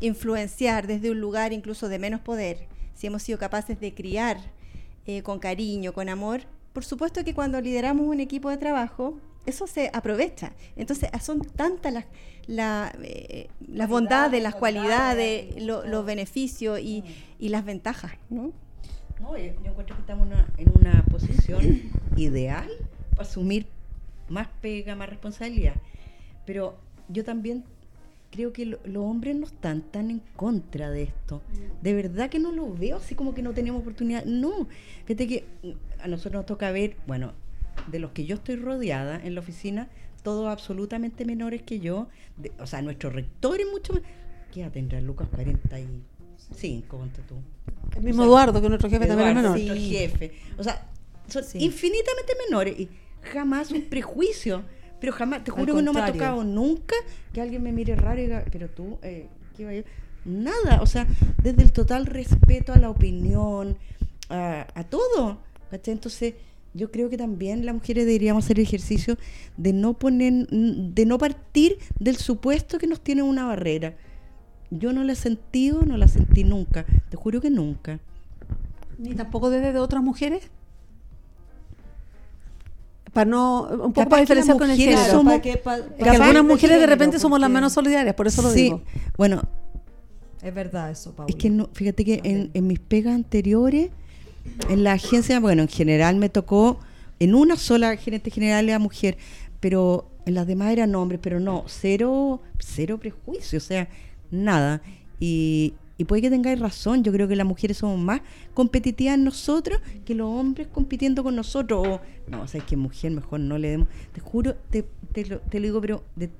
influenciar 0.00 0.86
desde 0.86 1.10
un 1.10 1.20
lugar 1.20 1.52
incluso 1.52 1.88
de 1.88 1.98
menos 1.98 2.20
poder, 2.20 2.66
si 2.94 3.06
hemos 3.06 3.22
sido 3.22 3.38
capaces 3.38 3.78
de 3.80 3.94
criar 3.94 4.38
eh, 5.06 5.22
con 5.22 5.38
cariño, 5.38 5.92
con 5.92 6.08
amor, 6.08 6.42
por 6.72 6.84
supuesto 6.84 7.24
que 7.24 7.34
cuando 7.34 7.60
lideramos 7.60 8.06
un 8.06 8.20
equipo 8.20 8.50
de 8.50 8.56
trabajo, 8.56 9.18
eso 9.48 9.66
se 9.66 9.90
aprovecha. 9.92 10.52
Entonces, 10.76 11.08
ah, 11.12 11.20
son 11.20 11.40
tantas 11.40 11.92
las, 11.92 12.04
la, 12.46 12.92
eh, 13.02 13.48
las 13.66 13.88
bondades, 13.88 14.42
las 14.42 14.54
cualidades, 14.60 15.62
lo- 15.62 15.84
los 15.86 16.04
beneficios 16.06 16.80
y, 16.80 17.02
y 17.38 17.48
las 17.48 17.64
ventajas, 17.64 18.12
¿no? 18.30 18.52
No, 19.20 19.36
yo, 19.36 19.52
yo 19.64 19.70
encuentro 19.70 19.96
que 19.96 20.00
estamos 20.02 20.26
una- 20.26 20.48
en 20.56 20.70
una 20.78 21.04
posición 21.10 21.82
ideal 22.16 22.68
para 23.10 23.22
asumir 23.22 23.66
más 24.28 24.48
pega, 24.60 24.94
más 24.94 25.08
responsabilidad. 25.08 25.74
Pero 26.46 26.76
yo 27.08 27.24
también 27.24 27.64
creo 28.30 28.52
que 28.52 28.66
lo- 28.66 28.78
los 28.84 29.02
hombres 29.04 29.34
no 29.36 29.46
están 29.46 29.80
tan 29.82 30.10
en 30.10 30.20
contra 30.36 30.90
de 30.90 31.02
esto. 31.04 31.42
De 31.82 31.94
verdad 31.94 32.28
que 32.30 32.38
no 32.38 32.52
lo 32.52 32.72
veo 32.74 32.98
así 32.98 33.14
como 33.14 33.34
que 33.34 33.42
no 33.42 33.52
tenemos 33.54 33.80
oportunidad. 33.80 34.24
No, 34.24 34.68
fíjate 35.06 35.26
que 35.26 35.44
mm, 35.62 35.70
a 36.02 36.08
nosotros 36.08 36.34
nos 36.40 36.46
toca 36.46 36.70
ver, 36.70 36.96
bueno, 37.06 37.32
de 37.86 37.98
los 37.98 38.10
que 38.12 38.24
yo 38.26 38.34
estoy 38.36 38.56
rodeada 38.56 39.20
en 39.24 39.34
la 39.34 39.40
oficina, 39.40 39.88
todos 40.22 40.48
absolutamente 40.48 41.24
menores 41.24 41.62
que 41.62 41.80
yo. 41.80 42.08
de- 42.36 42.52
o 42.60 42.66
sea, 42.66 42.82
nuestro 42.82 43.10
rector 43.10 43.60
es 43.60 43.66
mucho 43.70 43.92
más... 43.94 44.02
¿Qué 44.52 44.60
edad 44.62 44.70
tendrá 44.72 45.00
Lucas? 45.00 45.26
45, 45.28 46.96
ponte 46.96 47.22
tú. 47.22 47.34
El 47.96 48.04
mismo 48.04 48.22
O 48.22 48.24
sea, 48.24 48.28
Eduardo, 48.28 48.60
que 48.62 48.68
nuestro 48.68 48.90
jefe 48.90 49.06
también 49.06 49.28
es 49.30 49.34
menor. 49.36 49.50
nuestro 49.52 49.74
Sí. 49.74 49.90
jefe. 49.90 50.32
O 50.58 50.62
sea, 50.64 50.86
son 51.28 51.44
Sí. 51.44 51.58
infinitamente 51.60 52.32
menores 52.48 52.78
y 52.78 52.88
jamás 53.22 53.70
un 53.70 53.82
prejuicio. 53.82 54.62
Pero 55.00 55.12
jamás, 55.12 55.44
te 55.44 55.50
juro 55.52 55.76
que 55.76 55.82
no 55.82 55.92
me 55.92 56.00
ha 56.00 56.12
tocado 56.12 56.42
nunca 56.42 56.96
que 57.32 57.40
alguien 57.40 57.62
me 57.62 57.72
mire 57.72 57.94
raro 57.94 58.18
y 58.20 58.24
diga, 58.24 58.44
pero 58.50 58.68
tú, 58.68 58.98
eh, 59.02 59.28
¿qué 59.56 59.64
va 59.64 59.72
yo? 59.72 59.82
Nada, 60.24 60.80
o 60.82 60.86
sea, 60.86 61.06
desde 61.42 61.62
el 61.62 61.72
total 61.72 62.06
respeto 62.06 62.72
a 62.72 62.78
la 62.78 62.90
opinión, 62.90 63.76
a, 64.28 64.66
a 64.74 64.84
todo. 64.84 65.38
¿cachai? 65.70 65.94
Entonces, 65.94 66.34
yo 66.74 66.90
creo 66.90 67.08
que 67.10 67.16
también 67.16 67.64
las 67.66 67.74
mujeres 67.74 68.06
deberíamos 68.06 68.44
hacer 68.44 68.58
el 68.58 68.64
ejercicio 68.66 69.16
de 69.56 69.72
no 69.72 69.94
poner, 69.94 70.46
de 70.48 71.06
no 71.06 71.18
partir 71.18 71.78
del 71.98 72.16
supuesto 72.16 72.78
que 72.78 72.86
nos 72.86 73.00
tiene 73.00 73.22
una 73.22 73.46
barrera. 73.46 73.94
Yo 74.70 74.92
no 74.92 75.02
la 75.02 75.12
he 75.12 75.16
sentido, 75.16 75.82
no 75.86 75.96
la 75.96 76.08
sentí 76.08 76.44
nunca. 76.44 76.84
Te 77.10 77.16
juro 77.16 77.40
que 77.40 77.50
nunca. 77.50 78.00
Ni 78.98 79.14
tampoco 79.14 79.48
desde 79.50 79.72
de 79.72 79.78
otras 79.78 80.02
mujeres. 80.02 80.50
Para 83.12 83.30
no, 83.30 83.62
un 83.62 83.68
poco 83.78 83.92
Capaz 83.94 84.10
para 84.10 84.20
diferenciar 84.20 84.58
con 84.58 84.70
el 84.70 84.76
mujeres 84.76 84.96
género. 85.00 85.12
somos- 85.18 85.32
para 85.32 85.42
que- 85.42 85.56
pa- 85.56 85.76
Porque 85.78 85.94
para 85.98 86.12
algunas 86.12 86.34
que- 86.34 86.42
mujeres 86.42 86.80
de 86.80 86.86
repente 86.86 87.18
somos 87.18 87.40
las 87.40 87.50
menos 87.50 87.72
solidarias, 87.72 88.14
por 88.14 88.26
eso 88.26 88.42
lo 88.42 88.50
sí, 88.50 88.64
digo. 88.64 88.82
bueno, 89.16 89.42
Es 90.42 90.54
verdad 90.54 90.90
eso, 90.90 91.12
Paula. 91.16 91.30
es 91.30 91.36
que 91.36 91.48
no, 91.50 91.68
fíjate 91.72 92.04
que 92.04 92.20
en, 92.22 92.50
en 92.52 92.66
mis 92.66 92.78
pegas 92.78 93.14
anteriores, 93.14 93.90
en 94.68 94.84
la 94.84 94.92
agencia, 94.92 95.40
bueno, 95.40 95.62
en 95.62 95.68
general 95.68 96.16
me 96.16 96.28
tocó, 96.28 96.78
en 97.20 97.34
una 97.34 97.56
sola 97.56 97.96
gerente 97.96 98.30
general 98.30 98.68
era 98.68 98.78
mujer, 98.78 99.16
pero 99.60 100.08
en 100.26 100.34
las 100.34 100.46
demás 100.46 100.72
eran 100.72 100.94
hombres, 100.94 101.20
pero 101.22 101.40
no, 101.40 101.64
cero, 101.66 102.40
cero 102.58 102.98
prejuicio, 102.98 103.56
o 103.58 103.60
sea, 103.62 103.88
nada. 104.30 104.82
Y, 105.18 105.74
y 105.96 106.04
puede 106.04 106.22
que 106.22 106.30
tengáis 106.30 106.60
razón, 106.60 107.02
yo 107.02 107.10
creo 107.12 107.26
que 107.26 107.34
las 107.34 107.46
mujeres 107.46 107.78
somos 107.78 107.98
más 107.98 108.20
competitivas 108.54 109.18
nosotros 109.18 109.80
que 110.04 110.14
los 110.14 110.28
hombres 110.28 110.68
compitiendo 110.68 111.24
con 111.24 111.34
nosotros. 111.34 111.80
O, 111.84 112.00
no, 112.30 112.42
o 112.42 112.46
sea, 112.46 112.58
es 112.60 112.64
que 112.66 112.76
mujer 112.76 113.10
mejor 113.10 113.40
no 113.40 113.58
le 113.58 113.70
demos. 113.70 113.88
Te 114.12 114.20
juro, 114.20 114.54
te, 114.70 114.84
te 115.12 115.24
lo, 115.26 115.40
te 115.40 115.58
lo 115.58 115.64
digo, 115.66 115.80
pero, 115.80 116.04
de- 116.14 116.30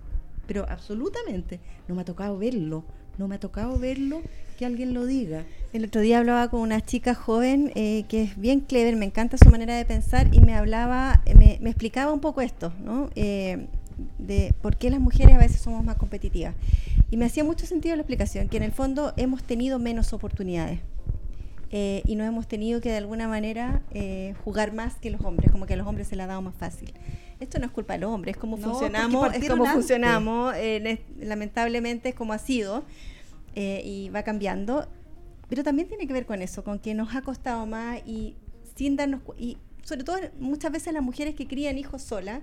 pero 0.47 0.65
absolutamente, 0.69 1.59
no 1.89 1.95
me 1.97 2.03
ha 2.03 2.05
tocado 2.05 2.39
verlo, 2.39 2.85
no 3.19 3.29
me 3.29 3.35
ha 3.35 3.41
tocado 3.41 3.79
verlo 3.79 4.23
que 4.59 4.65
alguien 4.65 4.95
lo 4.95 5.07
diga. 5.07 5.45
El 5.73 5.85
otro 5.85 6.01
día 6.01 6.19
hablaba 6.19 6.49
con 6.49 6.61
una 6.61 6.81
chica 6.81 7.15
joven 7.15 7.73
eh, 7.75 8.05
que 8.09 8.23
es 8.23 8.39
bien 8.39 8.61
clever, 8.61 8.97
me 8.97 9.05
encanta 9.05 9.37
su 9.37 9.51
manera 9.51 9.77
de 9.77 9.85
pensar 9.85 10.29
y 10.33 10.41
me 10.41 10.55
hablaba, 10.55 11.23
eh, 11.27 11.35
me, 11.35 11.59
me 11.61 11.71
explicaba 11.71 12.13
un 12.13 12.21
poco 12.21 12.41
esto, 12.41 12.73
¿no? 12.83 13.11
Eh, 13.15 13.67
de 14.19 14.55
por 14.63 14.77
qué 14.77 14.91
las 14.91 15.01
mujeres 15.01 15.35
a 15.35 15.39
veces 15.39 15.61
somos 15.61 15.85
más 15.85 15.97
competitivas. 15.97 16.55
Y 17.11 17.17
me 17.17 17.25
hacía 17.25 17.45
mucho 17.45 17.67
sentido 17.67 17.97
la 17.97 18.03
explicación, 18.03 18.49
que 18.49 18.57
en 18.57 18.63
el 18.63 18.73
fondo 18.73 19.13
hemos 19.17 19.43
tenido 19.43 19.79
menos 19.79 20.13
oportunidades 20.13 20.81
eh, 21.71 22.03
y 22.07 22.15
nos 22.17 22.27
hemos 22.27 22.49
tenido 22.49 22.81
que 22.81 22.91
de 22.91 22.97
alguna 22.97 23.29
manera 23.29 23.83
eh, 23.93 24.35
jugar 24.45 24.73
más 24.73 24.95
que 24.97 25.11
los 25.11 25.21
hombres, 25.23 25.51
como 25.53 25.67
que 25.67 25.75
a 25.75 25.77
los 25.77 25.87
hombres 25.87 26.09
se 26.09 26.17
les 26.17 26.25
ha 26.25 26.29
dado 26.29 26.43
más 26.43 26.55
fácil. 26.55 26.93
Esto 27.41 27.59
no 27.59 27.67
es 27.67 27.71
culpa 27.73 27.93
de 27.95 28.01
los 28.01 28.11
hombres, 28.11 28.35
es 28.37 28.41
como 28.41 28.57
No, 28.57 28.71
funcionamos, 28.71 29.35
es 29.35 29.49
como 29.49 29.65
antes. 29.65 29.75
funcionamos, 29.75 30.55
eh, 30.57 31.01
lamentablemente 31.21 32.09
es 32.11 32.15
como 32.15 32.33
ha 32.33 32.39
sido 32.39 32.85
eh, 33.55 33.83
y 33.85 34.09
va 34.11 34.23
cambiando. 34.23 34.89
Pero 35.49 35.63
también 35.63 35.89
tiene 35.89 36.07
que 36.07 36.13
ver 36.13 36.27
con 36.27 36.43
eso, 36.43 36.63
con 36.65 36.79
que 36.79 36.95
nos 36.95 37.15
ha 37.15 37.23
costado 37.23 37.65
más 37.67 38.01
y 38.07 38.35
sin 38.77 38.97
darnos 38.97 39.23
cu- 39.23 39.35
y 39.39 39.57
sobre 39.83 40.05
todo 40.05 40.19
muchas 40.39 40.71
veces 40.73 40.93
las 40.93 41.03
mujeres 41.03 41.35
que 41.35 41.47
crían 41.47 41.79
hijos 41.79 42.03
solas, 42.03 42.41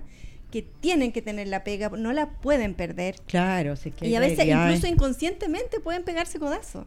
que 0.50 0.62
tienen 0.62 1.12
que 1.12 1.22
tener 1.22 1.46
la 1.48 1.62
pega, 1.62 1.88
no 1.90 2.12
la 2.12 2.30
pueden 2.40 2.74
perder. 2.74 3.16
Claro, 3.26 3.76
sí 3.76 3.90
que 3.90 4.08
Y 4.08 4.14
a 4.16 4.20
veces 4.20 4.46
incluso 4.46 4.86
inconscientemente 4.86 5.78
pueden 5.80 6.04
pegarse 6.04 6.38
codazos. 6.38 6.86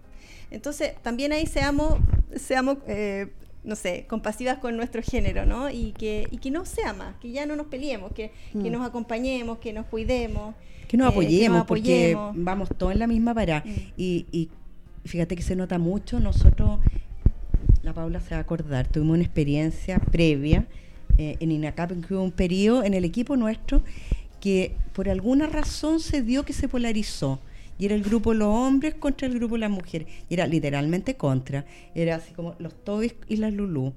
Entonces, 0.51 0.93
también 1.01 1.31
ahí 1.31 1.45
seamos, 1.45 1.95
seamos 2.35 2.77
eh, 2.87 3.27
no 3.63 3.75
sé, 3.75 4.05
compasivas 4.07 4.57
con 4.59 4.75
nuestro 4.77 5.01
género, 5.03 5.45
¿no? 5.45 5.69
Y 5.69 5.91
que, 5.97 6.27
y 6.31 6.37
que 6.37 6.49
no 6.49 6.65
sea 6.65 6.93
más, 6.93 7.15
que 7.17 7.31
ya 7.31 7.45
no 7.45 7.55
nos 7.55 7.67
peleemos, 7.67 8.11
que, 8.13 8.31
que 8.53 8.69
Mm. 8.69 8.71
nos 8.71 8.87
acompañemos, 8.87 9.57
que 9.59 9.73
nos 9.73 9.85
cuidemos. 9.85 10.55
que 10.87 10.97
nos 10.97 11.07
eh, 11.07 11.11
apoyemos, 11.11 11.65
porque 11.67 12.13
apoyemos. 12.13 12.35
vamos 12.43 12.69
todos 12.77 12.93
en 12.93 12.99
la 12.99 13.07
misma 13.07 13.33
parada. 13.35 13.63
Mm. 13.65 13.71
Y, 13.97 14.25
y 14.31 14.49
fíjate 15.05 15.35
que 15.35 15.43
se 15.43 15.55
nota 15.55 15.77
mucho, 15.77 16.19
nosotros, 16.19 16.79
la 17.83 17.93
Paula 17.93 18.19
se 18.21 18.31
va 18.31 18.37
a 18.37 18.41
acordar, 18.41 18.87
tuvimos 18.87 19.15
una 19.15 19.23
experiencia 19.23 19.99
previa 19.99 20.65
eh, 21.17 21.35
en 21.39 21.51
INACAP, 21.51 21.91
en 21.91 22.01
que 22.01 22.13
hubo 22.15 22.23
un 22.23 22.31
periodo 22.31 22.83
en 22.83 22.93
el 22.93 23.05
equipo 23.05 23.35
nuestro 23.35 23.83
que 24.39 24.73
por 24.93 25.09
alguna 25.09 25.47
razón 25.47 25.99
se 25.99 26.21
dio 26.21 26.43
que 26.45 26.53
se 26.53 26.67
polarizó. 26.69 27.39
Y 27.79 27.85
era 27.85 27.95
el 27.95 28.03
grupo 28.03 28.33
los 28.33 28.49
hombres 28.49 28.93
contra 28.95 29.27
el 29.27 29.33
grupo 29.35 29.57
las 29.57 29.71
mujeres. 29.71 30.07
Y 30.29 30.33
era 30.35 30.45
literalmente 30.45 31.15
contra. 31.15 31.65
Era 31.95 32.17
así 32.17 32.33
como 32.33 32.55
los 32.59 32.75
Tobis 32.83 33.15
y 33.27 33.37
las 33.37 33.53
Lulú. 33.53 33.93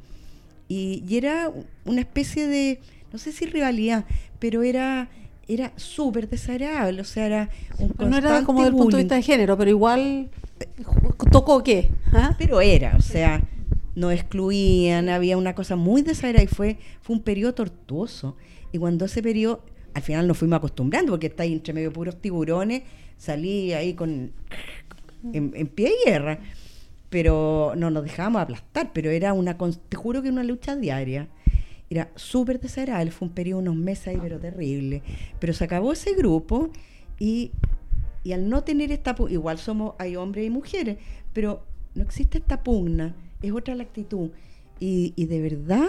Y, 0.69 1.03
y 1.07 1.17
era 1.19 1.51
una 1.85 2.01
especie 2.01 2.47
de, 2.47 2.81
no 3.13 3.19
sé 3.19 3.33
si 3.33 3.45
rivalidad, 3.45 4.05
pero 4.39 4.63
era 4.63 5.09
era 5.49 5.73
súper 5.77 6.29
desagradable. 6.29 7.01
O 7.03 7.05
sea, 7.05 7.27
era 7.27 7.51
un 7.79 7.93
no 8.09 8.17
era 8.17 8.43
como 8.45 8.63
del 8.65 8.73
punto 8.73 8.97
de 8.97 9.03
vista 9.03 9.17
de 9.17 9.23
género, 9.23 9.59
pero 9.59 9.69
igual 9.71 10.31
ju- 10.83 11.31
tocó 11.31 11.63
qué. 11.63 11.91
¿Ah? 12.13 12.35
Pero 12.39 12.61
era, 12.61 12.95
o 12.97 13.03
sea, 13.03 13.43
nos 13.97 14.13
excluían, 14.13 15.09
había 15.09 15.37
una 15.37 15.55
cosa 15.55 15.75
muy 15.77 16.03
desagradable 16.03 16.45
y 16.45 16.55
fue, 16.55 16.79
fue 17.03 17.17
un 17.17 17.23
periodo 17.23 17.55
tortuoso. 17.55 18.37
Y 18.73 18.79
cuando 18.79 19.05
ese 19.05 19.23
periodo, 19.23 19.65
al 19.95 20.03
final 20.03 20.27
nos 20.27 20.39
fuimos 20.39 20.57
acostumbrando, 20.57 21.13
porque 21.13 21.27
está 21.27 21.43
ahí 21.43 21.53
entre 21.53 21.73
medio 21.73 21.93
puros 21.93 22.21
tiburones, 22.21 22.83
salí 23.17 23.73
ahí 23.73 23.95
con 23.95 24.33
en, 25.33 25.69
pie 25.69 25.91
de 25.91 26.11
guerra. 26.11 26.39
Pero 27.11 27.75
no 27.77 27.91
nos 27.91 28.05
dejábamos 28.05 28.43
aplastar, 28.43 28.93
pero 28.95 29.11
era 29.11 29.35
una, 29.35 29.57
te 29.57 29.97
juro 29.97 30.23
que 30.23 30.31
una 30.31 30.45
lucha 30.45 30.77
diaria. 30.77 31.29
Era 31.91 32.11
súper 32.17 32.59
desagradable, 32.59 33.11
fue 33.11 33.29
un 33.29 33.35
periodo, 33.35 33.61
unos 33.61 33.77
meses 33.77 34.09
ahí, 34.09 34.19
pero 34.21 34.39
terrible. 34.39 35.03
Pero 35.39 35.53
se 35.53 35.65
acabó 35.65 35.93
ese 35.93 36.15
grupo 36.15 36.71
y, 37.19 37.53
y 38.25 38.33
al 38.33 38.49
no 38.49 38.65
tener 38.65 38.93
esta 38.93 39.15
igual 39.29 39.59
somos, 39.59 39.95
hay 39.99 40.17
hombres 40.17 40.47
y 40.47 40.51
mujeres, 40.51 40.97
pero 41.35 41.67
no 41.95 42.03
existe 42.03 42.39
esta 42.39 42.63
pugna, 42.63 43.15
es 43.43 43.53
otra 43.53 43.75
la 43.75 43.83
actitud. 43.83 44.31
Y, 44.81 45.13
y 45.15 45.27
de 45.27 45.43
verdad 45.43 45.89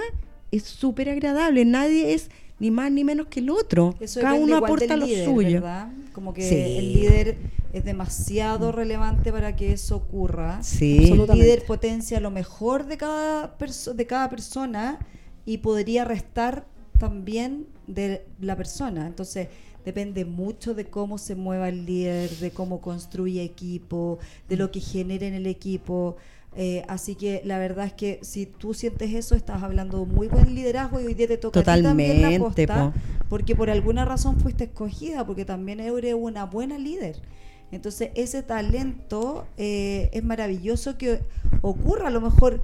es 0.51 0.64
súper 0.64 1.10
agradable, 1.10 1.64
nadie 1.64 2.14
es 2.14 2.30
ni 2.60 2.72
más 2.72 2.91
ni 2.91 3.04
menos 3.04 3.28
que 3.28 3.39
el 3.39 3.49
otro. 3.49 3.95
Eso 3.99 4.22
Cada 4.22 4.36
uno 4.36 4.58
aporta 4.58 4.95
lo 4.95 5.06
líder, 5.06 5.26
suyo. 5.26 5.62
¿verdad? 5.62 5.91
Como 6.14 6.34
que 6.34 6.47
Sí. 6.47 6.56
el 6.78 6.93
líder 6.93 7.38
es 7.74 7.84
demasiado 7.84 8.72
relevante 8.72 9.32
para 9.32 9.56
que 9.56 9.74
eso 9.74 9.95
ocurra. 9.97 10.62
Sí. 10.64 11.12
El 11.12 11.28
líder 11.39 11.66
potencia 11.66 12.20
lo 12.20 12.32
mejor 12.32 12.86
de 12.86 12.97
cada, 12.97 13.58
perso- 13.58 13.93
de 13.93 14.06
cada 14.06 14.30
persona 14.30 14.99
y 15.45 15.58
podría 15.58 16.06
restar 16.06 16.66
también 16.99 17.66
de 17.88 18.26
la 18.39 18.56
persona. 18.56 19.08
Entonces, 19.08 19.47
depende 19.84 20.24
mucho 20.24 20.74
de 20.74 20.86
cómo 20.86 21.18
se 21.18 21.36
mueva 21.36 21.68
el 21.68 21.86
líder, 21.86 22.30
de 22.38 22.51
cómo 22.51 22.80
construye 22.80 23.43
equipo, 23.43 24.20
de 24.47 24.56
lo 24.56 24.72
que 24.72 24.80
genere 24.80 25.28
en 25.28 25.34
el 25.34 25.47
equipo. 25.47 26.16
Eh, 26.56 26.84
así 26.88 27.16
que 27.16 27.41
la 27.45 27.58
verdad 27.58 27.86
es 27.88 27.93
que 27.93 28.20
si 28.22 28.45
tú 28.45 28.74
sientes 28.74 29.14
eso, 29.14 29.36
estás 29.36 29.64
hablando 29.64 29.99
de 29.99 30.06
muy 30.06 30.28
buen 30.28 30.54
liderazgo 30.54 30.99
y 31.01 31.06
hoy 31.06 31.14
día 31.16 31.28
te 31.28 31.38
toca 31.38 31.60
a 31.62 31.64
ti 31.64 31.82
también 31.82 32.22
la 32.22 32.28
Totalmente, 32.38 32.68
posta, 32.68 32.91
po. 32.91 33.26
porque 33.30 33.56
por 33.56 33.70
alguna 33.72 34.06
razón 34.06 34.39
fuiste 34.39 34.66
escogida, 34.66 35.26
porque 35.26 35.45
también 35.45 35.80
eres 35.80 36.14
una 36.16 36.45
buena 36.45 36.78
líder. 36.78 37.22
Entonces 37.72 38.12
ese 38.14 38.43
talento 38.43 39.47
eh, 39.58 40.10
es 40.14 40.24
maravilloso 40.24 40.97
que 40.97 41.22
ocurra. 41.64 42.10
A 42.10 42.12
lo 42.12 42.22
mejor, 42.22 42.62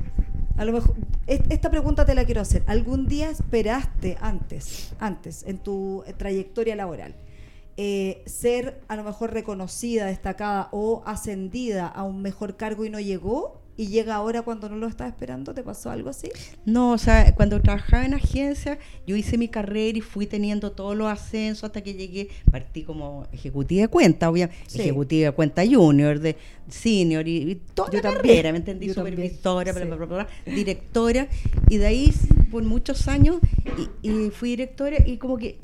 a 0.55 0.65
lo 0.65 0.71
mejor, 0.73 0.95
es- 1.25 1.41
esta 1.49 1.71
pregunta 1.71 2.05
te 2.05 2.13
la 2.13 2.25
quiero 2.25 2.41
hacer. 2.41 2.61
¿Algún 2.67 3.07
día 3.07 3.31
esperaste 3.31 4.17
antes, 4.21 4.93
antes 4.99 5.43
en 5.47 5.57
tu 5.57 6.03
trayectoria 6.17 6.75
laboral? 6.75 7.15
eh, 7.81 8.23
ser 8.25 8.81
a 8.89 8.97
lo 8.97 9.05
mejor 9.05 9.31
reconocida, 9.33 10.05
destacada 10.07 10.67
o 10.73 11.01
ascendida 11.05 11.87
a 11.87 12.03
un 12.03 12.21
mejor 12.21 12.57
cargo 12.57 12.83
y 12.83 12.89
no 12.89 12.99
llegó 12.99 13.61
y 13.79 13.87
llega 13.87 14.15
ahora 14.15 14.41
cuando 14.41 14.67
no 14.67 14.75
lo 14.75 14.87
estaba 14.87 15.09
esperando, 15.09 15.53
¿te 15.53 15.63
pasó 15.63 15.89
algo 15.89 16.09
así? 16.09 16.27
No, 16.65 16.91
o 16.91 16.97
sea, 16.97 17.33
cuando 17.33 17.61
trabajaba 17.61 18.03
en 18.05 18.13
agencia, 18.13 18.77
yo 19.07 19.15
hice 19.15 19.37
mi 19.37 19.47
carrera 19.47 19.97
y 19.97 20.01
fui 20.01 20.27
teniendo 20.27 20.73
todos 20.73 20.97
los 20.97 21.07
ascensos 21.07 21.63
hasta 21.63 21.81
que 21.81 21.93
llegué, 21.93 22.27
partí 22.51 22.83
como 22.83 23.25
ejecutiva 23.31 23.83
de 23.83 23.87
cuenta, 23.87 24.29
obviamente, 24.29 24.61
Sí. 24.67 24.81
ejecutiva 24.81 25.29
de 25.29 25.31
cuenta 25.31 25.63
junior, 25.65 26.19
de 26.19 26.35
senior 26.67 27.25
y, 27.25 27.51
y 27.51 27.55
toda 27.73 27.89
Yo 27.89 27.97
la 27.99 28.01
también, 28.01 28.21
carrera, 28.35 28.51
¿me 28.51 28.57
entendí? 28.57 28.87
yo 28.87 28.93
Supervisora, 28.95 29.71
bla, 29.71 29.81
sí. 29.81 29.87
bla, 29.87 29.95
bla, 29.95 30.05
bla, 30.05 30.15
bla, 30.45 30.53
directora, 30.53 31.27
y 31.69 31.77
de 31.77 31.85
ahí 31.87 32.13
por 32.51 32.63
muchos 32.63 33.07
años 33.07 33.37
y, 34.03 34.09
y 34.09 34.29
fui 34.31 34.49
directora 34.49 34.97
y 35.07 35.15
como 35.17 35.37
que 35.37 35.57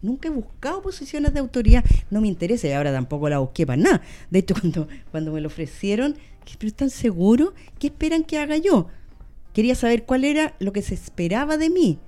nunca 0.00 0.28
he 0.28 0.30
buscado 0.30 0.80
posiciones 0.80 1.34
de 1.34 1.40
autoridad, 1.40 1.84
no 2.10 2.20
me 2.22 2.28
interesa 2.28 2.66
y 2.68 2.72
ahora 2.72 2.92
tampoco 2.92 3.28
la 3.28 3.40
busqué 3.40 3.66
para 3.66 3.82
nada. 3.82 4.02
De 4.30 4.38
hecho, 4.38 4.54
cuando, 4.60 4.88
cuando 5.10 5.32
me 5.32 5.40
lo 5.42 5.48
ofrecieron, 5.48 6.16
pero 6.56 6.68
están 6.68 6.90
seguros, 6.90 7.52
¿qué 7.78 7.88
esperan 7.88 8.24
que 8.24 8.38
haga 8.38 8.56
yo? 8.56 8.86
Quería 9.52 9.74
saber 9.74 10.04
cuál 10.04 10.24
era 10.24 10.54
lo 10.60 10.72
que 10.72 10.82
se 10.82 10.94
esperaba 10.94 11.56
de 11.56 11.68
mí, 11.70 11.98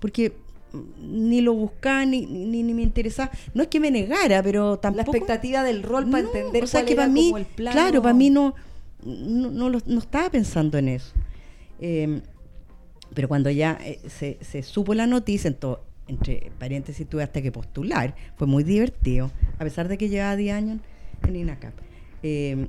porque 0.00 0.32
mm, 0.72 1.28
ni 1.28 1.40
lo 1.40 1.54
buscaba 1.54 2.04
ni, 2.04 2.26
ni, 2.26 2.62
ni 2.62 2.74
me 2.74 2.82
interesaba. 2.82 3.30
No 3.54 3.62
es 3.62 3.68
que 3.68 3.78
me 3.80 3.90
negara, 3.90 4.42
pero 4.42 4.72
La 4.72 4.80
tampoco... 4.80 5.12
expectativa 5.12 5.62
del 5.62 5.82
rol 5.82 6.10
para 6.10 6.22
No, 6.24 6.28
entender 6.34 6.64
o 6.64 6.66
sea 6.66 6.80
cuál 6.80 6.86
que 6.86 6.92
era 6.94 7.02
para 7.04 7.12
mí, 7.12 7.24
como 7.26 7.38
el 7.38 7.46
plano. 7.46 7.72
claro, 7.72 8.02
para 8.02 8.14
mí 8.14 8.30
no, 8.30 8.54
no, 9.04 9.50
no, 9.50 9.68
lo- 9.70 9.82
no 9.86 9.98
estaba 10.00 10.28
pensando 10.30 10.76
en 10.78 10.88
eso. 10.88 11.12
Eh, 11.80 12.20
pero 13.14 13.28
cuando 13.28 13.48
ya 13.50 13.78
eh, 13.80 14.00
se, 14.08 14.38
se 14.40 14.62
supo 14.62 14.92
la 14.94 15.06
noticia, 15.06 15.50
ento- 15.50 15.80
entre 16.08 16.50
paréntesis 16.58 17.06
tuve 17.08 17.22
hasta 17.22 17.40
que 17.42 17.52
postular, 17.52 18.14
fue 18.36 18.46
muy 18.46 18.64
divertido, 18.64 19.30
a 19.58 19.64
pesar 19.64 19.88
de 19.88 19.98
que 19.98 20.08
llevaba 20.08 20.34
10 20.36 20.54
años 20.54 20.80
en 21.26 21.36
INACAP. 21.36 21.74
Eh, 22.22 22.66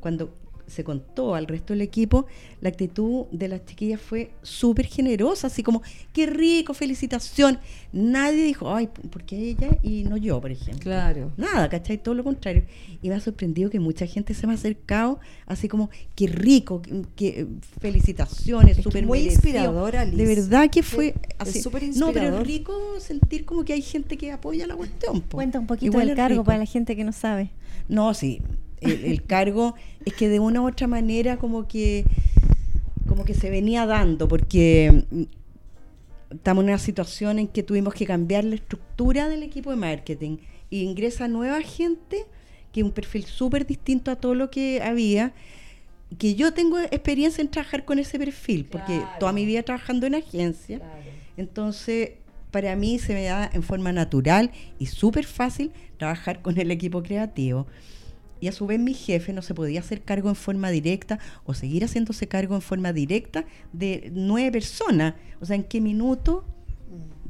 cuando 0.00 0.34
se 0.70 0.84
contó 0.84 1.34
al 1.34 1.46
resto 1.46 1.72
del 1.72 1.82
equipo, 1.82 2.26
la 2.60 2.68
actitud 2.68 3.26
de 3.32 3.48
las 3.48 3.64
chiquillas 3.66 4.00
fue 4.00 4.30
súper 4.42 4.86
generosa, 4.86 5.48
así 5.48 5.62
como, 5.62 5.82
qué 6.12 6.26
rico, 6.26 6.72
felicitación. 6.74 7.58
Nadie 7.92 8.44
dijo, 8.44 8.74
ay, 8.74 8.86
¿por 9.10 9.24
qué 9.24 9.36
ella 9.50 9.70
y 9.82 10.04
no 10.04 10.16
yo, 10.16 10.40
por 10.40 10.50
ejemplo? 10.52 10.80
Claro. 10.82 11.32
Nada, 11.36 11.68
¿cachai? 11.68 11.98
Todo 12.02 12.14
lo 12.14 12.22
contrario. 12.24 12.64
Y 13.02 13.08
me 13.08 13.14
ha 13.16 13.20
sorprendido 13.20 13.68
que 13.70 13.80
mucha 13.80 14.06
gente 14.06 14.32
se 14.34 14.46
me 14.46 14.52
ha 14.52 14.56
acercado 14.56 15.18
así 15.46 15.66
como, 15.68 15.90
qué 16.14 16.26
rico, 16.28 16.80
que, 16.82 17.02
que- 17.16 17.46
felicitaciones, 17.80 18.76
súper 18.76 19.04
muy 19.06 19.18
merecido". 19.24 19.34
inspiradora, 19.48 20.04
Liz. 20.04 20.16
De 20.16 20.26
verdad 20.26 20.70
que 20.70 20.82
fue 20.82 21.08
Es 21.08 21.14
así. 21.38 21.60
súper 21.62 21.82
no, 21.96 22.12
pero 22.12 22.42
rico 22.42 22.72
sentir 23.00 23.44
como 23.44 23.64
que 23.64 23.72
hay 23.72 23.82
gente 23.82 24.16
que 24.16 24.30
apoya 24.32 24.66
la 24.66 24.76
cuestión. 24.76 25.20
po. 25.22 25.36
Cuenta 25.36 25.58
un 25.58 25.66
poquito 25.66 25.86
Igual 25.86 26.06
del 26.06 26.10
es 26.12 26.16
cargo 26.16 26.34
rico. 26.36 26.44
para 26.44 26.58
la 26.58 26.66
gente 26.66 26.94
que 26.96 27.04
no 27.04 27.12
sabe. 27.12 27.50
No, 27.88 28.14
sí. 28.14 28.40
El, 28.80 29.04
el 29.04 29.22
cargo 29.24 29.74
es 30.04 30.14
que 30.14 30.28
de 30.28 30.40
una 30.40 30.62
u 30.62 30.68
otra 30.68 30.86
manera 30.86 31.36
como 31.36 31.68
que 31.68 32.04
como 33.06 33.24
que 33.24 33.34
se 33.34 33.50
venía 33.50 33.86
dando 33.86 34.28
porque 34.28 35.04
estamos 36.30 36.62
en 36.62 36.68
una 36.70 36.78
situación 36.78 37.38
en 37.38 37.48
que 37.48 37.62
tuvimos 37.62 37.92
que 37.94 38.06
cambiar 38.06 38.44
la 38.44 38.54
estructura 38.54 39.28
del 39.28 39.42
equipo 39.42 39.70
de 39.70 39.76
marketing 39.76 40.38
y 40.70 40.82
ingresa 40.82 41.26
nueva 41.28 41.60
gente 41.62 42.24
que 42.72 42.80
es 42.80 42.84
un 42.86 42.92
perfil 42.92 43.24
súper 43.24 43.66
distinto 43.66 44.10
a 44.12 44.16
todo 44.16 44.34
lo 44.34 44.50
que 44.50 44.80
había 44.82 45.32
que 46.18 46.34
yo 46.34 46.52
tengo 46.54 46.78
experiencia 46.78 47.42
en 47.42 47.48
trabajar 47.50 47.84
con 47.84 47.98
ese 47.98 48.18
perfil 48.18 48.64
porque 48.64 48.96
Claro. 48.98 49.18
toda 49.18 49.32
mi 49.32 49.44
vida 49.44 49.62
trabajando 49.62 50.06
en 50.06 50.14
agencia 50.14 50.80
entonces, 51.36 52.10
para 52.50 52.76
mí 52.76 52.98
se 52.98 53.14
me 53.14 53.24
da 53.24 53.48
en 53.52 53.62
forma 53.62 53.92
natural 53.92 54.50
y 54.78 54.86
súper 54.86 55.24
fácil 55.24 55.70
trabajar 55.96 56.42
con 56.42 56.58
el 56.58 56.70
equipo 56.70 57.02
creativo. 57.02 57.66
Y 58.40 58.48
a 58.48 58.52
su 58.52 58.66
vez 58.66 58.80
mi 58.80 58.94
jefe 58.94 59.32
no 59.32 59.42
se 59.42 59.54
podía 59.54 59.80
hacer 59.80 60.02
cargo 60.02 60.28
en 60.28 60.34
forma 60.34 60.70
directa 60.70 61.18
o 61.44 61.54
seguir 61.54 61.84
haciéndose 61.84 62.26
cargo 62.26 62.54
en 62.54 62.62
forma 62.62 62.92
directa 62.92 63.44
de 63.72 64.10
nueve 64.14 64.52
personas. 64.52 65.14
O 65.40 65.46
sea, 65.46 65.56
¿en 65.56 65.64
qué 65.64 65.80
minuto? 65.80 66.44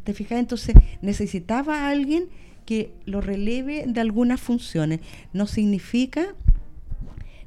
¿Te 0.04 0.14
fijas? 0.14 0.38
Entonces 0.38 0.74
necesitaba 1.02 1.80
a 1.80 1.90
alguien 1.90 2.28
que 2.64 2.94
lo 3.04 3.20
releve 3.20 3.84
de 3.86 4.00
algunas 4.00 4.40
funciones. 4.40 5.00
No 5.32 5.46
significa 5.46 6.34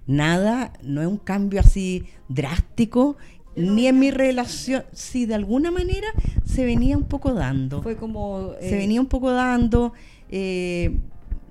nada, 0.05 0.73
no 0.83 1.01
es 1.01 1.07
un 1.07 1.17
cambio 1.17 1.59
así 1.61 2.03
drástico, 2.27 3.15
ni 3.55 3.87
en 3.87 3.99
mi 3.99 4.11
relación, 4.11 4.83
sí, 4.93 5.25
de 5.25 5.35
alguna 5.35 5.71
manera 5.71 6.07
se 6.43 6.65
venía 6.65 6.97
un 6.97 7.03
poco 7.03 7.33
dando. 7.33 7.81
Fue 7.81 7.95
como... 7.95 8.53
se 8.59 8.75
eh, 8.75 8.77
venía 8.77 8.99
un 8.99 9.07
poco 9.07 9.31
dando, 9.31 9.93
eh, 10.29 10.97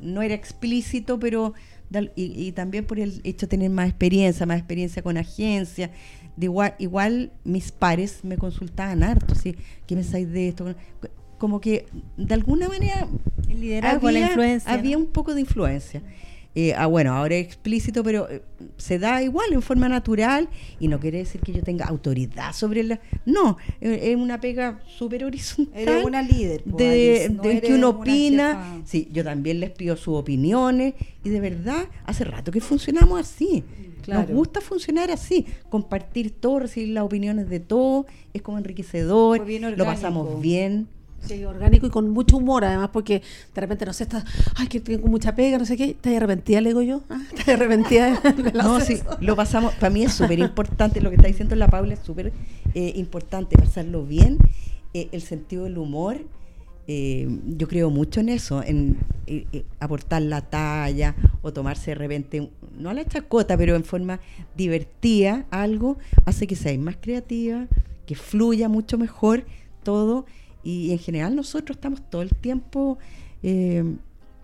no 0.00 0.22
era 0.22 0.34
explícito, 0.34 1.18
pero 1.18 1.54
y, 2.16 2.46
y 2.46 2.52
también 2.52 2.84
por 2.84 2.98
el 2.98 3.20
hecho 3.24 3.46
de 3.46 3.50
tener 3.50 3.70
más 3.70 3.88
experiencia, 3.88 4.46
más 4.46 4.58
experiencia 4.58 5.02
con 5.02 5.16
agencias. 5.16 5.90
De 6.36 6.46
igual, 6.46 6.74
igual 6.78 7.32
mis 7.44 7.72
pares 7.72 8.20
me 8.24 8.38
consultaban 8.38 9.02
harto, 9.02 9.34
¿sí? 9.34 9.54
¿qué 9.86 9.94
pensáis 9.94 10.30
de 10.30 10.48
esto? 10.48 10.74
Como 11.38 11.60
que 11.60 11.86
de 12.16 12.34
alguna 12.34 12.68
manera 12.68 13.06
El 13.48 13.60
liderazgo, 13.60 14.10
la 14.10 14.20
influencia. 14.20 14.72
había 14.72 14.96
¿no? 14.96 15.04
un 15.04 15.10
poco 15.10 15.34
de 15.34 15.40
influencia. 15.42 16.02
Eh, 16.54 16.74
ah, 16.76 16.86
bueno, 16.86 17.14
ahora 17.14 17.36
es 17.36 17.46
explícito, 17.46 18.04
pero 18.04 18.28
eh, 18.28 18.42
se 18.76 18.98
da 18.98 19.22
igual 19.22 19.52
en 19.52 19.62
forma 19.62 19.88
natural 19.88 20.50
y 20.78 20.88
no 20.88 21.00
quiere 21.00 21.18
decir 21.18 21.40
que 21.40 21.52
yo 21.52 21.62
tenga 21.62 21.86
autoridad 21.86 22.52
sobre 22.52 22.82
la... 22.82 23.00
No, 23.24 23.56
eh, 23.80 24.10
es 24.12 24.16
una 24.16 24.38
pega 24.40 24.80
súper 24.86 25.24
horizontal. 25.24 25.80
Eres 25.80 26.04
una 26.04 26.20
líder. 26.20 26.62
po, 26.64 26.76
de, 26.76 27.30
no 27.34 27.42
que 27.42 27.72
uno 27.74 27.88
opina. 27.90 28.48
jefa. 28.74 28.86
Sí, 28.86 29.08
yo 29.12 29.24
también 29.24 29.60
les 29.60 29.70
pido 29.70 29.96
sus 29.96 30.14
opiniones 30.14 30.94
y 31.24 31.30
de 31.30 31.40
verdad, 31.40 31.88
hace 32.04 32.24
rato 32.24 32.52
que 32.52 32.60
funcionamos 32.60 33.20
así. 33.20 33.64
Claro. 34.02 34.22
Nos 34.22 34.30
gusta 34.32 34.60
funcionar 34.60 35.10
así, 35.10 35.46
compartir 35.70 36.32
todo, 36.32 36.58
recibir 36.58 36.88
las 36.88 37.04
opiniones 37.04 37.48
de 37.48 37.60
todos, 37.60 38.06
es 38.34 38.42
como 38.42 38.58
enriquecedor, 38.58 39.46
lo 39.48 39.84
pasamos 39.84 40.40
bien. 40.40 40.88
Sí, 41.24 41.44
orgánico 41.44 41.86
y 41.86 41.90
con 41.90 42.10
mucho 42.10 42.36
humor, 42.36 42.64
además, 42.64 42.90
porque 42.92 43.22
de 43.54 43.60
repente, 43.60 43.86
no 43.86 43.92
sé, 43.92 44.04
estás, 44.04 44.24
ay, 44.56 44.66
que 44.66 44.80
tengo 44.80 45.06
mucha 45.06 45.34
pega, 45.34 45.56
no 45.56 45.64
sé 45.64 45.76
qué, 45.76 45.90
¿estás 45.90 46.14
arrepentida, 46.14 46.60
le 46.60 46.70
digo 46.70 46.82
yo? 46.82 47.02
¿Ah? 47.08 47.20
¿Estás 47.32 47.48
arrepentida? 47.48 48.18
del 48.20 48.52
No, 48.54 48.80
sí, 48.80 48.98
lo 49.20 49.36
pasamos, 49.36 49.72
para 49.74 49.90
mí 49.90 50.02
es 50.02 50.12
súper 50.12 50.38
importante, 50.40 51.00
lo 51.00 51.10
que 51.10 51.16
está 51.16 51.28
diciendo 51.28 51.54
la 51.54 51.68
Paula 51.68 51.94
es 51.94 52.00
súper 52.00 52.32
eh, 52.74 52.92
importante, 52.96 53.56
pasarlo 53.56 54.04
bien, 54.04 54.38
eh, 54.94 55.08
el 55.12 55.22
sentido 55.22 55.64
del 55.64 55.78
humor, 55.78 56.18
eh, 56.88 57.28
yo 57.46 57.68
creo 57.68 57.90
mucho 57.90 58.18
en 58.20 58.28
eso, 58.28 58.62
en 58.62 58.98
aportar 59.78 60.20
la 60.22 60.40
talla 60.40 61.14
o 61.40 61.52
tomarse 61.52 61.92
de 61.92 61.94
repente, 61.94 62.50
no 62.76 62.90
a 62.90 62.94
la 62.94 63.04
chacota, 63.04 63.56
pero 63.56 63.76
en 63.76 63.84
forma 63.84 64.18
divertida, 64.56 65.46
algo, 65.50 65.98
hace 66.26 66.48
que 66.48 66.56
seáis 66.56 66.80
más 66.80 66.96
creativa, 67.00 67.68
que 68.06 68.16
fluya 68.16 68.68
mucho 68.68 68.98
mejor 68.98 69.44
todo, 69.84 70.26
y 70.62 70.92
en 70.92 70.98
general 70.98 71.34
nosotros 71.36 71.76
estamos 71.76 72.00
todo 72.10 72.22
el 72.22 72.30
tiempo... 72.34 72.98
eh, 73.42 73.84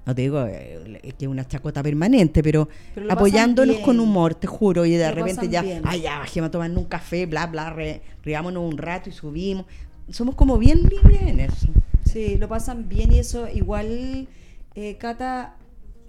no 0.06 0.14
te 0.14 0.22
digo 0.22 0.42
eh, 0.46 1.02
que 1.18 1.26
es 1.26 1.30
una 1.30 1.46
chacota 1.46 1.82
permanente, 1.82 2.42
pero, 2.42 2.66
apoyándonos 3.10 3.76
con 3.80 4.00
humor, 4.00 4.34
te 4.34 4.46
juro, 4.46 4.86
y 4.86 4.92
de 4.92 5.06
Lo 5.10 5.14
repente 5.14 5.50
ya, 5.50 5.60
bien. 5.60 5.82
ay, 5.84 6.00
ya, 6.00 6.20
bajemos 6.20 6.48
a 6.48 6.50
tomarnos 6.50 6.78
un 6.82 6.88
café, 6.88 7.26
bla, 7.26 7.46
bla, 7.46 7.68
re- 7.68 8.00
riámonos 8.22 8.62
un 8.72 8.78
rato 8.78 9.10
y 9.10 9.12
subimos. 9.12 9.66
Somos 10.08 10.34
como 10.34 10.56
bien 10.56 10.80
libres 10.88 11.20
en 11.20 11.40
eso. 11.40 11.68
Sí, 12.06 12.38
lo 12.38 12.48
pasan 12.48 12.88
bien 12.88 13.12
y 13.12 13.18
eso 13.18 13.48
igual, 13.52 14.26
eh, 14.74 14.96
Cata, 14.98 15.56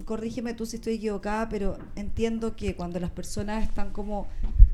corrígeme 0.06 0.54
tú 0.54 0.66
si 0.66 0.78
estoy 0.78 0.94
equivocada, 0.94 1.50
pero 1.50 1.78
entiendo 1.98 2.56
que 2.56 2.76
cuando 2.76 3.02
las 3.02 3.12
personas 3.12 3.66
están 3.66 3.90
como 3.92 4.28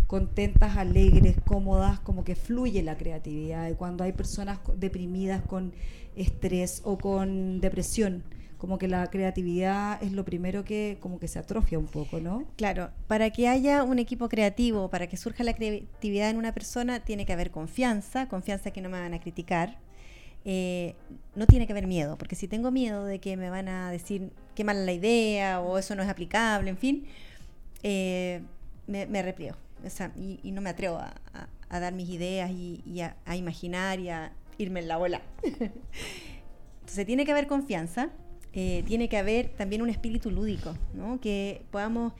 contentas, 0.07 0.77
alegres, 0.77 1.35
cómodas, 1.45 1.99
como 1.99 2.23
que 2.23 2.35
fluye 2.35 2.83
la 2.83 2.97
creatividad. 2.97 3.69
Y 3.69 3.73
cuando 3.73 4.03
hay 4.03 4.11
personas 4.11 4.59
deprimidas 4.77 5.41
con 5.41 5.73
estrés 6.15 6.81
o 6.83 6.97
con 6.97 7.59
depresión, 7.59 8.23
como 8.57 8.77
que 8.77 8.87
la 8.87 9.07
creatividad 9.07 10.01
es 10.01 10.13
lo 10.13 10.23
primero 10.23 10.63
que 10.63 10.97
como 10.99 11.19
que 11.19 11.27
se 11.27 11.39
atrofia 11.39 11.77
un 11.77 11.87
poco, 11.87 12.19
¿no? 12.19 12.45
Claro, 12.55 12.89
para 13.07 13.29
que 13.29 13.47
haya 13.47 13.83
un 13.83 13.99
equipo 13.99 14.29
creativo, 14.29 14.89
para 14.89 15.07
que 15.07 15.17
surja 15.17 15.43
la 15.43 15.53
creatividad 15.53 16.29
en 16.29 16.37
una 16.37 16.53
persona, 16.53 17.01
tiene 17.01 17.25
que 17.25 17.33
haber 17.33 17.51
confianza, 17.51 18.27
confianza 18.27 18.71
que 18.71 18.81
no 18.81 18.89
me 18.89 18.99
van 18.99 19.13
a 19.13 19.19
criticar, 19.19 19.77
eh, 20.45 20.95
no 21.35 21.47
tiene 21.47 21.67
que 21.67 21.73
haber 21.73 21.87
miedo, 21.87 22.17
porque 22.17 22.35
si 22.35 22.47
tengo 22.47 22.71
miedo 22.71 23.03
de 23.03 23.19
que 23.19 23.35
me 23.35 23.49
van 23.49 23.67
a 23.67 23.91
decir 23.91 24.31
qué 24.55 24.63
mala 24.63 24.81
la 24.81 24.93
idea 24.93 25.59
o 25.59 25.77
eso 25.77 25.95
no 25.95 26.03
es 26.03 26.09
aplicable, 26.09 26.69
en 26.69 26.77
fin, 26.77 27.05
eh, 27.83 28.41
me, 28.87 29.05
me 29.05 29.21
repliego 29.21 29.57
o 29.85 29.89
sea, 29.89 30.11
y, 30.15 30.51
no 30.51 30.61
me 30.61 30.69
atrevo 30.69 30.97
a, 30.97 31.79
dar 31.79 31.93
mis 31.93 32.09
ideas 32.09 32.51
y, 32.51 33.01
a, 33.01 33.35
imaginar 33.35 33.99
y 33.99 34.09
a 34.09 34.31
irme 34.57 34.79
en 34.79 34.87
la 34.87 34.97
bola. 34.97 35.21
Entonces 35.43 37.05
tiene 37.05 37.25
que 37.25 37.31
haber 37.31 37.47
confianza, 37.47 38.09
eh, 38.53 38.83
tiene 38.87 39.09
que 39.09 39.17
haber 39.17 39.49
también 39.49 39.81
un 39.81 39.89
espíritu 39.89 40.31
lúdico, 40.31 40.75
¿no? 40.93 41.19
que 41.19 41.63
podamos, 41.71 42.13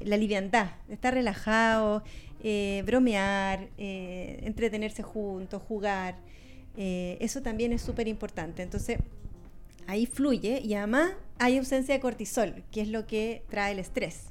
la 0.00 0.16
liviandad, 0.16 0.72
estar 0.88 1.14
relajados, 1.14 2.02
eh, 2.42 2.82
bromear, 2.86 3.68
eh, 3.78 4.40
entretenerse 4.42 5.02
juntos, 5.02 5.62
jugar, 5.62 6.16
eh, 6.76 7.16
eso 7.20 7.42
también 7.42 7.72
es 7.72 7.82
súper 7.82 8.08
importante. 8.08 8.62
Entonces 8.62 8.98
ahí 9.86 10.06
fluye 10.06 10.60
y 10.62 10.74
además 10.74 11.12
hay 11.38 11.58
ausencia 11.58 11.94
de 11.94 12.00
cortisol, 12.00 12.62
que 12.70 12.82
es 12.82 12.88
lo 12.88 13.06
que 13.06 13.42
trae 13.48 13.72
el 13.72 13.78
estrés. 13.78 14.26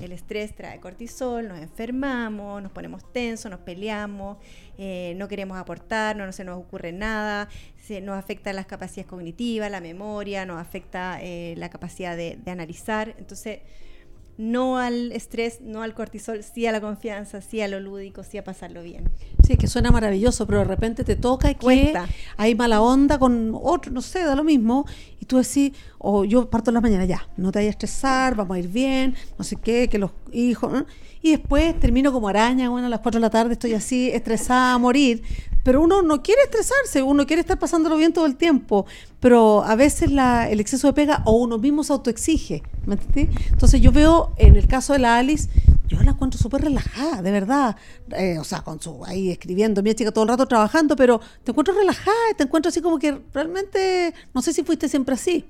El 0.00 0.12
estrés 0.12 0.54
trae 0.54 0.80
cortisol, 0.80 1.48
nos 1.48 1.58
enfermamos, 1.58 2.62
nos 2.62 2.72
ponemos 2.72 3.12
tensos, 3.12 3.50
nos 3.50 3.60
peleamos, 3.60 4.38
eh, 4.78 5.14
no 5.16 5.28
queremos 5.28 5.58
aportar, 5.58 6.16
no, 6.16 6.30
se 6.32 6.44
nos 6.44 6.58
ocurre 6.58 6.92
nada, 6.92 7.48
se, 7.76 8.00
nos 8.00 8.16
afecta 8.16 8.52
las 8.52 8.66
capacidades 8.66 9.08
cognitivas, 9.08 9.70
la 9.70 9.80
memoria, 9.80 10.46
nos 10.46 10.60
afecta 10.60 11.18
eh, 11.20 11.54
la 11.56 11.68
capacidad 11.70 12.16
de, 12.16 12.38
de 12.42 12.50
analizar. 12.50 13.14
Entonces, 13.18 13.60
no 14.38 14.78
al 14.78 15.12
estrés, 15.12 15.60
no 15.60 15.82
al 15.82 15.94
cortisol, 15.94 16.42
sí 16.42 16.66
a 16.66 16.72
la 16.72 16.80
confianza, 16.80 17.40
sí 17.40 17.60
a 17.60 17.68
lo 17.68 17.80
lúdico, 17.80 18.24
sí 18.24 18.38
a 18.38 18.44
pasarlo 18.44 18.82
bien. 18.82 19.04
Sí, 19.46 19.56
que 19.56 19.66
suena 19.66 19.90
maravilloso, 19.90 20.46
pero 20.46 20.60
de 20.60 20.64
repente 20.64 21.04
te 21.04 21.16
toca 21.16 21.50
y 21.50 21.54
que 21.54 21.60
Cuesta. 21.60 22.08
hay 22.36 22.54
mala 22.54 22.80
onda 22.80 23.18
con 23.18 23.52
otro, 23.62 23.92
no 23.92 24.00
sé, 24.00 24.24
da 24.24 24.34
lo 24.34 24.44
mismo. 24.44 24.86
Y 25.20 25.26
tú 25.26 25.38
decís, 25.38 25.72
o 25.98 26.24
yo 26.24 26.48
parto 26.48 26.70
en 26.70 26.74
la 26.74 26.80
mañana, 26.80 27.04
ya, 27.04 27.28
no 27.36 27.52
te 27.52 27.58
vayas 27.60 27.70
a 27.70 27.76
estresar, 27.76 28.34
vamos 28.34 28.56
a 28.56 28.60
ir 28.60 28.68
bien, 28.68 29.14
no 29.38 29.44
sé 29.44 29.56
qué, 29.56 29.88
que 29.88 29.98
los 29.98 30.10
hijos. 30.32 30.84
Y 31.22 31.30
después 31.30 31.78
termino 31.78 32.12
como 32.12 32.28
araña, 32.28 32.68
bueno, 32.68 32.88
a 32.88 32.90
las 32.90 33.00
4 33.00 33.18
de 33.18 33.22
la 33.22 33.30
tarde 33.30 33.52
estoy 33.52 33.74
así, 33.74 34.10
estresada 34.10 34.74
a 34.74 34.78
morir. 34.78 35.22
Pero 35.62 35.80
uno 35.80 36.02
no 36.02 36.22
quiere 36.22 36.42
estresarse, 36.42 37.02
uno 37.02 37.24
quiere 37.26 37.40
estar 37.40 37.58
pasándolo 37.58 37.96
bien 37.96 38.12
todo 38.12 38.26
el 38.26 38.36
tiempo. 38.36 38.86
Pero 39.20 39.62
a 39.62 39.76
veces 39.76 40.10
el 40.10 40.58
exceso 40.58 40.88
de 40.88 40.92
pega 40.92 41.22
o 41.24 41.36
uno 41.36 41.58
mismo 41.58 41.84
se 41.84 41.92
autoexige. 41.92 42.62
Entonces 43.14 43.80
yo 43.80 43.92
veo 43.92 44.34
en 44.36 44.56
el 44.56 44.66
caso 44.66 44.92
de 44.92 44.98
la 44.98 45.18
Alice, 45.18 45.48
yo 45.86 46.02
la 46.02 46.10
encuentro 46.10 46.40
súper 46.40 46.62
relajada, 46.62 47.22
de 47.22 47.30
verdad. 47.30 47.76
Eh, 48.16 48.38
o 48.38 48.44
sea, 48.44 48.62
con 48.62 48.80
su 48.80 49.04
ahí 49.04 49.30
escribiendo, 49.30 49.82
mi 49.82 49.94
chica 49.94 50.10
todo 50.10 50.24
el 50.24 50.30
rato 50.30 50.46
trabajando, 50.46 50.96
pero 50.96 51.20
te 51.44 51.52
encuentro 51.52 51.74
relajada, 51.74 52.16
te 52.36 52.42
encuentro 52.42 52.70
así 52.70 52.80
como 52.80 52.98
que 52.98 53.20
realmente, 53.32 54.12
no 54.34 54.42
sé 54.42 54.52
si 54.52 54.64
fuiste 54.64 54.88
siempre 54.88 55.14
así. 55.14 55.44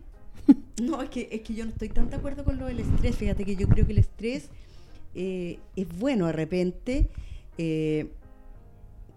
No, 0.83 1.01
es 1.01 1.11
que, 1.11 1.29
es 1.31 1.43
que 1.43 1.55
yo 1.55 1.65
no 1.65 1.71
estoy 1.71 1.91
tan 1.91 2.11
de 2.11 2.17
acuerdo 2.17 2.43
con 2.43 2.59
lo 2.59 2.67
del 2.67 2.81
estrés. 2.81 3.15
Fíjate 3.15 3.45
que 3.45 3.55
yo 3.55 3.69
creo 3.69 3.87
que 3.87 3.93
el 3.93 3.99
estrés 3.99 4.49
eh, 5.15 5.59
es 5.77 5.89
bueno 5.99 6.27
de 6.27 6.33
repente. 6.33 7.09
eh, 7.59 8.09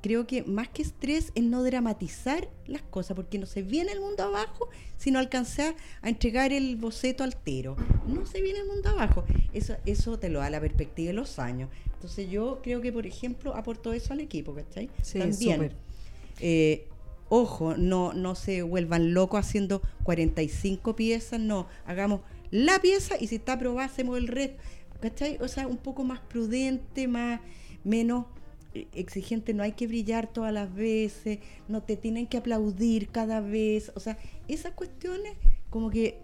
creo 0.05 0.27
que 0.27 0.43
más 0.43 0.69
que 0.69 0.83
estrés 0.83 1.31
es 1.33 1.43
no 1.43 1.63
dramatizar 1.63 2.47
las 2.67 2.83
cosas, 2.83 3.15
porque 3.15 3.39
no 3.39 3.47
se 3.47 3.63
viene 3.63 3.91
el 3.91 3.99
mundo 3.99 4.21
abajo 4.21 4.69
si 4.97 5.09
no 5.09 5.17
alcanzar 5.17 5.75
a 6.03 6.09
entregar 6.09 6.53
el 6.53 6.75
boceto 6.75 7.23
altero. 7.23 7.75
No 8.05 8.23
se 8.27 8.39
viene 8.39 8.59
el 8.59 8.67
mundo 8.67 8.89
abajo. 8.89 9.25
Eso, 9.51 9.77
eso 9.87 10.19
te 10.19 10.29
lo 10.29 10.41
da 10.41 10.51
la 10.51 10.61
perspectiva 10.61 11.07
de 11.07 11.13
los 11.13 11.39
años. 11.39 11.71
Entonces 11.91 12.29
yo 12.29 12.59
creo 12.61 12.81
que, 12.81 12.91
por 12.91 13.07
ejemplo, 13.07 13.55
aportó 13.55 13.93
eso 13.93 14.13
al 14.13 14.19
equipo, 14.19 14.53
¿cachai? 14.53 14.91
Sí, 15.01 15.17
También. 15.17 15.71
Eh, 16.39 16.87
ojo, 17.27 17.75
no, 17.75 18.13
no 18.13 18.35
se 18.35 18.61
vuelvan 18.61 19.15
locos 19.15 19.39
haciendo 19.39 19.81
45 20.03 20.95
piezas, 20.95 21.39
no, 21.39 21.65
hagamos 21.87 22.21
la 22.51 22.77
pieza 22.79 23.15
y 23.19 23.25
si 23.25 23.37
está 23.37 23.53
aprobada 23.53 23.87
hacemos 23.87 24.19
el 24.19 24.27
resto, 24.27 24.61
¿cachai? 24.99 25.37
O 25.41 25.47
sea, 25.47 25.67
un 25.67 25.77
poco 25.77 26.03
más 26.03 26.19
prudente, 26.19 27.07
más, 27.07 27.39
menos 27.83 28.25
eh, 28.73 28.87
exigente, 28.93 29.53
no 29.53 29.63
hay 29.63 29.71
que 29.73 29.87
brillar 29.87 30.27
todas 30.27 30.51
las 30.53 30.73
veces, 30.73 31.39
no 31.67 31.81
te 31.83 31.95
tienen 31.97 32.27
que 32.27 32.37
aplaudir 32.37 33.09
cada 33.09 33.39
vez, 33.39 33.91
o 33.95 33.99
sea, 33.99 34.17
esas 34.47 34.73
cuestiones 34.73 35.33
como 35.69 35.89
que 35.89 36.19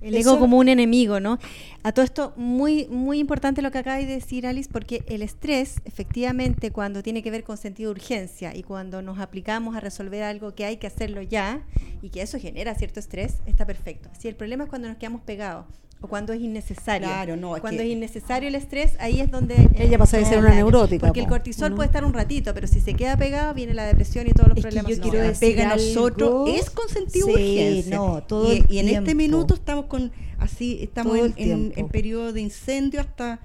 El 0.00 0.14
Eso- 0.16 0.32
ego 0.32 0.40
como 0.40 0.58
un 0.58 0.68
enemigo, 0.68 1.18
¿no? 1.18 1.38
A 1.82 1.92
todo 1.92 2.04
esto, 2.04 2.34
muy, 2.36 2.86
muy 2.88 3.18
importante 3.18 3.62
lo 3.62 3.70
que 3.70 3.78
acaba 3.78 3.96
de 3.96 4.04
decir 4.04 4.46
Alice, 4.46 4.68
porque 4.70 5.02
el 5.06 5.22
estrés, 5.22 5.76
efectivamente, 5.86 6.70
cuando 6.72 7.02
tiene 7.02 7.22
que 7.22 7.30
ver 7.30 7.42
con 7.42 7.56
sentido 7.56 7.88
de 7.94 8.00
urgencia 8.00 8.54
y 8.54 8.62
cuando 8.64 9.00
nos 9.00 9.18
aplicamos 9.18 9.74
a 9.76 9.80
resolver 9.80 10.22
algo 10.22 10.54
que 10.54 10.66
hay 10.66 10.76
que 10.76 10.86
hacerlo 10.86 11.22
ya 11.22 11.62
y 12.02 12.10
que 12.10 12.20
eso 12.20 12.38
genera 12.38 12.74
cierto 12.74 13.00
estrés, 13.00 13.36
está 13.46 13.64
perfecto. 13.64 14.10
Si 14.18 14.28
el 14.28 14.36
problema 14.36 14.64
es 14.64 14.68
cuando 14.70 14.88
nos 14.88 14.98
quedamos 14.98 15.22
pegados 15.22 15.64
o 16.04 16.08
cuando 16.08 16.32
es 16.34 16.40
innecesario. 16.40 17.08
Claro, 17.08 17.36
no, 17.36 17.56
es 17.56 17.62
cuando 17.62 17.78
que- 17.82 17.86
es 17.86 17.92
innecesario 17.92 18.48
el 18.48 18.54
estrés, 18.54 18.92
ahí 19.00 19.20
es 19.20 19.30
donde... 19.30 19.68
Ella 19.74 19.96
pasa 19.96 20.18
de 20.18 20.26
ser 20.26 20.38
una 20.38 20.54
neurótica, 20.54 21.06
Porque 21.06 21.20
el 21.20 21.26
cortisol 21.26 21.70
¿no? 21.70 21.76
puede 21.76 21.86
estar 21.86 22.04
un 22.04 22.12
ratito, 22.12 22.52
pero 22.52 22.66
si 22.66 22.80
se 22.80 22.94
queda 22.94 23.16
pegado, 23.16 23.54
viene 23.54 23.72
la 23.72 23.86
depresión 23.86 24.26
y 24.26 24.32
todos 24.32 24.48
los 24.50 24.58
Es 24.58 24.64
que 24.64 24.68
problemas. 24.70 24.90
yo 24.92 24.96
No, 24.98 25.02
quiero 25.10 25.26
decir 25.26 25.56
pega 25.56 25.70
a 25.72 25.76
nosotros 25.76 26.50
es 26.50 26.68
con 26.70 26.88
sentido 26.88 27.26
Sí, 27.28 27.32
urgencia. 27.32 27.96
no, 27.96 28.22
todo 28.22 28.52
y, 28.52 28.58
el 28.58 28.66
y 28.68 28.78
en 28.80 28.88
este 28.90 29.14
minuto 29.14 29.54
estamos 29.54 29.86
con 29.86 30.12
así, 30.38 30.78
estamos 30.82 31.16
en, 31.18 31.32
en- 31.36 31.72
en 31.74 31.88
periodo 31.88 32.32
de 32.34 32.42
incendio 32.42 33.00
hasta 33.00 33.40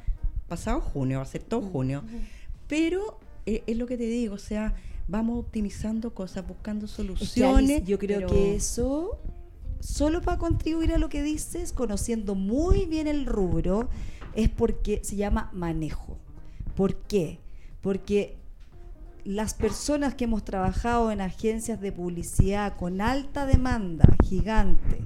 pasado 0.50 0.82
junio, 0.82 1.18
va 1.20 1.24
a 1.24 1.28
ser 1.28 1.44
todo 1.44 1.62
junio. 1.62 2.04
Pero 2.68 3.18
eh, 3.46 3.64
es 3.68 3.78
lo 3.78 3.88
que 3.88 3.98
te 3.98 4.04
digo, 4.04 4.36
o 4.36 4.40
sea, 4.40 4.74
vamos 5.08 5.40
optimizando 5.40 6.14
cosas, 6.14 6.46
buscando 6.48 6.86
Es 6.86 6.92
que, 6.92 6.98
soluciones. 6.98 7.78
Alice, 7.78 7.84
yo 7.90 7.98
creo 7.98 8.18
pero- 8.20 8.30
que 8.30 8.56
eso, 8.56 9.18
solo 9.80 10.22
para 10.22 10.38
contribuir 10.38 10.94
a 10.94 10.98
lo 10.98 11.10
que 11.10 11.24
dices, 11.24 11.74
conociendo 11.74 12.36
muy 12.36 12.86
bien 12.86 13.08
el 13.08 13.26
rubro, 13.26 13.90
es 14.36 14.50
porque 14.50 15.02
se 15.04 15.16
llama 15.16 15.50
manejo. 15.54 16.18
¿Por 16.76 16.96
qué? 16.96 17.40
Porque 17.82 18.38
las 19.26 19.54
personas 19.54 20.16
que 20.16 20.24
hemos 20.26 20.44
trabajado 20.44 21.12
en 21.12 21.22
agencias 21.22 21.82
de 21.82 21.92
publicidad 21.92 22.76
con 22.78 23.02
alta 23.02 23.46
demanda, 23.46 24.06
gigante, 24.24 25.02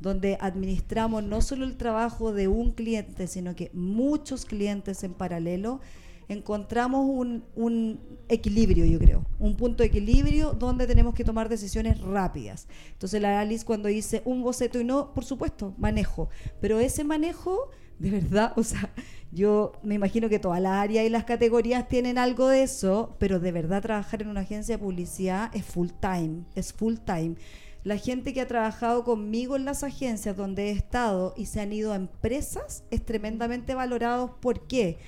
donde 0.00 0.36
administramos 0.40 1.22
no 1.22 1.40
solo 1.40 1.64
el 1.64 1.76
trabajo 1.76 2.32
de 2.32 2.48
un 2.48 2.72
cliente, 2.72 3.28
sino 3.28 3.54
que 3.54 3.70
muchos 3.72 4.44
clientes 4.44 5.04
en 5.04 5.14
paralelo, 5.14 5.80
encontramos 6.28 7.06
un, 7.54 8.00
equilibrio, 8.28 8.86
yo 8.86 8.98
creo, 8.98 9.26
un 9.38 9.56
punto 9.56 9.82
de 9.82 9.88
equilibrio 9.88 10.52
donde 10.52 10.86
tenemos 10.86 11.14
que 11.14 11.24
tomar 11.24 11.48
decisiones 11.48 12.00
rápidas. 12.00 12.66
Entonces 12.92 13.20
la 13.20 13.40
Alice 13.40 13.64
cuando 13.64 13.88
dice 13.88 14.22
un 14.24 14.42
boceto 14.42 14.80
y 14.80 14.84
no, 14.84 15.12
por 15.12 15.24
supuesto, 15.24 15.74
manejo, 15.76 16.30
pero 16.60 16.80
ese 16.80 17.04
manejo, 17.04 17.70
de 17.98 18.10
verdad, 18.10 18.52
o 18.56 18.62
sea, 18.62 18.90
yo 19.32 19.72
me 19.82 19.94
imagino 19.94 20.28
que 20.28 20.38
todas 20.38 20.60
las 20.60 20.72
áreas 20.72 21.06
y 21.06 21.08
las 21.08 21.24
categorías 21.24 21.88
tienen 21.88 22.18
algo 22.18 22.48
de 22.48 22.62
eso, 22.62 23.16
pero 23.18 23.40
de 23.40 23.52
verdad 23.52 23.82
trabajar 23.82 24.22
en 24.22 24.28
una 24.28 24.40
agencia 24.40 24.76
de 24.76 24.82
publicidad 24.82 25.50
es 25.54 25.64
full 25.64 25.88
time, 26.00 26.44
es 26.54 26.72
full 26.72 26.96
time. 27.04 27.36
La 27.84 27.96
gente 27.96 28.32
que 28.32 28.40
ha 28.40 28.46
trabajado 28.46 29.02
conmigo 29.02 29.56
en 29.56 29.64
las 29.64 29.82
agencias 29.82 30.36
donde 30.36 30.68
he 30.68 30.70
estado 30.70 31.34
y 31.36 31.46
se 31.46 31.60
han 31.60 31.72
ido 31.72 31.92
a 31.92 31.96
empresas 31.96 32.84
es 32.92 33.04
tremendamente 33.04 33.74
valorado. 33.74 34.36
¿Por 34.40 34.68
qué? 34.68 34.98
Porque 34.98 35.02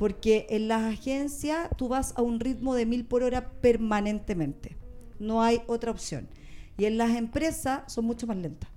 en 0.00 0.68
las 0.68 0.84
agencias 0.92 1.68
tú 1.76 1.88
vas 1.88 2.14
a 2.16 2.22
un 2.22 2.40
ritmo 2.40 2.74
de 2.74 2.86
mil 2.86 3.04
por 3.04 3.22
hora 3.22 3.50
permanentemente. 3.60 4.76
No 5.18 5.42
hay 5.42 5.62
otra 5.66 5.90
opción. 5.90 6.28
Y 6.76 6.84
en 6.84 6.96
las 6.96 7.16
empresas 7.16 7.92
son 7.92 8.04
mucho 8.04 8.26
más 8.26 8.36
lentas. 8.36 8.70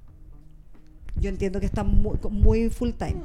Yo 1.15 1.30
entiendo 1.30 1.59
que 1.59 1.67
están 1.67 1.88
muy, 2.01 2.17
muy 2.30 2.69
full 2.69 2.91
time. 2.91 3.22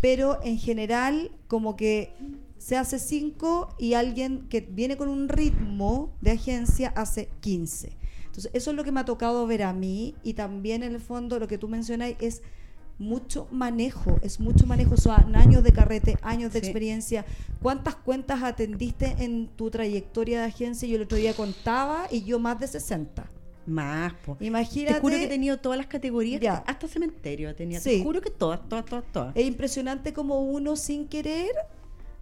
Pero 0.00 0.38
en 0.42 0.58
general, 0.58 1.30
como 1.48 1.76
que 1.76 2.14
se 2.58 2.76
hace 2.76 2.98
cinco 2.98 3.74
y 3.78 3.94
alguien 3.94 4.46
que 4.48 4.60
viene 4.60 4.98
con 4.98 5.08
un 5.08 5.28
ritmo 5.28 6.12
de 6.20 6.32
agencia 6.32 6.92
hace 6.94 7.30
15. 7.40 7.96
Entonces, 8.26 8.50
eso 8.54 8.70
es 8.70 8.76
lo 8.76 8.84
que 8.84 8.92
me 8.92 9.00
ha 9.00 9.04
tocado 9.06 9.46
ver 9.46 9.62
a 9.62 9.72
mí 9.72 10.14
y 10.22 10.34
también 10.34 10.82
en 10.82 10.94
el 10.94 11.00
fondo 11.00 11.38
lo 11.38 11.48
que 11.48 11.58
tú 11.58 11.68
mencionas 11.68 12.12
es 12.20 12.42
mucho 13.00 13.48
manejo, 13.50 14.18
es 14.22 14.38
mucho 14.38 14.66
manejo, 14.66 14.96
son 14.96 15.34
años 15.34 15.64
de 15.64 15.72
carrete, 15.72 16.16
años 16.22 16.52
de 16.52 16.60
Sí. 16.60 16.66
experiencia. 16.66 17.24
¿Cuántas 17.62 17.96
cuentas 17.96 18.42
atendiste 18.42 19.16
en 19.18 19.48
tu 19.48 19.70
trayectoria 19.70 20.40
de 20.40 20.46
agencia? 20.46 20.86
Yo 20.88 20.96
el 20.96 21.02
otro 21.02 21.18
día 21.18 21.34
contaba 21.34 22.06
y 22.10 22.22
yo 22.22 22.38
más 22.38 22.60
de 22.60 22.68
60. 22.68 23.24
Más, 23.66 24.12
po. 24.24 24.36
Imagínate. 24.40 24.94
Te 24.94 25.00
juro 25.00 25.16
que 25.16 25.24
he 25.24 25.28
tenido 25.28 25.58
todas 25.58 25.78
las 25.78 25.86
categorías, 25.86 26.40
Ya. 26.40 26.56
hasta 26.66 26.88
cementerio 26.88 27.54
tenía. 27.54 27.80
Sí. 27.80 27.98
Te 27.98 28.02
juro 28.02 28.20
que 28.20 28.30
todas, 28.30 28.68
todas, 28.68 28.84
todas, 28.84 29.04
todas. 29.12 29.36
Es 29.36 29.46
impresionante 29.46 30.12
como 30.12 30.40
uno 30.40 30.76
sin 30.76 31.08
querer 31.08 31.50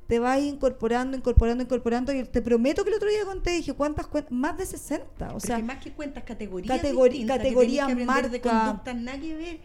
te 0.09 0.19
vas 0.19 0.41
incorporando, 0.41 1.19
incorporando, 1.19 1.63
incorporando. 1.63 2.15
Y 2.15 2.25
te 2.25 2.41
prometo 2.41 2.83
que 2.83 2.89
el 2.89 2.97
otro 2.97 3.11
día 3.11 3.27
conté, 3.27 3.51
dije, 3.51 3.75
¿cuántas 3.75 4.07
cuentas? 4.07 4.33
Más 4.33 4.57
de 4.57 4.65
60. 4.65 5.35
O 5.35 5.39
sea, 5.39 5.57
Porque 5.57 5.63
más 5.67 5.85
que 5.85 5.93
cuentas 5.93 6.25
categorías 6.25 6.81
que 6.81 6.89
categorías, 6.89 7.89
tenés 7.89 8.09
aprender 8.09 8.31
de 8.31 8.41
marca. 8.41 8.65
conductas 8.65 8.97
nada 8.97 9.21
que 9.21 9.35
ver. 9.37 9.61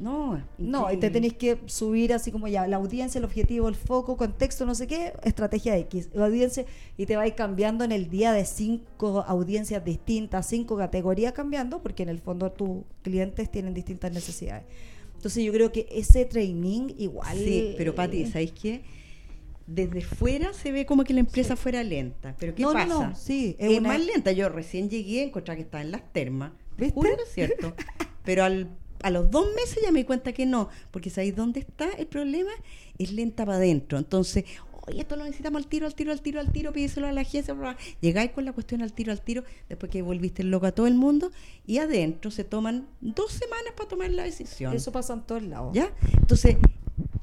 No, 0.00 0.42
no, 0.58 0.92
y 0.92 0.96
te 0.96 1.10
tenéis 1.10 1.34
que 1.34 1.60
subir 1.66 2.12
así 2.12 2.32
como 2.32 2.48
ya, 2.48 2.66
la 2.66 2.76
audiencia, 2.76 3.20
el 3.20 3.24
objetivo, 3.24 3.68
el 3.68 3.76
foco, 3.76 4.16
contexto, 4.16 4.66
no 4.66 4.74
sé 4.74 4.88
qué, 4.88 5.12
estrategia 5.22 5.76
X, 5.78 6.08
la 6.12 6.26
audiencia, 6.26 6.66
y 6.96 7.06
te 7.06 7.14
vais 7.14 7.34
cambiando 7.34 7.84
en 7.84 7.92
el 7.92 8.10
día 8.10 8.32
de 8.32 8.44
cinco 8.46 9.24
audiencias 9.28 9.84
distintas, 9.84 10.48
cinco 10.48 10.76
categorías 10.76 11.34
cambiando, 11.34 11.80
porque 11.82 12.02
en 12.02 12.08
el 12.08 12.18
fondo 12.18 12.50
tus 12.50 12.82
clientes 13.02 13.48
tienen 13.48 13.72
distintas 13.72 14.12
necesidades. 14.12 14.64
Entonces 15.14 15.44
yo 15.44 15.52
creo 15.52 15.70
que 15.70 15.86
ese 15.92 16.24
training 16.24 16.94
igual... 16.98 17.38
Sí, 17.38 17.76
pero 17.78 17.94
Pati, 17.94 18.26
¿sabéis 18.26 18.52
qué? 18.52 18.82
Desde 19.66 20.02
fuera 20.02 20.52
se 20.52 20.72
ve 20.72 20.84
como 20.86 21.04
que 21.04 21.14
la 21.14 21.20
empresa 21.20 21.56
fuera 21.56 21.82
lenta. 21.82 22.34
Pero 22.38 22.54
¿qué 22.54 22.62
No, 22.62 22.72
pasa? 22.72 22.86
no, 22.86 23.14
sí, 23.16 23.56
es 23.58 23.72
es, 23.72 23.78
una- 23.78 23.88
más 23.88 24.04
lenta. 24.04 24.32
Yo 24.32 24.48
recién 24.48 24.90
llegué, 24.90 25.22
encontré 25.22 25.56
que 25.56 25.62
estaba 25.62 25.82
en 25.82 25.90
las 25.90 26.12
termas. 26.12 26.52
¿Te 26.76 26.84
¿Viste? 26.84 26.94
juro 27.00 27.16
cierto. 27.32 27.74
Pero 28.24 28.44
al, 28.44 28.68
a 29.02 29.10
los 29.10 29.30
dos 29.30 29.46
meses 29.54 29.78
ya 29.82 29.90
me 29.92 30.00
di 30.00 30.04
cuenta 30.04 30.32
que 30.32 30.44
no. 30.46 30.68
Porque 30.90 31.08
¿sabéis 31.10 31.34
dónde 31.36 31.60
está 31.60 31.88
el 31.98 32.06
problema? 32.06 32.50
Es 32.98 33.12
lenta 33.12 33.44
para 33.46 33.56
adentro. 33.58 33.96
Entonces, 33.98 34.44
oye, 34.86 35.00
esto 35.00 35.16
lo 35.16 35.24
necesitamos 35.24 35.62
al 35.62 35.68
tiro, 35.68 35.86
al 35.86 35.94
tiro, 35.94 36.12
al 36.12 36.20
tiro, 36.20 36.40
al 36.40 36.52
tiro, 36.52 36.72
pídeselo 36.72 37.06
a 37.06 37.12
la 37.12 37.22
agencia. 37.22 37.54
bla, 37.54 37.70
bla. 37.72 37.78
Llegáis 38.02 38.32
con 38.32 38.44
la 38.44 38.52
cuestión 38.52 38.82
al 38.82 38.92
tiro, 38.92 39.12
al 39.12 39.22
tiro, 39.22 39.44
después 39.70 39.90
que 39.90 40.02
volviste 40.02 40.42
el 40.42 40.50
loco 40.50 40.66
a 40.66 40.72
todo 40.72 40.86
el 40.86 40.94
mundo. 40.94 41.30
Y 41.66 41.78
adentro 41.78 42.30
se 42.30 42.44
toman 42.44 42.86
dos 43.00 43.32
semanas 43.32 43.72
para 43.76 43.88
tomar 43.88 44.10
la 44.10 44.24
decisión. 44.24 44.74
Eso 44.74 44.92
pasa 44.92 45.14
en 45.14 45.22
todos 45.22 45.42
lados. 45.42 45.70
¿Ya? 45.74 45.90
Entonces, 46.18 46.56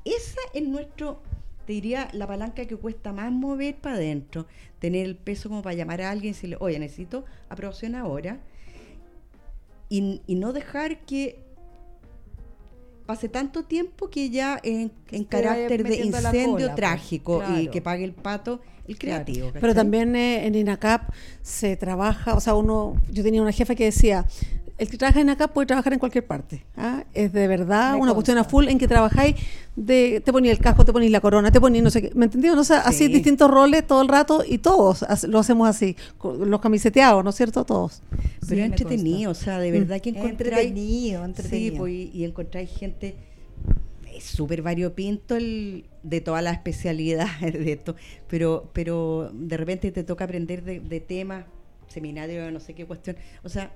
esa 0.06 0.40
es 0.54 0.64
nuestro, 0.68 1.22
te 1.66 1.74
diría, 1.74 2.08
la 2.14 2.28
palanca 2.28 2.66
que 2.66 2.76
cuesta 2.76 3.14
más 3.14 3.32
mover 3.32 3.76
para 3.76 3.96
adentro. 3.96 4.48
Tener 4.80 5.06
el 5.06 5.16
peso 5.16 5.50
como 5.50 5.62
para 5.62 5.76
llamar 5.76 6.02
a 6.02 6.12
alguien 6.12 6.32
y 6.32 6.34
decirle, 6.34 6.58
oye, 6.60 6.80
necesito 6.80 7.26
aprobación 7.50 7.96
ahora. 7.96 8.40
Y, 9.90 10.22
y 10.26 10.36
no 10.36 10.54
dejar 10.54 11.00
que 11.06 11.40
pase 13.06 13.28
tanto 13.28 13.64
tiempo 13.64 14.10
que 14.10 14.30
ya 14.30 14.60
en, 14.64 14.92
en 15.12 15.24
carácter 15.26 15.84
de 15.84 15.98
incendio 15.98 16.52
cola, 16.52 16.66
pues. 16.68 16.76
trágico 16.76 17.44
y 17.60 17.68
que 17.68 17.82
pague 17.82 18.06
el 18.06 18.14
pato 18.14 18.62
el 18.88 18.98
Claro. 18.98 19.26
creativo. 19.26 19.52
Pero 19.60 19.76
también 19.76 20.16
eh, 20.16 20.46
en 20.48 20.56
INACAP 20.56 21.10
se 21.42 21.76
trabaja, 21.78 22.36
o 22.36 22.40
sea, 22.40 22.56
uno, 22.56 22.96
yo 23.12 23.24
tenía 23.24 23.42
una 23.42 23.52
jefa 23.52 23.76
que 23.76 23.86
decía, 23.86 24.26
el 24.82 24.90
que 24.90 24.98
trabaja 24.98 25.20
en 25.22 25.28
INACAP 25.28 25.52
puede 25.54 25.68
trabajar 25.68 25.94
en 25.94 26.00
cualquier 26.00 26.26
parte. 26.26 26.66
¿ah? 26.76 27.04
Es 27.14 27.32
de 27.32 27.48
verdad 27.48 27.94
Me 27.94 28.00
una 28.00 28.14
cuestión 28.14 28.38
a 28.40 28.44
full 28.44 28.68
en 28.68 28.80
que 28.80 28.88
trabajáis, 28.88 29.36
de, 29.76 30.22
te 30.26 30.32
ponía 30.32 30.52
el 30.52 30.58
casco, 30.58 30.84
te 30.84 30.92
ponís 30.92 31.12
la 31.12 31.22
corona, 31.22 31.52
te 31.52 31.62
ponís 31.62 31.84
no 31.84 31.92
sé 31.92 32.02
qué, 32.02 32.12
¿me 32.16 32.26
entendió? 32.26 32.56
No 32.56 32.64
sé, 32.64 32.74
así 32.74 33.06
Sí. 33.06 33.14
distintos 33.14 33.50
roles 33.50 33.86
todo 33.86 34.02
el 34.02 34.08
rato 34.08 34.44
y 34.48 34.58
todos 34.58 35.06
lo 35.28 35.40
hacemos 35.40 35.70
así, 35.70 35.96
los 36.24 36.60
camiseteados, 36.62 37.24
¿no 37.24 37.30
es 37.30 37.36
cierto? 37.36 37.64
Todos. 37.64 38.02
Pero 38.10 38.56
Sí, 38.56 38.60
entretenido, 38.62 39.32
o 39.32 39.36
sea, 39.36 39.60
de 39.60 39.72
verdad 39.72 40.02
que 40.02 40.10
Es 40.10 40.16
encontráis... 40.16 40.52
entretenido, 40.68 41.26
entretenido. 41.26 41.74
Sí, 41.74 41.78
pues, 41.78 41.94
y, 41.94 42.12
y 42.14 42.24
encontráis 42.26 42.70
gente 42.72 43.16
súper 44.20 44.62
variopinto 44.62 45.36
el, 45.36 45.86
de 46.04 46.22
todas 46.22 46.44
las 46.44 46.54
especialidades 46.54 47.54
de 47.54 47.72
esto, 47.72 47.96
pero, 48.28 48.70
pero 48.74 49.32
de 49.34 49.58
repente 49.58 49.92
te 49.92 50.04
toca 50.04 50.26
aprender 50.26 50.64
de, 50.64 50.80
de 50.80 51.00
temas, 51.00 51.46
seminario, 51.88 52.50
no 52.52 52.60
sé 52.60 52.74
qué 52.74 52.86
cuestión. 52.86 53.16
O 53.44 53.50
sea, 53.50 53.72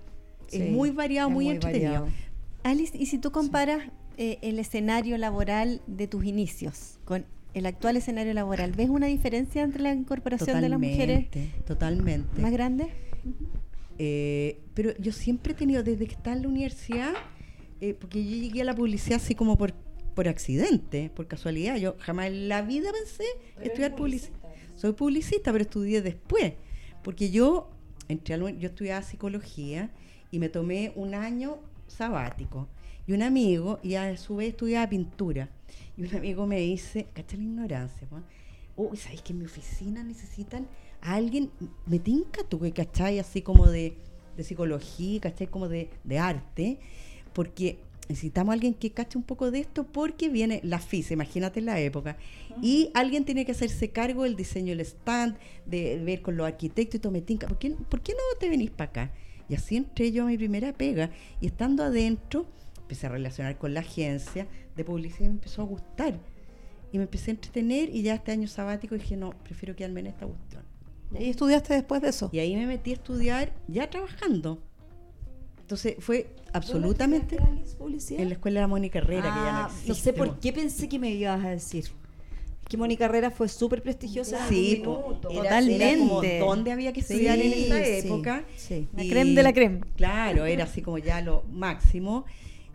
Sí, 0.48 0.62
es 0.62 0.72
muy 0.72 0.92
variado, 0.92 1.30
es 1.30 1.34
muy, 1.34 1.46
muy 1.46 1.54
entretenido. 1.56 1.92
variado. 2.04 2.18
Alice, 2.64 2.98
y 2.98 3.06
si 3.08 3.18
tú 3.20 3.32
comparas 3.32 3.90
eh, 4.18 4.40
el 4.42 4.60
escenario 4.60 5.18
laboral 5.18 5.82
de 5.88 6.08
tus 6.08 6.26
inicios 6.26 7.00
con 7.06 7.26
el 7.54 7.66
actual 7.66 7.96
escenario 7.98 8.34
laboral, 8.34 8.72
¿ves 8.74 8.90
una 8.90 9.08
diferencia 9.08 9.62
entre 9.64 9.82
la 9.84 9.94
incorporación 9.94 10.62
de 10.62 10.70
las 10.70 10.80
mujeres 10.80 11.30
Totalmente, 11.30 11.64
totalmente. 11.66 12.42
más 12.42 12.52
grande? 12.52 12.88
Eh, 13.98 14.60
pero 14.74 14.92
yo 14.98 15.12
siempre 15.12 15.54
he 15.54 15.56
tenido, 15.56 15.84
desde 15.84 16.06
que 16.06 16.14
estaba 16.14 16.36
en 16.36 16.42
la 16.44 16.48
universidad, 16.50 17.14
eh, 17.82 17.94
porque 17.94 18.24
yo 18.24 18.32
llegué 18.36 18.62
a 18.62 18.66
la 18.66 18.76
publicidad 18.76 19.18
así 19.22 19.36
como 19.36 19.58
por, 19.58 19.74
por 20.16 20.28
accidente, 20.28 21.10
por 21.16 21.28
casualidad. 21.28 21.78
Yo 21.78 21.96
jamás 22.00 22.28
en 22.28 22.50
la 22.50 22.62
vida 22.62 22.90
pensé 22.92 23.24
estudiar 23.62 23.96
publicidad. 23.96 24.34
Soy 24.76 24.92
publicista, 24.94 25.52
pero 25.54 25.64
estudié 25.64 26.02
después. 26.02 26.54
Porque 27.04 27.30
yo, 27.32 27.70
entré 28.10 28.34
a 28.34 28.38
la 28.38 28.46
uni- 28.46 28.58
yo 28.60 28.68
estudiaba 28.68 29.02
psicología 29.02 29.92
y 30.36 30.40
me 30.40 30.50
tomé 30.50 30.92
un 30.98 31.16
año 31.16 31.60
sabático. 31.88 32.68
Y 33.08 33.14
un 33.14 33.24
amigo, 33.24 33.80
y 33.82 33.96
a 33.96 34.18
su 34.18 34.36
vez 34.36 34.50
estudiaba 34.50 34.90
pintura. 34.90 35.48
Y 35.96 36.04
un 36.04 36.14
amigo 36.14 36.46
me 36.46 36.60
dice, 36.60 37.08
cacha 37.14 37.38
la 37.38 37.44
ignorancia? 37.44 38.06
Uy, 38.76 38.98
¿sabéis 38.98 39.22
que 39.22 39.32
en 39.32 39.40
mi 39.40 39.46
oficina 39.46 40.04
necesitan 40.04 40.68
a 41.02 41.14
alguien? 41.14 41.52
Me 41.86 42.00
tinca 42.00 42.44
tú, 42.44 42.60
que 42.60 42.74
cachai, 42.74 43.18
así 43.20 43.42
como 43.42 43.68
de, 43.68 43.96
de 44.36 44.44
psicología, 44.44 45.22
cachai, 45.22 45.48
como 45.48 45.70
de, 45.70 45.90
de 46.04 46.20
arte, 46.20 46.80
porque 47.32 47.80
necesitamos 48.10 48.52
a 48.52 48.56
alguien 48.56 48.74
que 48.74 48.92
cache 48.92 49.18
un 49.18 49.24
poco 49.24 49.52
de 49.52 49.62
esto, 49.62 49.86
porque 49.86 50.28
viene 50.28 50.60
la 50.64 50.80
FIS, 50.80 51.12
imagínate 51.12 51.62
la 51.62 51.80
época, 51.80 52.18
y 52.62 52.92
alguien 52.94 53.24
tiene 53.24 53.46
que 53.46 53.54
hacerse 53.54 53.90
cargo 53.92 54.24
del 54.24 54.36
diseño 54.36 54.76
del 54.76 54.82
stand, 54.82 55.38
de 55.66 55.98
ver 56.04 56.22
con 56.22 56.36
los 56.36 56.46
arquitectos 56.46 56.96
y 56.96 57.00
todo, 57.00 57.14
me 57.14 57.22
tinca, 57.22 57.48
¿por 57.48 57.58
qué, 57.58 57.70
¿por 57.72 58.02
qué 58.02 58.12
no 58.12 58.38
te 58.38 58.50
venís 58.50 58.70
para 58.70 58.90
acá? 58.90 59.12
Y 59.50 59.56
así 59.56 59.78
entré 59.78 60.12
yo 60.12 60.24
a 60.24 60.28
mi 60.28 60.38
primera 60.38 60.74
pega, 60.74 61.10
y 61.42 61.48
estando 61.48 61.84
adentro, 61.84 62.46
empecé 62.80 63.08
a 63.08 63.10
relacionar 63.10 63.58
con 63.58 63.74
la 63.74 63.82
agencia 63.82 64.48
de 64.76 64.84
publicidad 64.84 65.22
y 65.26 65.30
me 65.30 65.36
empezó 65.36 65.62
a 65.62 65.66
gustar. 65.66 66.20
Y 66.92 66.98
me 66.98 67.04
empecé 67.04 67.32
a 67.32 67.34
entretener 67.34 67.90
y 67.94 68.02
ya 68.04 68.16
este 68.16 68.32
año 68.32 68.48
sabático 68.48 68.96
dije, 68.96 69.18
no, 69.18 69.32
prefiero 69.44 69.76
quedarme 69.76 70.00
en 70.02 70.08
esta 70.08 70.26
cuestión. 70.26 70.64
¿Y 71.20 71.30
estudiaste 71.30 71.74
después 71.74 72.02
de 72.02 72.10
eso? 72.10 72.30
Y 72.32 72.40
ahí 72.40 72.56
me 72.56 72.66
metí 72.66 72.92
a 72.92 72.94
estudiar 72.94 73.54
ya 73.68 73.90
trabajando. 73.90 74.60
Entonces 75.62 75.96
fue 76.00 76.30
absolutamente 76.54 77.38
en 77.38 78.28
la 78.30 78.34
escuela 78.36 78.60
de 78.60 78.62
la 78.62 78.68
Mónica 78.68 79.00
Herrera, 79.00 79.24
que 79.24 79.28
ya 79.40 79.52
no 79.52 79.58
Ah, 79.60 79.66
existe. 79.68 79.90
no 79.90 79.96
sé 79.96 80.14
por 80.14 80.30
po. 80.30 80.38
qué 80.42 80.54
pensé 80.54 80.88
que 80.88 81.00
me 81.00 81.10
ibas 81.12 81.44
a 81.44 81.50
decir. 81.50 81.86
Que 82.68 82.78
Mónica 82.78 83.06
Herrera 83.06 83.30
fue 83.30 83.48
súper 83.48 83.82
prestigiosa. 83.84 84.48
Sí, 84.50 84.78
en 84.78 84.84
po. 84.84 84.92
un 84.92 85.04
minuto. 85.04 85.30
Era- 85.30 85.44
Totalmente. 85.44 86.38
Era 86.38 86.74
había 86.74 86.94
que 86.94 87.02
estudiar 87.02 87.38
en 87.40 87.54
esa 87.54 87.86
época. 87.86 88.44
sí. 88.58 88.88
La 88.96 89.04
creme 89.04 89.34
de 89.34 89.44
la 89.44 89.54
creme. 89.54 89.82
Claro, 89.96 90.46
era 90.46 90.64
así 90.64 90.82
como 90.82 90.98
ya 90.98 91.22
lo 91.22 91.44
máximo. 91.52 92.26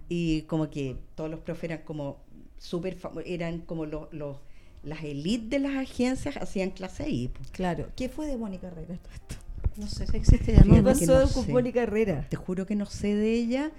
Y 0.09 0.43
como 0.43 0.71
que 0.71 0.97
todos 1.15 1.31
los 1.31 1.41
profes 1.41 1.65
eran 1.65 1.79
como 1.85 2.19
súper, 2.59 2.97
eran 3.25 3.61
como 3.61 3.87
los, 3.87 4.13
los, 4.13 4.37
las 4.83 5.03
élites 5.05 5.51
de 5.51 5.59
las 5.61 5.77
agencias 5.77 6.37
hacían 6.37 6.71
clase 6.71 7.05
ahí. 7.05 7.31
Claro. 7.53 7.89
¿Qué 7.97 8.09
fue 8.09 8.27
de 8.27 8.37
Mónica 8.37 8.69
Herrera 8.69 8.97
todo 8.97 9.13
esto? 9.15 9.37
No 9.77 9.87
sé 9.87 10.07
si 10.07 10.17
existe 10.17 10.53
ya, 10.53 10.63
¿Qué 10.63 10.83
pasó 10.83 11.21
no 11.21 11.29
con. 11.33 11.51
Mónica 11.53 11.83
Herrera? 11.83 12.27
Te 12.29 12.37
juro 12.37 12.67
que 12.67 12.75
no 12.75 12.87
sé 12.87 13.15
de 13.15 13.33
ella. 13.35 13.71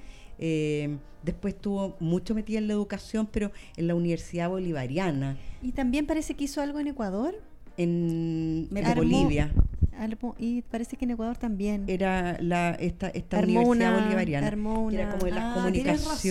Eh, 0.42 0.98
después 1.24 1.54
estuvo 1.54 1.96
mucho 2.00 2.36
metida 2.36 2.58
en 2.58 2.68
la 2.68 2.74
educación, 2.74 3.28
pero 3.32 3.52
en 3.78 3.88
la 3.88 3.96
Universidad 3.96 4.50
Bolivariana, 4.50 5.38
Y 5.62 5.72
también 5.72 6.08
parece 6.08 6.34
que 6.34 6.44
hizo 6.46 6.62
algo 6.62 6.80
en 6.80 6.88
Ecuador. 6.88 7.36
en 7.78 8.68
Me 8.72 8.82
en 8.82 8.86
armó- 8.88 8.96
Bolivia. 8.98 9.52
Armó- 9.98 10.36
y 10.40 10.62
parece 10.64 10.98
que 10.98 11.06
en 11.06 11.12
Ecuador 11.12 11.38
también. 11.38 11.86
Era 11.88 12.38
la, 12.42 12.72
esta, 12.72 13.08
esta 13.10 13.38
Armó 13.38 13.62
Universidad 13.62 13.94
una- 13.94 14.04
Bolivariana. 14.04 14.48
armó 14.48 14.92
era 14.92 15.12
como 15.12 15.26
de 15.26 15.32
las 15.32 15.44
Ah, 15.44 15.54
comunicaciones. 15.56 16.22
sí. 16.22 16.30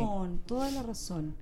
razón, 0.00 0.40
toda 0.46 0.70
la 0.70 0.82
razón. 0.82 1.34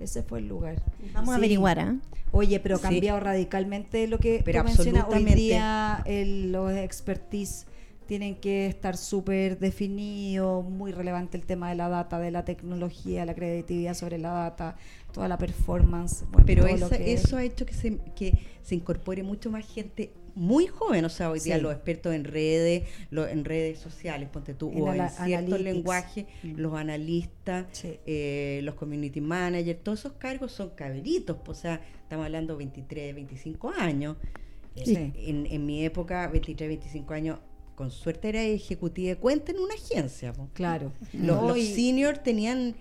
Ese 0.00 0.22
fue 0.22 0.40
el 0.40 0.48
lugar. 0.48 0.82
Vamos 1.12 1.30
a 1.30 1.36
averiguar, 1.36 1.78
¿ah? 1.78 1.96
Oye, 2.32 2.58
pero 2.60 2.74
ha 2.74 2.78
Sí. 2.78 2.82
cambiado 2.84 3.20
radicalmente 3.20 4.06
lo 4.08 4.18
que 4.18 4.42
Pero 4.44 4.60
tú 4.62 4.66
mencionas. 4.68 5.06
Hoy 5.08 5.24
día 5.24 6.02
el- 6.04 6.50
los 6.52 6.72
expertise 6.72 7.66
tienen 8.06 8.36
que 8.36 8.66
estar 8.66 8.96
súper 8.96 9.58
definidos, 9.58 10.64
muy 10.64 10.92
relevante 10.92 11.36
el 11.36 11.44
tema 11.44 11.68
de 11.70 11.74
la 11.76 11.88
data, 11.88 12.18
de 12.18 12.30
la 12.30 12.44
tecnología, 12.44 13.24
la 13.24 13.34
creatividad 13.34 13.94
sobre 13.94 14.18
la 14.18 14.30
data, 14.30 14.76
toda 15.12 15.28
la 15.28 15.38
performance. 15.38 16.24
bueno, 16.30 16.44
Pero 16.46 16.64
que- 16.66 17.12
eso 17.12 17.36
ha 17.36 17.42
hecho 17.44 17.64
que 17.66 17.74
se, 17.74 17.98
que 18.16 18.38
se 18.62 18.74
incorpore 18.74 19.22
mucho 19.22 19.50
más 19.50 19.66
gente 19.66 20.12
muy 20.36 20.66
joven, 20.66 21.04
o 21.04 21.08
sea, 21.08 21.30
hoy 21.30 21.38
día 21.38 21.56
Sí. 21.56 21.62
los 21.62 21.72
expertos 21.72 22.12
en 22.12 22.24
redes, 22.24 22.82
lo- 23.10 23.28
en 23.28 23.44
redes 23.44 23.78
sociales, 23.78 24.28
ponte 24.28 24.52
tú, 24.52 24.70
En 24.72 24.80
o 24.82 24.92
en 24.92 25.08
ciertos 25.08 25.60
lenguajes, 25.60 26.26
Mm. 26.42 26.54
los 26.56 26.74
analistas, 26.74 27.66
Sí. 27.70 27.98
eh, 28.04 28.60
los 28.64 28.74
community 28.74 29.20
managers, 29.20 29.80
todos 29.84 30.00
esos 30.00 30.12
cargos 30.14 30.50
son 30.50 30.70
cabritos, 30.70 31.36
pues, 31.44 31.58
o 31.58 31.60
sea, 31.62 31.80
estamos 32.02 32.26
hablando 32.26 32.56
23, 32.56 33.14
25 33.14 33.70
años. 33.78 34.16
Sí. 34.76 34.96
En, 35.14 35.46
en 35.46 35.64
mi 35.66 35.84
época, 35.84 36.26
23, 36.26 36.68
25 36.68 37.14
años, 37.14 37.38
con 37.74 37.90
suerte 37.90 38.28
era 38.28 38.42
ejecutiva 38.42 39.08
de 39.10 39.16
cuenta 39.16 39.52
en 39.52 39.58
una 39.60 39.74
agencia. 39.74 40.32
pues. 40.32 40.48
Claro. 40.52 40.92
Los, 41.12 41.42
No, 41.42 41.48
los 41.48 41.58
seniors 41.58 42.22
tenían 42.22 42.74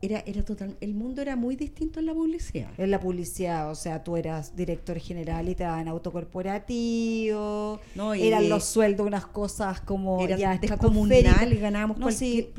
era, 0.00 0.22
era 0.26 0.44
total, 0.44 0.76
el 0.80 0.94
mundo 0.94 1.22
era 1.22 1.34
muy 1.34 1.56
distinto 1.56 1.98
en 1.98 2.06
la 2.06 2.14
publicidad. 2.14 2.70
En 2.78 2.92
la 2.92 3.00
publicidad, 3.00 3.68
o 3.68 3.74
sea, 3.74 4.04
tú 4.04 4.16
eras 4.16 4.54
director 4.54 4.96
general 5.00 5.48
y 5.48 5.56
te 5.56 5.64
daban 5.64 5.88
auto 5.88 6.12
corporativo, 6.12 7.80
No, 7.94 8.14
y- 8.14 8.26
eran 8.26 8.48
los 8.48 8.64
sueldos 8.64 9.06
unas 9.06 9.26
cosas 9.26 9.80
como 9.80 10.20
Era 10.24 10.36
ya 10.36 10.56
descomunal 10.58 11.54
ganábamos 11.56 11.98
No, 11.98 12.04
cualquier 12.06 12.46
sí, 12.46 12.52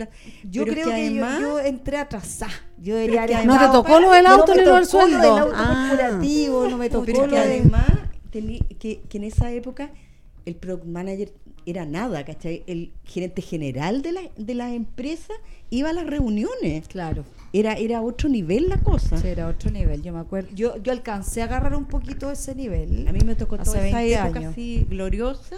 Yo 0.49 0.63
Pero 0.65 0.73
creo 0.73 0.87
que, 0.89 0.95
que 0.95 1.13
yo- 1.15 1.25
además- 1.25 1.41
yo, 1.41 1.59
entré 1.59 1.97
atrasada. 1.97 2.51
Yo 2.77 2.95
debería 2.95 3.23
haber 3.23 3.45
¿No 3.45 3.57
te 3.59 3.65
tocó 3.67 3.99
lo 3.99 4.11
del 4.11 4.23
no 4.23 4.29
auto 4.31 4.53
me 4.53 4.59
ni 4.61 4.65
lo 4.67 4.75
del 4.75 4.87
tocó 4.87 4.97
lo 4.97 5.05
del 5.07 5.11
sueldo? 5.21 5.37
auto 5.37 5.53
Ah. 5.55 5.87
corporativo, 5.89 6.67
no 6.69 6.77
me 6.77 6.89
tocó 6.89 7.05
Pero 7.05 7.21
lo 7.25 7.29
que 7.29 7.35
de... 7.35 7.41
además, 7.41 7.85
que, 8.31 9.01
que 9.07 9.17
en 9.17 9.23
esa 9.23 9.51
época 9.51 9.91
el 10.45 10.55
product 10.55 10.85
manager 10.85 11.31
era 11.69 11.85
nada, 11.85 12.23
¿cachai? 12.25 12.63
El 12.67 12.91
gerente 13.05 13.41
general 13.41 14.01
de 14.01 14.11
la, 14.11 14.21
de 14.37 14.55
la 14.55 14.73
empresa 14.73 15.33
iba 15.69 15.89
a 15.89 15.93
las 15.93 16.07
reuniones. 16.07 16.87
Claro. 16.87 17.25
Era, 17.53 17.73
era 17.73 18.01
otro 18.01 18.29
nivel 18.29 18.69
la 18.69 18.77
cosa. 18.77 19.17
Sí, 19.17 19.27
era 19.27 19.47
otro 19.47 19.71
nivel, 19.71 20.01
yo 20.01 20.13
me 20.13 20.19
acuerdo. 20.19 20.49
Yo, 20.53 20.77
yo 20.77 20.91
alcancé 20.91 21.41
a 21.41 21.45
agarrar 21.45 21.75
un 21.75 21.85
poquito 21.85 22.31
ese 22.31 22.55
nivel. 22.55 23.07
A 23.07 23.13
mí 23.13 23.19
me 23.25 23.35
tocó 23.35 23.57
toda 23.57 23.85
esa 23.85 23.99
20 23.99 24.13
época 24.13 24.39
años. 24.39 24.51
así 24.51 24.85
gloriosa 24.89 25.57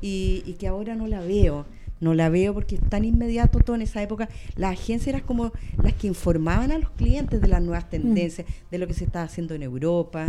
y, 0.00 0.42
y 0.46 0.54
que 0.54 0.66
ahora 0.66 0.94
no 0.94 1.06
la 1.06 1.20
veo. 1.20 1.66
No 2.00 2.14
la 2.14 2.28
veo 2.28 2.52
porque 2.52 2.74
es 2.74 2.80
tan 2.88 3.04
inmediato 3.04 3.60
todo 3.60 3.76
en 3.76 3.82
esa 3.82 4.02
época. 4.02 4.28
Las 4.56 4.72
agencias 4.72 5.08
eran 5.08 5.20
como 5.20 5.52
las 5.80 5.92
que 5.92 6.08
informaban 6.08 6.72
a 6.72 6.78
los 6.78 6.90
clientes 6.90 7.40
de 7.40 7.46
las 7.46 7.62
nuevas 7.62 7.88
tendencias, 7.88 8.44
de 8.72 8.78
lo 8.78 8.88
que 8.88 8.94
se 8.94 9.04
estaba 9.04 9.24
haciendo 9.24 9.54
en 9.54 9.62
Europa, 9.62 10.26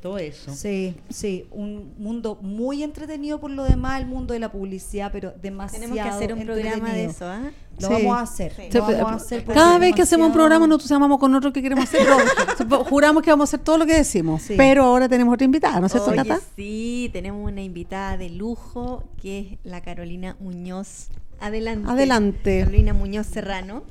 todo 0.00 0.18
eso. 0.18 0.54
Sí, 0.54 0.94
sí, 1.10 1.46
un 1.50 1.92
mundo 1.98 2.38
muy 2.40 2.82
entretenido 2.82 3.38
por 3.38 3.50
lo 3.50 3.64
demás, 3.64 4.00
el 4.00 4.06
mundo 4.06 4.32
de 4.34 4.40
la 4.40 4.50
publicidad, 4.50 5.10
pero 5.12 5.32
demasiado 5.40 5.82
Tenemos 5.86 6.02
que 6.02 6.10
hacer 6.10 6.32
un 6.32 6.44
programa 6.44 6.92
de 6.92 7.04
eso, 7.04 7.26
¿ah? 7.26 7.50
Lo 7.78 7.88
Sí. 7.88 7.92
vamos 7.94 8.16
a 8.16 8.20
hacer. 8.22 8.52
Sí. 8.56 8.62
Lo 8.72 8.82
vamos 8.82 9.12
a 9.12 9.14
hacer 9.16 9.44
Cada 9.44 9.78
vez 9.78 9.94
que 9.94 10.02
hacemos 10.02 10.26
un 10.28 10.32
programa 10.32 10.66
nos 10.66 10.76
entusiasmamos 10.76 11.18
con 11.18 11.34
otro 11.34 11.52
que 11.52 11.62
queremos 11.62 11.84
hacer, 11.84 12.06
juramos 12.88 13.22
que 13.22 13.30
vamos 13.30 13.48
a 13.48 13.56
hacer 13.56 13.64
todo 13.64 13.78
lo 13.78 13.86
que 13.86 13.94
decimos. 13.96 14.42
Sí. 14.42 14.54
Pero 14.56 14.84
ahora 14.84 15.08
tenemos 15.08 15.34
otra 15.34 15.44
invitada, 15.44 15.80
¿no 15.80 15.86
es 15.86 15.92
cierto, 15.92 16.10
Oye, 16.10 16.16
Cata? 16.18 16.40
sí, 16.56 17.08
tenemos 17.12 17.46
una 17.50 17.62
invitada 17.62 18.16
de 18.16 18.30
lujo 18.30 19.04
que 19.20 19.38
es 19.40 19.46
la 19.64 19.80
Carolina 19.80 20.36
Muñoz. 20.40 21.08
Adelante. 21.40 21.90
Adelante. 21.90 22.58
Carolina 22.60 22.92
Muñoz 22.92 23.26
Serrano. 23.26 23.82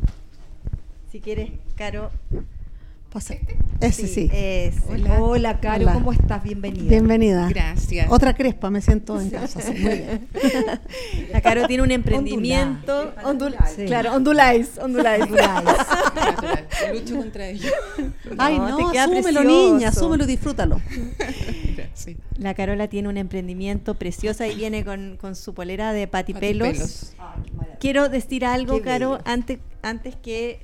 Si 1.12 1.20
quieres, 1.20 1.52
Caro. 1.76 2.12
Pasa. 3.12 3.34
Ese 3.82 4.08
sí. 4.08 4.30
ese. 4.32 4.80
Hola, 5.18 5.60
Caro, 5.60 5.82
Hola. 5.84 5.94
¿cómo 5.94 6.12
estás? 6.12 6.44
Bienvenida. 6.44 6.90
Bienvenida. 6.90 7.50
Gracias. 7.50 8.08
Otra 8.12 8.36
crespa, 8.36 8.70
me 8.70 8.82
siento 8.82 9.20
en 9.20 9.32
casa. 9.32 9.62
sí, 9.62 9.72
muy 9.72 9.90
bien. 9.96 10.28
La 11.34 11.42
Caro 11.42 11.66
tiene 11.66 11.82
un 11.82 11.90
emprendimiento. 11.90 13.14
Ondul 13.24 13.56
Sí. 13.76 13.86
Claro, 13.86 14.14
onduláis, 14.16 14.78
onduláis. 14.78 15.26
Lucho 16.94 17.18
contra 17.18 17.48
ello. 17.48 17.72
Ay, 18.38 18.60
No, 18.60 18.70
no, 18.70 18.78
te 18.78 18.92
queda 18.92 19.04
asúmelo, 19.06 19.24
precioso. 19.24 19.44
niña, 19.74 19.88
asúmelo 19.90 20.24
y 20.26 20.28
disfrútalo. 20.28 20.82
Gracias. 21.76 22.18
La 22.38 22.54
Carola 22.54 22.90
tiene 22.90 23.10
un 23.10 23.18
emprendimiento 23.18 23.96
precioso 23.96 24.46
y 24.46 24.54
viene 24.54 24.86
con, 24.86 25.18
con 25.18 25.36
su 25.36 25.56
polera 25.56 25.94
de 25.94 26.08
patipelos. 26.08 27.14
Patipelos. 27.18 27.78
Quiero 27.80 28.08
decir 28.10 28.46
algo, 28.46 28.76
Qué 28.78 28.82
Caro, 28.84 29.12
bello. 29.14 29.24
antes, 29.26 29.60
antes 29.82 30.16
que 30.16 30.60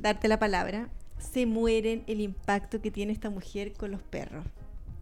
darte 0.00 0.28
la 0.28 0.38
palabra. 0.38 0.88
Se 1.20 1.46
mueren 1.46 2.02
el 2.06 2.20
impacto 2.20 2.80
que 2.80 2.90
tiene 2.90 3.12
esta 3.12 3.30
mujer 3.30 3.72
con 3.74 3.90
los 3.90 4.02
perros. 4.02 4.44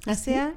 O 0.07 0.15
sea, 0.15 0.55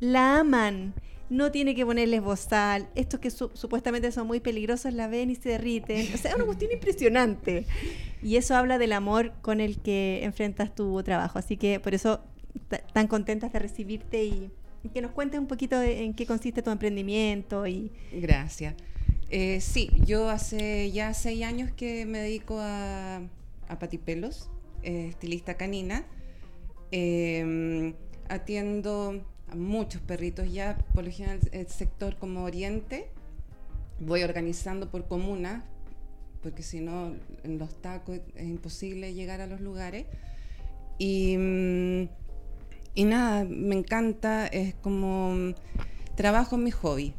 la 0.00 0.40
aman. 0.40 0.94
No 1.28 1.52
tiene 1.52 1.74
que 1.76 1.86
ponerles 1.86 2.22
bozal. 2.22 2.88
Estos 2.96 3.20
que 3.20 3.30
su- 3.30 3.50
supuestamente 3.54 4.10
son 4.10 4.26
muy 4.26 4.40
peligrosos 4.40 4.92
la 4.94 5.06
ven 5.06 5.30
y 5.30 5.36
se 5.36 5.50
derriten. 5.50 6.12
O 6.12 6.16
sea, 6.16 6.30
es 6.32 6.36
una 6.36 6.44
cuestión 6.44 6.72
impresionante. 6.72 7.66
Y 8.22 8.36
eso 8.36 8.56
habla 8.56 8.78
del 8.78 8.92
amor 8.92 9.32
con 9.40 9.60
el 9.60 9.78
que 9.80 10.20
enfrentas 10.24 10.74
tu 10.74 11.00
trabajo. 11.04 11.38
Así 11.38 11.56
que 11.56 11.78
por 11.78 11.94
eso 11.94 12.20
ta- 12.68 12.78
tan 12.92 13.06
contentas 13.06 13.52
de 13.52 13.60
recibirte 13.60 14.24
y, 14.24 14.50
y 14.82 14.88
que 14.88 15.00
nos 15.02 15.12
cuentes 15.12 15.38
un 15.38 15.46
poquito 15.46 15.78
de 15.78 16.02
en 16.02 16.14
qué 16.14 16.26
consiste 16.26 16.62
tu 16.62 16.70
emprendimiento 16.70 17.66
y 17.66 17.92
Gracias. 18.12 18.74
Eh, 19.30 19.60
sí, 19.60 19.88
yo 20.04 20.28
hace 20.28 20.90
ya 20.90 21.14
seis 21.14 21.44
años 21.44 21.70
que 21.70 22.04
me 22.06 22.18
dedico 22.18 22.58
a, 22.58 23.18
a 23.68 23.78
patipelos, 23.78 24.50
eh, 24.82 25.08
estilista 25.08 25.54
canina. 25.54 26.04
Eh, 26.92 27.94
atiendo 28.28 29.24
a 29.48 29.54
muchos 29.56 30.00
perritos 30.00 30.52
ya, 30.52 30.78
por 30.94 31.04
lo 31.04 31.10
general 31.10 31.40
el 31.52 31.68
sector 31.68 32.16
como 32.16 32.44
Oriente. 32.44 33.08
Voy 33.98 34.22
organizando 34.22 34.90
por 34.90 35.06
comuna, 35.06 35.64
porque 36.42 36.62
si 36.62 36.80
no, 36.80 37.14
en 37.42 37.58
los 37.58 37.74
tacos 37.82 38.20
es 38.34 38.46
imposible 38.46 39.12
llegar 39.12 39.40
a 39.40 39.46
los 39.46 39.60
lugares. 39.60 40.06
Y, 40.98 41.36
mm, 41.36 42.08
y 42.94 43.04
nada, 43.04 43.44
me 43.44 43.74
encanta, 43.74 44.46
es 44.46 44.74
como 44.74 45.34
mm, 45.34 45.54
trabajo 46.14 46.56
en 46.56 46.64
mi 46.64 46.70
hobby. 46.70 47.12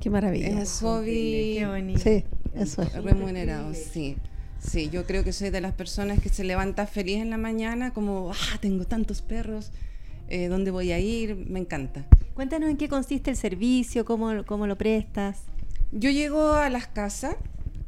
Qué 0.00 0.10
maravilla. 0.10 0.62
Es 0.62 0.80
hobby 0.80 1.56
qué 1.58 1.66
bonito. 1.66 2.00
Sí, 2.00 2.24
eso 2.54 2.82
es. 2.82 2.92
remunerado, 3.02 3.74
sí. 3.74 4.16
Sí, 4.60 4.90
yo 4.90 5.04
creo 5.06 5.24
que 5.24 5.32
soy 5.32 5.50
de 5.50 5.60
las 5.60 5.72
personas 5.72 6.20
que 6.20 6.28
se 6.28 6.44
levanta 6.44 6.86
feliz 6.86 7.18
en 7.18 7.30
la 7.30 7.38
mañana, 7.38 7.92
como, 7.92 8.32
ah, 8.32 8.58
tengo 8.60 8.84
tantos 8.84 9.22
perros, 9.22 9.70
eh, 10.28 10.48
¿dónde 10.48 10.70
voy 10.70 10.92
a 10.92 10.98
ir? 10.98 11.36
Me 11.36 11.58
encanta. 11.58 12.04
Cuéntanos 12.34 12.68
en 12.68 12.76
qué 12.76 12.88
consiste 12.88 13.30
el 13.30 13.36
servicio, 13.36 14.04
cómo, 14.04 14.44
cómo 14.44 14.66
lo 14.66 14.76
prestas. 14.76 15.38
Yo 15.92 16.10
llego 16.10 16.52
a 16.52 16.68
las 16.68 16.86
casas 16.86 17.36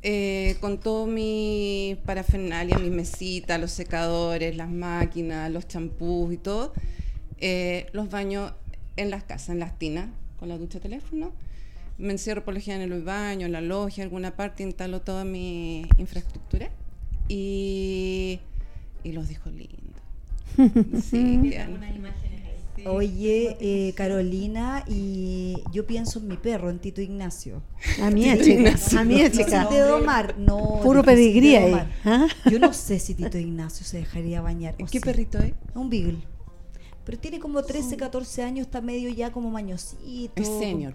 eh, 0.03 0.57
con 0.61 0.79
todo 0.79 1.07
mi 1.07 1.99
parafernalia, 2.07 2.79
mi 2.79 2.91
mesita, 2.91 3.59
los 3.59 3.73
secadores, 3.73 4.57
las 4.57 4.71
máquinas, 4.71 5.51
los 5.51 5.69
champús 5.69 6.33
y 6.33 6.37
todo. 6.39 6.73
eh, 7.39 7.87
los 7.93 8.11
baño 8.11 8.55
en 8.97 9.11
las 9.11 9.25
casas, 9.25 9.51
en 9.51 9.61
las 9.61 9.79
tinas, 9.79 10.09
con 10.39 10.49
la 10.49 10.57
ducha 10.59 10.81
teléfono. 10.81 11.33
Me 12.01 12.13
encierro 12.13 12.45
por 12.45 12.55
lo 12.55 12.61
en 12.61 12.81
el 12.81 13.03
baño, 13.03 13.47
en 13.47 13.53
la 13.53 13.61
logia, 13.61 14.03
en 14.03 14.07
alguna 14.09 14.35
parte, 14.35 14.63
instalo 14.63 15.03
toda 15.03 15.25
mi 15.25 15.87
infraestructura 15.99 16.71
y, 17.29 18.41
y 19.05 19.13
los 19.13 19.29
dejo 19.29 19.51
lindos. 19.51 19.79
Sí, 21.05 21.41
quedan- 21.51 21.79
Oye, 22.87 23.57
eh, 23.61 23.93
Carolina, 23.95 24.85
y 24.89 25.55
yo 25.71 25.87
pienso 25.87 26.19
en 26.19 26.29
mi 26.29 26.37
perro, 26.39 26.71
en 26.71 26.79
Tito 26.79 27.03
Ignacio. 27.03 27.63
A 28.03 28.11
mí, 28.11 28.25
chica. 28.43 28.75
A 28.99 29.05
mí, 29.05 29.23
chica. 29.31 29.67
de 29.69 29.81
domar, 29.81 30.39
no. 30.39 30.81
Puro 30.83 31.03
pedigrí 31.03 31.57
ahí. 31.57 31.75
¿ah? 32.07 32.27
Yo 32.51 32.59
no 32.59 32.73
sé 32.73 32.99
si 32.99 33.15
Tito 33.15 33.37
Ignacio 33.37 33.85
se 33.85 33.99
dejaría 33.99 34.41
bañar. 34.41 34.77
¿Qué 34.77 34.87
sí. 34.87 35.01
perrito 35.01 35.39
es? 35.39 35.53
Un 35.75 35.91
beagle. 35.91 36.19
Pero 37.05 37.19
tiene 37.19 37.39
como 37.39 37.63
13, 37.63 37.99
14 37.99 38.43
años, 38.43 38.67
está 38.67 38.81
medio 38.81 39.11
ya 39.11 39.31
como 39.31 39.51
mañosito. 39.51 40.33
Es 40.41 40.49
senior. 40.49 40.95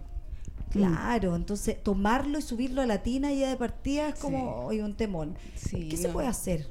Claro, 0.72 1.36
entonces 1.36 1.82
tomarlo 1.82 2.38
y 2.40 2.42
subirlo 2.42 2.82
a 2.82 2.86
la 2.86 3.02
tina 3.02 3.32
ya 3.32 3.50
de 3.50 3.56
partida 3.56 4.10
es 4.10 4.16
como 4.16 4.66
hoy 4.66 4.82
un 4.82 4.96
temón. 4.96 5.36
Sí, 5.56 5.88
¿Qué 5.90 5.98
se 5.98 6.10
puede 6.10 6.28
hacer? 6.28 6.68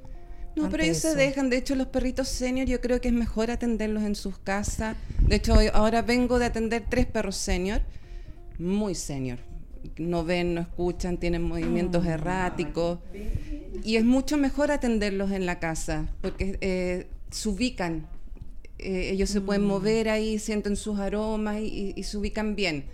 No, 0.56 0.68
pero 0.70 0.82
ellos 0.84 0.98
se 0.98 1.08
dejan. 1.16 1.50
De 1.50 1.56
hecho, 1.56 1.74
los 1.74 1.86
perritos 1.88 2.28
senior 2.28 2.66
yo 2.68 2.80
creo 2.80 3.00
que 3.00 3.08
es 3.08 3.14
mejor 3.14 3.50
atenderlos 3.50 4.02
en 4.02 4.14
sus 4.14 4.38
casas. 4.38 4.96
De 5.28 5.36
hecho, 5.36 5.56
ahora 5.72 6.02
vengo 6.02 6.38
de 6.38 6.44
atender 6.44 6.84
tres 6.88 7.06
perros 7.06 7.36
senior, 7.36 7.80
muy 8.58 8.94
senior. 8.94 9.38
No 9.98 10.24
ven, 10.24 10.54
no 10.54 10.60
escuchan, 10.60 11.16
tienen 11.18 11.42
movimientos 11.42 12.04
erráticos. 12.06 12.98
Y 13.82 13.96
es 13.96 14.04
mucho 14.04 14.36
mejor 14.36 14.70
atenderlos 14.70 15.30
en 15.32 15.44
la 15.46 15.58
casa, 15.58 16.06
porque 16.20 16.56
eh, 16.60 17.06
se 17.30 17.48
ubican. 17.48 18.06
Eh, 18.78 19.10
ellos 19.12 19.30
se 19.30 19.40
pueden 19.40 19.64
mover 19.64 20.08
ahí, 20.08 20.38
sienten 20.38 20.76
sus 20.76 20.98
aromas 20.98 21.58
y, 21.60 21.64
y- 21.66 21.92
y 21.96 22.02
se 22.04 22.16
ubican 22.16 22.54
bien. 22.54 22.84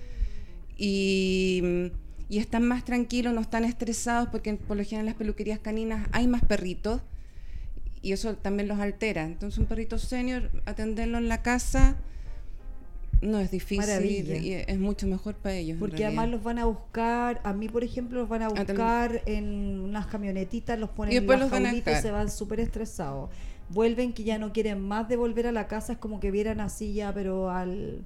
Y, 0.82 1.62
y 2.30 2.38
están 2.38 2.66
más 2.66 2.86
tranquilos, 2.86 3.34
no 3.34 3.42
están 3.42 3.64
estresados, 3.64 4.30
porque 4.30 4.54
por 4.54 4.78
lo 4.78 4.82
general 4.84 5.00
en 5.00 5.06
las 5.06 5.14
peluquerías 5.16 5.58
caninas 5.58 6.08
hay 6.12 6.26
más 6.26 6.42
perritos 6.42 7.02
y 8.00 8.12
eso 8.12 8.34
también 8.36 8.66
los 8.66 8.78
altera. 8.78 9.24
Entonces 9.24 9.58
un 9.58 9.66
perrito 9.66 9.98
senior, 9.98 10.50
atenderlo 10.64 11.18
en 11.18 11.28
la 11.28 11.42
casa 11.42 11.96
no 13.22 13.38
es 13.38 13.50
difícil 13.50 13.86
Maravilla. 13.86 14.36
y 14.36 14.52
es 14.54 14.78
mucho 14.78 15.06
mejor 15.06 15.34
para 15.34 15.54
ellos. 15.54 15.76
Porque 15.78 16.04
además 16.04 16.28
los 16.28 16.42
van 16.42 16.58
a 16.58 16.64
buscar, 16.64 17.40
a 17.44 17.52
mí 17.52 17.68
por 17.68 17.84
ejemplo, 17.84 18.20
los 18.20 18.28
van 18.28 18.42
a 18.42 18.48
buscar 18.48 19.22
en 19.26 19.80
unas 19.80 20.06
camionetitas, 20.06 20.78
los 20.78 20.90
ponen 20.90 21.12
Y 21.12 21.16
después 21.16 21.36
en 21.36 21.40
la 21.40 21.44
los 21.44 21.50
van 21.50 21.66
a 21.66 21.68
jaulita 21.68 21.98
y 21.98 22.02
se 22.02 22.10
van 22.10 22.30
súper 22.30 22.60
estresados. 22.60 23.30
Vuelven 23.68 24.12
que 24.12 24.24
ya 24.24 24.38
no 24.38 24.52
quieren 24.52 24.80
más 24.80 25.08
de 25.08 25.16
volver 25.16 25.46
a 25.46 25.52
la 25.52 25.68
casa, 25.68 25.92
es 25.92 25.98
como 25.98 26.18
que 26.18 26.30
vieran 26.30 26.60
así 26.60 26.92
ya, 26.92 27.12
pero 27.12 27.50
al, 27.50 28.04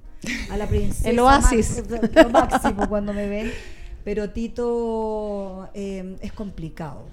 a 0.51 0.57
la 0.57 0.67
princesa. 0.67 1.09
El 1.09 1.19
oasis. 1.19 1.83
lo 2.15 2.29
máximo 2.29 2.87
cuando 2.87 3.13
me 3.13 3.27
ven. 3.27 3.51
Pero 4.03 4.29
Tito 4.29 5.69
eh, 5.73 6.15
es 6.21 6.31
complicado. 6.33 7.05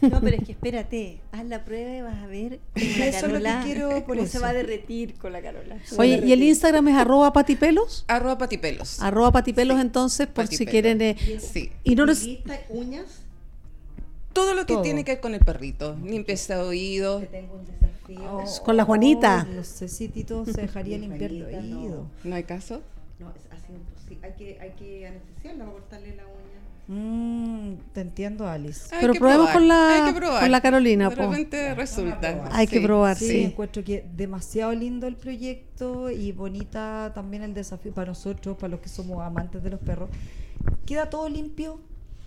No, 0.00 0.20
pero 0.20 0.36
es 0.36 0.44
que 0.44 0.52
espérate, 0.52 1.20
haz 1.32 1.44
la 1.46 1.64
prueba 1.64 1.94
y 1.96 2.00
vas 2.00 2.22
a 2.22 2.26
ver 2.26 2.60
cómo 2.74 2.86
la 2.98 3.06
Eso 3.06 3.26
es 3.26 3.32
lo 3.32 3.38
que 3.38 3.44
Carola- 3.44 3.62
quiero 3.64 3.88
por 4.06 4.16
cómo 4.16 4.20
se 4.22 4.36
eso. 4.36 4.40
va 4.40 4.48
a 4.48 4.52
derretir 4.52 5.14
con 5.14 5.32
la 5.32 5.42
Carola. 5.42 5.76
Oye, 5.98 6.22
¿y 6.24 6.32
el. 6.32 6.42
Instagram 6.42 6.88
es 6.88 6.96
arroba 6.96 7.32
patipelos? 7.32 8.04
Arroba 8.08 8.38
patipelos. 8.38 9.00
Arroba 9.02 9.30
patipelos 9.32 9.76
Sí, 9.76 9.80
entonces, 9.82 10.26
por 10.26 10.46
si 10.46 10.64
quieren... 10.66 11.00
eh, 11.02 11.16
Sí. 11.40 11.70
y 11.84 11.94
no. 11.96 12.10
Estilista, 12.10 12.58
uñas. 12.70 13.22
Todo 14.32 14.54
lo 14.54 14.64
que 14.64 14.74
Todo. 14.74 14.82
tiene 14.82 15.04
que 15.04 15.12
ver 15.12 15.20
con 15.20 15.34
el 15.34 15.40
perrito. 15.40 15.96
Limpieza 16.04 16.56
de 16.56 16.62
oídos. 16.62 17.24
Tengo 17.30 17.54
un 17.54 17.66
desafío. 17.66 18.62
Con 18.64 18.76
la 18.76 18.84
Juanita. 18.84 19.46
Oh, 19.50 19.54
no 19.56 19.64
sé 19.64 19.88
si 19.88 20.08
Tito 20.08 20.44
se 20.44 20.60
dejaría 20.62 20.98
limpiar 20.98 21.30
el 21.32 21.70
no. 21.70 21.80
oído. 21.80 22.06
¿No 22.24 22.36
hay 22.36 22.44
caso? 22.44 22.80
No, 23.18 23.30
es 23.30 23.42
así 23.50 23.72
imposible. 23.72 24.26
Hay 24.26 24.32
que, 24.38 24.60
hay 24.60 24.70
que 24.78 25.06
anestesiarla 25.08 25.64
para 25.64 25.72
cortarle 25.76 26.14
la 26.16 26.22
uña. 26.26 26.49
Mm, 26.92 27.74
te 27.92 28.00
entiendo, 28.00 28.48
Alice. 28.48 28.92
Hay 28.92 29.00
Pero 29.00 29.14
probemos 29.14 29.50
con 29.50 29.68
la- 29.68 30.12
con 30.40 30.50
la 30.50 30.60
Carolina, 30.60 31.08
De 31.08 31.14
po. 31.16 31.22
repente 31.30 31.72
resulta. 31.76 32.48
Hay 32.50 32.66
que 32.66 32.80
probar, 32.80 33.16
Sí, 33.16 33.28
sí. 33.28 33.42
encuentro 33.44 33.84
que 33.84 34.04
demasiado 34.16 34.72
lindo 34.72 35.06
el 35.06 35.14
proyecto 35.14 36.10
y 36.10 36.32
bonita 36.32 37.12
también 37.14 37.44
el 37.44 37.54
desafío 37.54 37.94
para 37.94 38.08
nosotros, 38.08 38.56
para 38.56 38.72
los 38.72 38.80
que 38.80 38.88
somos 38.88 39.22
amantes 39.24 39.62
de 39.62 39.70
los 39.70 39.78
perros. 39.78 40.10
¿Queda 40.84 41.08
todo 41.08 41.28
limpio? 41.28 41.78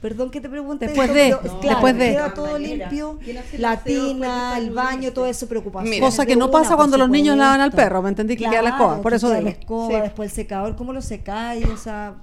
Perdón 0.01 0.31
que 0.31 0.39
te 0.39 0.47
pregunte. 0.47 0.87
Después 0.87 1.09
esto, 1.09 1.37
de, 1.41 1.49
pero, 1.49 1.59
después 1.61 1.97
de. 1.97 2.09
Queda 2.11 2.29
De 2.29 2.35
todo 2.35 2.57
limpio. 2.57 3.19
¿Quién 3.21 3.37
hace 3.39 3.55
el 3.57 3.61
La 3.61 3.75
de 3.75 3.81
tina, 3.83 4.57
el 4.57 4.71
baño, 4.71 5.11
todo 5.11 5.25
eso 5.25 5.47
preocupación. 5.47 5.89
Mira. 5.89 6.05
Cosa 6.05 6.25
que 6.25 6.37
no 6.37 6.49
pasa 6.49 6.77
cuando 6.77 6.97
los 6.97 7.09
niños 7.09 7.35
lavan 7.37 7.59
al 7.59 7.71
perro, 7.73 8.01
¿me 8.01 8.09
entendí? 8.09 8.37
Que 8.37 8.45
queda 8.49 8.61
la 8.61 8.69
escoba, 8.69 9.01
por 9.01 9.13
eso 9.13 9.29
digo. 9.29 9.41
la 9.41 9.49
escoba, 9.49 9.95
Sí. 9.95 10.01
después 10.01 10.29
el 10.31 10.35
secador, 10.35 10.75
¿cómo 10.77 10.93
lo 10.93 11.01
secáis? 11.01 11.65
O 11.67 11.75
sea, 11.77 12.15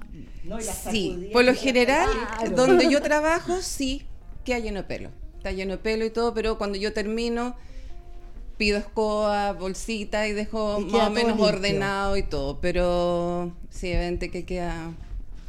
No, 0.43 0.59
y 0.59 0.63
la 0.63 0.73
Sí, 0.73 1.29
por 1.31 1.43
lo 1.45 1.53
general, 1.53 2.09
Claro. 2.39 2.55
donde 2.55 2.89
yo 2.89 3.01
trabajo, 3.03 3.61
sí, 3.61 4.03
queda 4.43 4.59
lleno 4.59 4.77
de 4.81 4.83
pelo. 4.87 5.09
Está 5.37 5.51
lleno 5.51 5.71
de 5.73 5.77
pelo 5.77 6.05
y 6.05 6.09
todo, 6.09 6.33
pero 6.33 6.57
cuando 6.57 6.77
yo 6.77 6.93
termino, 6.93 7.55
pido 8.57 8.77
escoba, 8.77 9.53
bolsita 9.53 10.27
y 10.27 10.33
dejo 10.33 10.79
Y 10.79 10.85
más 10.85 11.07
o 11.07 11.11
menos 11.11 11.37
limpio. 11.37 11.45
ordenado 11.45 12.17
y 12.17 12.23
todo. 12.23 12.59
Pero 12.61 13.51
sí, 13.69 13.87
evidente 13.91 14.29
que 14.31 14.45
queda 14.45 14.91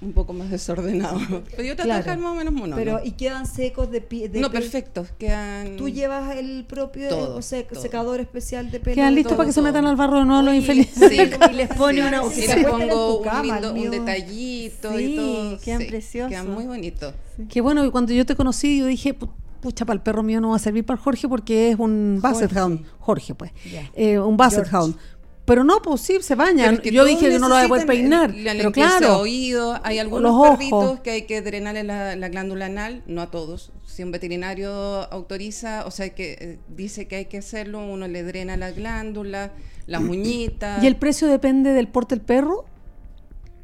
un 0.02 0.12
poco 0.12 0.32
más 0.32 0.50
desordenado. 0.50 1.18
Pero 1.50 1.62
yo 1.62 1.74
trato 1.76 1.84
Claro. 1.84 1.98
de 1.98 2.04
dejar 2.04 2.18
más 2.18 2.32
o 2.32 2.34
menos 2.34 2.52
monótono. 2.52 2.76
pero 2.76 3.00
y 3.04 3.12
quedan 3.12 3.46
secos 3.46 3.90
de 3.90 4.00
pie. 4.00 4.28
de 4.28 4.40
no, 4.40 4.50
perfectos, 4.50 5.08
quedan... 5.18 5.76
Tú 5.76 5.88
llevas 5.88 6.36
el 6.36 6.64
propio 6.64 7.08
Todo, 7.08 7.36
o 7.36 7.42
sea, 7.42 7.66
todo. 7.66 7.80
secador 7.80 8.20
especial 8.20 8.70
de 8.70 8.80
pelo. 8.80 8.94
Quedan 8.96 9.14
listos 9.14 9.30
todo, 9.30 9.36
para 9.38 9.46
que 9.48 9.52
se 9.52 9.60
todo. 9.60 9.68
metan 9.70 9.86
al 9.86 9.96
barro 9.96 10.18
de 10.18 10.24
nuevo 10.24 10.42
los 10.42 10.54
infelices. 10.54 11.08
Sí. 11.10 11.18
Y 11.52 11.54
les 11.54 11.68
pone 11.68 12.06
una- 12.06 12.22
Sí, 12.30 12.34
que 12.40 12.44
y 12.44 12.48
se 12.48 12.56
les 12.56 12.66
pongo 12.66 13.22
cama, 13.22 13.40
un, 13.40 13.46
lindo- 13.62 13.70
el 13.76 13.84
un 13.84 13.90
detallito 13.90 14.96
Sí, 14.98 15.04
y 15.04 15.16
todo. 15.16 15.58
quedan 15.60 15.80
sí, 15.80 15.86
preciosos. 15.86 16.30
Quedan 16.30 16.50
muy 16.50 16.64
bonitos. 16.66 17.14
Qué 17.48 17.60
bueno, 17.60 17.84
y 17.84 17.90
cuando 17.90 18.12
yo 18.12 18.26
te 18.26 18.34
conocí, 18.36 18.78
yo 18.78 18.86
dije, 18.86 19.18
"Pu- 19.18 19.30
pucha, 19.60 19.84
para 19.84 19.94
el 19.94 20.00
perro 20.02 20.22
mío 20.24 20.40
no 20.40 20.50
va 20.50 20.56
a 20.56 20.58
servir 20.58 20.84
para 20.84 20.96
el 20.98 21.02
Jorge 21.04 21.28
porque 21.28 21.70
es 21.70 21.78
un 21.78 22.18
Basset 22.20 22.50
Jorge. 22.52 22.60
Hound. 22.60 22.84
Jorge, 22.98 23.34
pues. 23.36 23.52
Ya. 23.70 23.88
Eh, 23.94 24.18
un 24.18 24.36
Basset 24.36 24.68
George. 24.68 24.76
Hound. 24.76 24.96
Pero 25.44 25.64
no, 25.64 25.82
pues 25.82 26.00
sí, 26.02 26.18
se 26.20 26.34
baña. 26.36 26.64
Pero 26.64 26.76
es 26.76 26.80
que 26.80 26.92
yo 26.92 27.04
dije 27.04 27.28
que 27.28 27.38
no 27.38 27.48
lo 27.48 27.56
voy 27.56 27.64
a 27.64 27.68
poder 27.68 27.86
peinar. 27.86 28.32
La 28.34 28.52
pero 28.52 28.70
claro, 28.70 29.18
oídos, 29.18 29.78
hay 29.82 29.98
algunos 29.98 30.32
los 30.32 30.50
perritos 30.50 31.00
que 31.00 31.10
hay 31.10 31.22
que 31.22 31.42
drenarle 31.42 31.82
la, 31.82 32.14
la 32.14 32.28
glándula 32.28 32.66
anal, 32.66 33.02
no 33.06 33.22
a 33.22 33.30
todos. 33.30 33.72
Si 33.84 34.04
un 34.04 34.12
veterinario 34.12 34.70
autoriza, 35.12 35.84
o 35.84 35.90
sea, 35.90 36.10
que 36.10 36.36
eh, 36.40 36.58
dice 36.68 37.08
que 37.08 37.16
hay 37.16 37.24
que 37.24 37.38
hacerlo, 37.38 37.84
uno 37.84 38.06
le 38.06 38.22
drena 38.22 38.56
la 38.56 38.70
glándula, 38.70 39.52
las 39.86 40.02
uñitas. 40.08 40.82
¿y 40.82 40.86
el 40.86 40.96
precio 40.96 41.26
depende 41.26 41.72
del 41.72 41.88
porte 41.88 42.14
del 42.14 42.24
perro? 42.24 42.64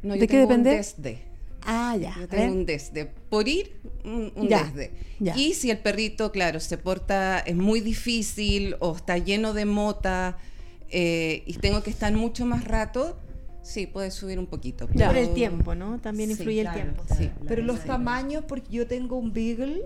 no, 0.03 0.15
yo 0.15 0.21
de 0.21 0.27
qué 0.27 0.39
tengo 0.39 0.49
depende? 0.49 0.71
Un 0.71 0.77
desde. 0.77 1.29
Ah, 1.63 1.97
ya. 2.01 2.15
Yo 2.19 2.29
tengo 2.29 2.55
un 2.55 2.67
desde. 2.67 3.07
Por 3.07 3.47
ir, 3.47 3.81
un, 4.05 4.33
un 4.35 4.49
Ya, 4.49 4.65
desde. 4.65 4.93
ya. 5.21 5.37
Y 5.37 5.55
si 5.55 5.71
el 5.71 5.79
perrito, 5.79 6.33
claro, 6.33 6.59
se 6.59 6.77
porta, 6.77 7.39
es 7.39 7.55
muy 7.55 7.81
difícil 7.81 8.75
o 8.81 8.97
está 8.97 9.19
lleno 9.19 9.53
de 9.53 9.65
mota 9.65 10.39
eh, 10.91 11.43
y 11.47 11.55
tengo 11.55 11.83
que 11.83 11.91
estar 11.91 12.13
mucho 12.13 12.47
más 12.47 12.65
rato, 12.65 13.19
sí, 13.63 13.87
puede 13.87 14.11
subir 14.11 14.39
un 14.39 14.47
poquito. 14.47 14.89
Ya. 14.95 15.09
Por 15.09 15.17
el 15.17 15.25
pero- 15.25 15.35
tiempo, 15.35 15.75
¿no? 15.75 15.99
También 16.01 16.29
Sí, 16.31 16.35
influye 16.37 16.63
Claro, 16.63 16.79
el 16.79 16.85
tiempo. 16.85 17.03
claro, 17.07 17.23
sí. 17.23 17.31
Pero 17.47 17.63
los 17.63 17.81
tamaños, 17.85 18.45
porque 18.49 18.71
yo 18.71 18.87
tengo 18.87 19.17
un 19.17 19.33
Beagle 19.33 19.83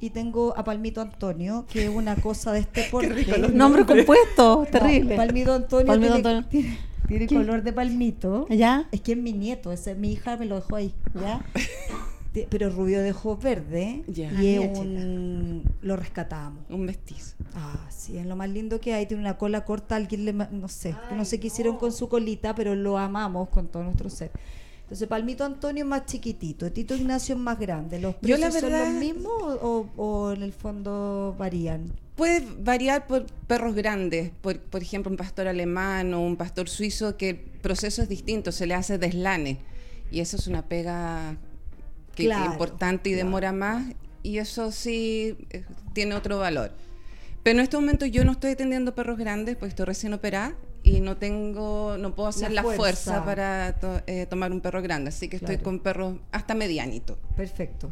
y 0.00 0.10
tengo 0.10 0.56
a 0.56 0.64
Palmito 0.64 1.00
Antonio, 1.00 1.66
que 1.70 1.84
es 1.84 1.88
una 1.90 2.16
cosa 2.16 2.52
de 2.52 2.60
este 2.60 2.84
porte. 2.90 3.48
Nombre 3.52 3.84
compuesto, 3.86 4.66
terrible. 4.70 5.16
No, 5.16 5.22
Palmito 5.22 5.54
Antonio 5.54 5.86
Palmito 5.86 6.12
tiene, 6.14 6.28
Antonio. 6.38 6.48
tiene- 6.50 6.78
tiene 7.08 7.26
¿Qué? 7.26 7.34
color 7.34 7.62
de 7.62 7.72
palmito. 7.74 8.46
¿Ya? 8.48 8.88
Es 8.90 9.00
que 9.02 9.12
es 9.12 9.18
mi 9.18 9.32
nieto, 9.34 9.72
ese, 9.72 9.94
mi 9.94 10.12
hija 10.12 10.36
me 10.38 10.46
lo 10.46 10.54
dejó 10.56 10.76
ahí, 10.76 10.94
¿ya? 11.20 11.44
Pero 12.50 12.68
rubio 12.70 13.00
de 13.00 13.12
ojos 13.12 13.40
verde 13.42 14.02
y 14.12 14.22
Ah, 14.22 14.30
es 14.32 14.38
mira, 14.38 14.60
un... 14.80 15.62
lo 15.82 15.96
rescatamos. 15.96 16.64
Un 16.68 16.84
mestizo. 16.84 17.36
Ah, 17.54 17.86
sí, 17.90 18.18
es 18.18 18.26
lo 18.26 18.34
más 18.36 18.50
lindo 18.50 18.80
que 18.80 18.92
hay. 18.92 19.06
Tiene 19.06 19.22
una 19.22 19.38
cola 19.38 19.64
corta, 19.64 19.96
alguien 19.96 20.24
le... 20.24 20.32
No 20.32 20.68
sé, 20.68 20.94
no 21.14 21.24
sé 21.24 21.38
qué 21.38 21.46
hicieron 21.46 21.76
con 21.76 21.92
su 21.92 22.08
colita, 22.08 22.54
pero 22.54 22.74
lo 22.74 22.98
amamos 22.98 23.48
con 23.50 23.68
todo 23.68 23.84
nuestro 23.84 24.10
ser. 24.10 24.32
Entonces, 24.82 25.08
Palmito 25.08 25.44
Antonio 25.44 25.84
es 25.84 25.88
más 25.88 26.04
chiquitito, 26.04 26.70
Tito 26.70 26.94
Ignacio 26.94 27.36
es 27.36 27.40
más 27.40 27.58
grande. 27.58 27.98
¿Los 28.00 28.16
Yo, 28.20 28.36
la 28.36 28.50
precios 28.50 28.70
son 28.70 28.80
los 28.80 28.88
mismos 29.00 29.58
o, 29.62 29.86
o 29.96 30.32
en 30.32 30.42
el 30.42 30.52
fondo 30.52 31.34
varían? 31.38 31.90
Puede 32.16 32.46
variar 32.60 33.06
por 33.06 33.24
perros 33.46 33.74
grandes, 33.74 34.30
por, 34.42 34.60
por 34.60 34.82
ejemplo 34.82 35.10
un 35.10 35.16
pastor 35.16 35.48
alemán 35.48 36.12
o 36.12 36.20
un 36.20 36.36
pastor 36.36 36.68
suizo, 36.68 37.16
que 37.16 37.30
el 37.30 37.36
proceso 37.36 38.02
es 38.02 38.08
distinto, 38.10 38.52
se 38.52 38.66
le 38.66 38.74
hace 38.74 38.98
deslane. 38.98 39.58
Y 40.10 40.20
eso 40.20 40.36
es 40.36 40.46
una 40.46 40.62
pega 40.62 41.38
que, 42.14 42.24
Claro, 42.24 42.52
importante 42.52 43.10
y 43.10 43.12
demora 43.14 43.52
más, 43.52 43.84
y 44.22 44.38
eso 44.38 44.72
sí 44.72 45.36
eh, 45.50 45.64
tiene 45.92 46.14
otro 46.14 46.38
valor. 46.38 46.72
Pero 47.42 47.58
en 47.58 47.64
este 47.64 47.76
momento 47.76 48.06
yo 48.06 48.24
no 48.24 48.32
estoy 48.32 48.52
atendiendo 48.52 48.94
perros 48.94 49.18
grandes, 49.18 49.56
pues 49.56 49.70
estoy 49.70 49.84
recién 49.86 50.14
operada 50.14 50.54
y 50.82 51.00
no 51.00 51.16
tengo, 51.16 51.96
no 51.98 52.14
puedo 52.14 52.28
hacer 52.28 52.50
La 52.50 52.56
la, 52.56 52.62
fuerza. 52.62 52.82
fuerza. 53.22 53.24
para 53.24 53.72
to- 53.80 54.00
eh, 54.06 54.26
tomar 54.26 54.52
un 54.52 54.60
perro 54.60 54.80
grande, 54.82 55.08
así 55.10 55.28
que 55.28 55.36
estoy 55.36 55.56
Claro. 55.56 55.64
con 55.64 55.78
perros 55.80 56.16
hasta 56.32 56.54
medianito. 56.54 57.18
Perfecto. 57.36 57.90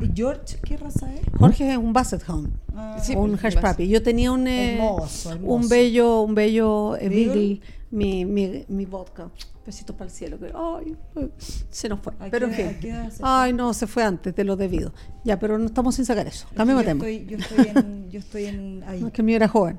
¿Y 0.00 0.10
George 0.14 0.56
qué 0.64 0.76
raza 0.76 1.12
es? 1.14 1.20
Jorge 1.38 1.70
es 1.72 1.76
un 1.76 1.92
Basset 1.92 2.22
Hound. 2.28 2.52
Ah, 2.74 2.98
Sí, 3.02 3.14
un 3.14 3.36
pues, 3.36 3.44
hash 3.44 3.60
puppy. 3.60 3.86
Yo 3.88 4.02
tenía 4.02 4.32
un, 4.32 4.46
eh, 4.48 4.74
Hermoso, 4.74 5.32
hermoso. 5.32 5.54
un 5.54 5.68
bello, 5.68 6.20
un 6.22 6.34
bello 6.34 6.96
eh. 6.96 7.08
Beagle, 7.08 7.60
mi, 7.90 8.24
mi, 8.24 8.64
mi 8.68 8.84
vodka. 8.84 9.30
Besitos 9.66 9.96
para 9.96 10.08
el 10.08 10.14
cielo. 10.16 10.38
que- 10.38 10.52
ay, 10.54 10.96
ay, 11.16 11.30
se 11.70 11.88
nos 11.88 12.00
fue. 12.00 12.12
¿A 12.20 12.30
Pero 12.30 12.46
en 12.46 12.52
qué- 12.54 12.56
fin. 12.56 12.66
a 12.76 12.80
qué 12.80 12.88
edad 12.90 13.10
se 13.10 13.16
fue? 13.18 13.28
Ay, 13.28 13.52
no, 13.52 13.74
se 13.74 13.86
fue 13.88 14.04
antes 14.04 14.34
de 14.34 14.44
lo 14.44 14.54
debido. 14.56 14.94
Ya, 15.24 15.38
pero 15.40 15.58
no 15.58 15.66
estamos 15.66 15.94
sin 15.96 16.04
sacar 16.04 16.26
eso. 16.28 16.46
Cambiemos 16.54 16.84
yo 16.84 16.88
tema. 16.90 17.06
estoy, 17.08 17.26
yo 17.26 17.38
estoy 17.38 17.66
en, 17.74 18.10
yo 18.10 18.18
estoy 18.20 18.44
en 18.46 18.84
ahí. 18.86 19.00
No, 19.00 19.08
es 19.08 19.12
que 19.12 19.22
el 19.22 19.26
mío 19.26 19.36
era 19.36 19.48
joven. 19.48 19.78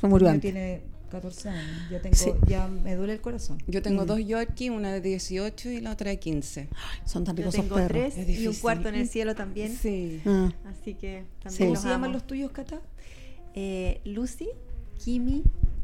Se 0.00 0.06
murió 0.06 0.28
antes. 0.28 0.42
tiene 0.52 0.82
14 1.10 1.48
años. 1.50 1.90
Ya 1.90 2.00
tengo, 2.00 2.14
Sí. 2.16 2.30
ya 2.46 2.68
me 2.68 2.94
duele 2.96 3.12
el 3.14 3.20
corazón. 3.20 3.58
Yo 3.66 3.80
Mm. 3.80 3.82
tengo 3.82 4.04
dos 4.06 4.18
Yorkie, 4.24 4.70
una 4.70 4.92
de 4.92 5.00
18 5.00 5.68
y 5.70 5.80
la 5.80 5.90
otra 5.92 6.10
de 6.10 6.18
15. 6.18 6.68
Son 7.04 7.24
tan 7.24 7.36
ricos 7.36 7.54
esos 7.54 7.64
tengo 7.66 7.76
perros. 7.76 8.14
tres 8.14 8.16
Es 8.28 8.38
y 8.40 8.46
un 8.46 8.54
cuarto 8.54 8.88
en 8.88 8.94
el 8.94 9.08
cielo 9.08 9.34
también. 9.34 9.76
Sí. 9.76 10.22
Ah, 10.24 10.50
Así 10.70 10.94
que 10.94 11.24
Sí. 11.24 11.26
también 11.42 11.58
¿Cómo 11.64 11.74
los 11.74 11.82
se 11.82 11.88
llaman 11.88 12.12
los 12.12 12.26
tuyos, 12.26 12.50
Cata? 12.52 12.80
Eh, 13.54 14.00
Lucy, 14.04 14.48
Kimi, 15.04 15.42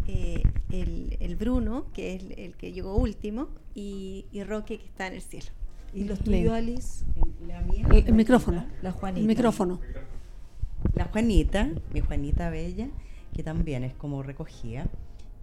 eh, 0.09 0.43
el, 0.71 1.17
el 1.21 1.37
Bruno, 1.37 1.87
que 1.93 2.15
es 2.15 2.23
el, 2.25 2.33
el 2.39 2.57
que 2.57 2.73
llegó 2.73 2.97
último, 2.97 3.49
y, 3.75 4.25
y 4.33 4.43
Roque, 4.43 4.79
que 4.79 4.85
está 4.87 5.07
en 5.07 5.15
el 5.15 5.23
cielo. 5.23 5.47
¿Y 5.95 6.05
los 6.05 6.19
tuyos, 6.19 6.53
Alice? 6.53 7.05
La 7.47 7.61
mía, 7.63 7.87
el, 7.93 8.13
micrófono. 8.13 8.67
La 8.83 8.91
Juanita. 8.93 9.21
El 9.21 9.27
micrófono. 9.27 9.81
La 10.95 11.05
Juanita, 11.05 11.71
mi 11.93 12.01
Juanita 12.01 12.51
Bella, 12.51 12.89
que 13.35 13.43
también 13.43 13.85
es 13.85 13.95
como 13.95 14.23
recogida. 14.23 14.87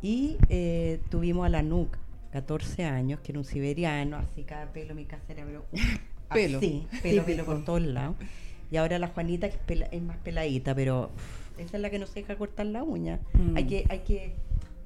Y 0.01 0.37
eh, 0.49 0.99
tuvimos 1.09 1.45
a 1.45 1.49
la 1.49 1.61
Nuc, 1.63 1.97
14 2.31 2.83
años, 2.85 3.19
que 3.21 3.31
era 3.31 3.39
un 3.39 3.45
siberiano, 3.45 4.17
así 4.17 4.43
cada 4.43 4.71
pelo, 4.71 4.93
mi 4.93 5.05
casa 5.05 5.23
era 5.29 5.45
pero, 5.45 5.65
Pelo. 6.33 6.57
Así, 6.59 6.87
pelo, 7.01 7.23
pelo 7.23 7.25
Típico. 7.25 7.45
por 7.45 7.65
todos 7.65 7.81
lados. 7.81 8.15
Y 8.71 8.77
ahora 8.77 8.99
la 8.99 9.07
Juanita 9.07 9.49
que 9.49 9.55
es, 9.55 9.61
pela- 9.61 9.87
es 9.91 10.01
más 10.01 10.17
peladita, 10.17 10.73
pero 10.75 11.11
uf, 11.15 11.59
esa 11.59 11.77
es 11.77 11.81
la 11.81 11.89
que 11.89 11.99
no 11.99 12.07
se 12.07 12.19
deja 12.21 12.35
cortar 12.35 12.65
la 12.67 12.83
uña. 12.83 13.19
Mm. 13.33 13.57
Hay 13.57 13.63
que, 13.67 13.85
hay 13.89 13.99
que, 13.99 14.33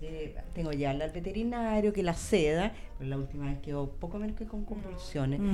eh, 0.02 0.36
tengo 0.54 0.72
ya 0.72 0.92
al 0.92 1.00
veterinario 1.12 1.92
que 1.94 2.04
la 2.04 2.14
seda, 2.14 2.74
pero 2.98 3.10
la 3.10 3.18
última 3.18 3.46
vez 3.48 3.60
quedó 3.60 3.90
poco 3.90 4.18
menos 4.20 4.38
que 4.38 4.46
con 4.46 4.64
convulsiones. 4.66 5.40
Mm, 5.40 5.44
que 5.46 5.52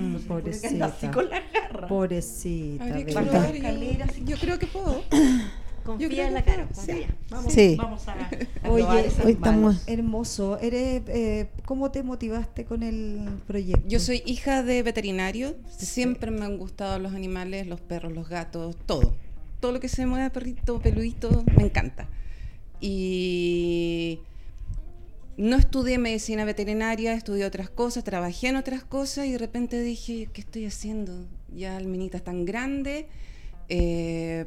anda 0.68 0.86
así 0.86 1.08
pobrecita. 1.08 1.12
con 1.12 1.30
la 1.30 1.41
garra. 1.54 1.88
Pobrecita. 1.88 2.86
Que 2.93 3.12
yo- 3.12 3.20
escaleras 3.20 4.18
y- 4.18 4.24
Yo 4.26 4.38
creo 4.38 4.60
que 4.60 4.68
puedo. 4.68 5.04
Confía 5.86 6.08
creo 6.10 6.26
en 6.30 6.34
la 6.34 6.43
que 6.43 6.50
cara, 6.52 6.68
sí. 6.74 7.06
Vamos, 7.30 7.54
Sí. 7.54 7.76
vamos 7.78 8.08
a, 8.08 8.14
a 8.64 8.70
Oye, 8.72 8.84
Hoy 9.24 9.32
estamos- 9.34 9.84
hermoso. 9.88 10.58
Eres, 10.60 11.04
eh, 11.08 11.48
¿Cómo 11.66 11.91
te 11.91 12.02
motivaste 12.02 12.66
con 12.66 12.82
el 12.82 13.39
proyecto? 13.46 13.88
Yo 13.88 14.00
soy 14.00 14.24
hija 14.26 14.64
de 14.64 14.82
veterinario. 14.82 15.56
Siempre 15.70 16.32
me 16.32 16.43
han 16.43 16.58
gustado 16.58 16.98
los 16.98 17.14
animales, 17.14 17.68
los 17.68 17.82
perros, 17.82 18.14
los 18.14 18.28
gatos, 18.30 18.76
todo. 18.88 19.14
Todo 19.60 19.74
lo 19.74 19.80
que 19.80 19.88
se 19.88 20.08
mueva, 20.08 20.32
perrito, 20.32 20.80
peludito, 20.80 21.43
me 21.56 21.64
encanta. 21.66 22.08
Y 22.82 24.20
no 25.38 25.58
estudié 25.58 25.98
medicina 25.98 26.46
veterinaria, 26.46 27.14
estudié 27.14 27.46
otras 27.46 27.70
cosas, 27.70 28.04
trabajé 28.04 28.48
en 28.48 28.56
otras 28.56 28.84
cosas 28.84 29.26
y 29.26 29.34
de 29.34 29.38
repente 29.38 29.82
dije, 29.82 30.30
¿qué 30.32 30.42
estoy 30.42 30.66
haciendo? 30.66 31.28
Ya 31.54 31.78
el 31.78 31.88
minita 31.88 32.18
es 32.18 32.24
tan 32.24 32.46
grande. 32.46 33.08
eh, 33.70 34.46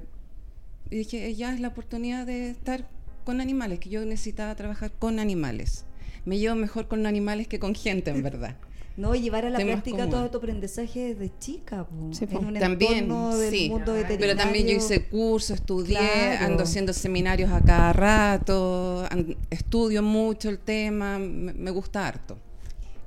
y 0.90 0.96
dije, 0.96 1.34
ya 1.34 1.52
es 1.52 1.60
la 1.60 1.68
oportunidad 1.68 2.26
de 2.26 2.50
estar 2.50 2.88
con 3.24 3.42
animales, 3.42 3.78
que 3.78 3.90
yo 3.90 4.04
necesitaba 4.06 4.54
trabajar 4.54 4.90
con 4.90 5.18
animales. 5.18 5.84
Me 6.24 6.38
llevo 6.38 6.54
mejor 6.54 6.88
con 6.88 7.04
animales 7.04 7.46
que 7.46 7.58
con 7.58 7.74
gente, 7.74 8.10
en 8.10 8.22
verdad. 8.22 8.56
No, 8.98 9.14
y 9.14 9.20
llevar 9.20 9.44
a 9.46 9.50
la 9.50 9.58
práctica 9.60 10.10
todo 10.10 10.28
tu 10.28 10.38
aprendizaje 10.38 11.14
desde 11.14 11.32
chica, 11.38 11.86
Sí, 12.10 12.26
po. 12.26 12.40
en 12.40 12.46
un 12.46 12.54
También, 12.58 13.08
del 13.08 13.50
sí. 13.50 13.68
mundo 13.70 13.94
Pero 14.18 14.36
también 14.36 14.66
yo 14.66 14.74
hice 14.74 15.06
cursos, 15.06 15.52
estudié, 15.60 15.96
Claro. 15.98 16.46
ando 16.46 16.64
haciendo 16.64 16.92
seminarios 16.92 17.50
a 17.52 17.60
cada 17.60 17.92
rato, 17.92 19.06
estudio 19.50 20.02
mucho 20.02 20.48
el 20.50 20.58
tema, 20.58 21.18
me, 21.18 21.52
me 21.52 21.70
gusta 21.70 22.08
harto. 22.08 22.38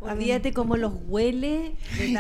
Olvídate 0.02 0.52
cómo 0.54 0.78
los 0.78 0.94
huele 1.08 1.74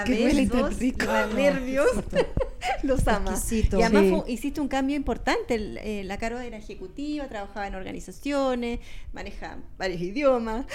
besos, 0.07 0.77
rico. 0.79 1.05
los 1.05 1.33
nervios, 1.35 1.87
los 2.83 3.07
ama. 3.07 3.31
Exquisito. 3.31 3.79
Y 3.79 3.83
además 3.83 4.03
Sí. 4.03 4.09
fue- 4.21 4.31
hiciste 4.31 4.61
un 4.61 4.67
cambio 4.67 4.95
importante. 4.95 5.55
El- 5.55 5.77
eh, 5.79 6.03
la 6.05 6.17
Caro 6.17 6.39
era 6.39 6.57
ejecutiva, 6.57 7.27
trabajaba 7.27 7.67
en 7.67 7.75
organizaciones, 7.75 8.79
maneja 9.13 9.57
varios 9.77 10.01
idiomas. 10.01 10.65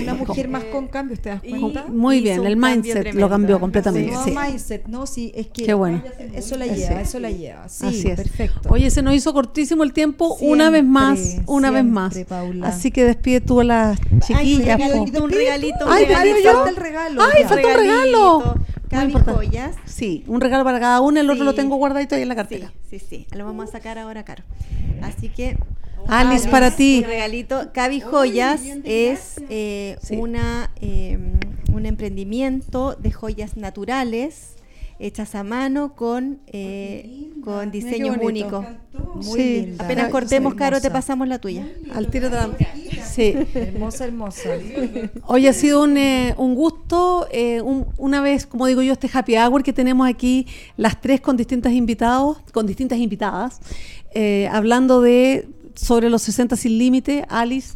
Una 0.00 0.14
mujer 0.14 0.48
más 0.48 0.64
con 0.64 0.88
cambios, 0.88 1.20
¿te 1.20 1.30
das 1.30 1.42
Y- 1.44 1.50
cuenta? 1.58 1.86
Muy 1.88 2.20
bien, 2.20 2.44
el 2.44 2.58
cambio 2.60 2.76
mindset 2.94 3.14
lo 3.14 3.28
cambió 3.28 3.58
completamente. 3.60 4.14
Sí. 4.24 4.32
mindset, 4.36 4.86
no, 4.86 5.06
sí, 5.06 5.32
es 5.34 5.46
que 5.48 5.64
Qué 5.64 5.74
bueno. 5.74 6.02
eso 6.34 6.56
la 6.56 6.66
lleva, 6.66 7.00
es. 7.00 7.08
eso 7.08 7.18
la 7.20 7.30
lleva. 7.30 7.68
Sí, 7.68 7.86
Así 7.86 8.08
es. 8.08 8.16
perfecto. 8.16 8.68
Oye, 8.68 8.90
se 8.90 9.02
nos 9.02 9.14
hizo 9.14 9.32
cortísimo 9.32 9.82
el 9.84 9.92
tiempo, 9.92 10.34
una 10.40 10.70
vez 10.70 10.84
más, 10.84 11.18
Siempre, 11.18 11.44
una 11.48 11.70
vez 11.70 11.84
más. 11.84 12.18
Paula. 12.28 12.68
Así 12.68 12.90
que 12.90 13.04
despide 13.04 13.40
tú 13.40 13.60
a 13.60 13.64
las 13.64 13.98
Ay, 14.00 14.20
chiquillas. 14.26 14.78
un 14.80 14.86
regalito, 14.88 15.24
un 15.24 15.30
regalito, 15.30 15.84
Ay, 15.88 16.04
falta 16.14 16.40
yo. 16.42 16.52
Falta 16.52 16.70
el 16.70 16.76
regalo. 16.76 17.22
Ay, 17.22 17.42
ya. 17.42 17.48
falta 17.48 17.68
un 17.68 17.74
regalo. 17.74 18.38
Muy 18.40 18.64
Cabi 18.88 19.04
importante. 19.12 19.32
Joyas. 19.46 19.76
Sí, 19.84 20.24
un 20.26 20.40
regalo 20.40 20.64
para 20.64 20.80
cada 20.80 21.00
uno, 21.00 21.20
el 21.20 21.30
otro 21.30 21.44
lo 21.44 21.54
tengo 21.54 21.76
guardadito 21.76 22.14
ahí 22.16 22.22
en 22.22 22.28
la 22.28 22.34
cartera. 22.36 22.72
sí, 22.90 22.98
sí. 22.98 23.26
Lo 23.36 23.44
vamos 23.44 23.68
a 23.68 23.72
sacar 23.72 23.98
ahora, 23.98 24.24
Caro. 24.24 24.42
Así 25.02 25.28
que. 25.28 25.56
Alice, 26.08 26.48
para 26.48 26.70
ti. 26.70 27.00
Un 27.04 27.10
regalito. 27.10 27.70
Cabi 27.72 28.00
Joyas 28.00 28.62
es 28.84 29.40
eh, 29.50 29.96
Sí. 30.02 30.16
una, 30.16 30.70
eh, 30.80 31.18
un 31.72 31.86
emprendimiento 31.86 32.94
de 32.98 33.12
joyas 33.12 33.56
naturales 33.56 34.56
hechas 35.00 35.34
a 35.34 35.42
mano 35.42 35.94
con, 35.94 36.38
eh, 36.46 37.30
con 37.42 37.70
diseños 37.70 38.16
únicos. 38.20 38.64
Muy 39.14 39.24
Sí. 39.40 39.60
linda. 39.66 39.84
Apenas 39.84 40.10
cortemos, 40.10 40.54
Caro, 40.54 40.80
te 40.80 40.90
pasamos 40.90 41.26
la 41.26 41.38
tuya. 41.38 41.66
Al 41.94 42.06
tiro 42.08 42.28
de 42.30 42.36
la... 42.36 42.50
Sí. 43.04 43.34
Hermosa, 43.54 44.04
hermosa. 44.04 44.50
Hoy 45.26 45.46
ha 45.46 45.52
sido 45.52 45.82
un, 45.82 45.96
eh, 45.96 46.34
un 46.38 46.54
gusto, 46.54 47.26
eh, 47.32 47.60
un- 47.62 47.86
una 47.96 48.20
vez, 48.20 48.46
como 48.46 48.66
digo 48.66 48.82
yo, 48.82 48.92
este 48.92 49.08
happy 49.12 49.36
hour 49.36 49.62
que 49.62 49.72
tenemos 49.72 50.06
aquí, 50.08 50.46
las 50.76 51.00
tres 51.00 51.20
con 51.20 51.36
distintas 51.36 51.72
invitados, 51.72 52.38
con 52.52 52.66
distintas 52.66 52.98
invitadas, 52.98 53.60
eh, 54.14 54.48
hablando 54.52 55.00
de 55.00 55.48
sobre 55.74 56.10
los 56.10 56.22
60 56.22 56.56
sin 56.56 56.78
límite. 56.78 57.24
Alice, 57.28 57.74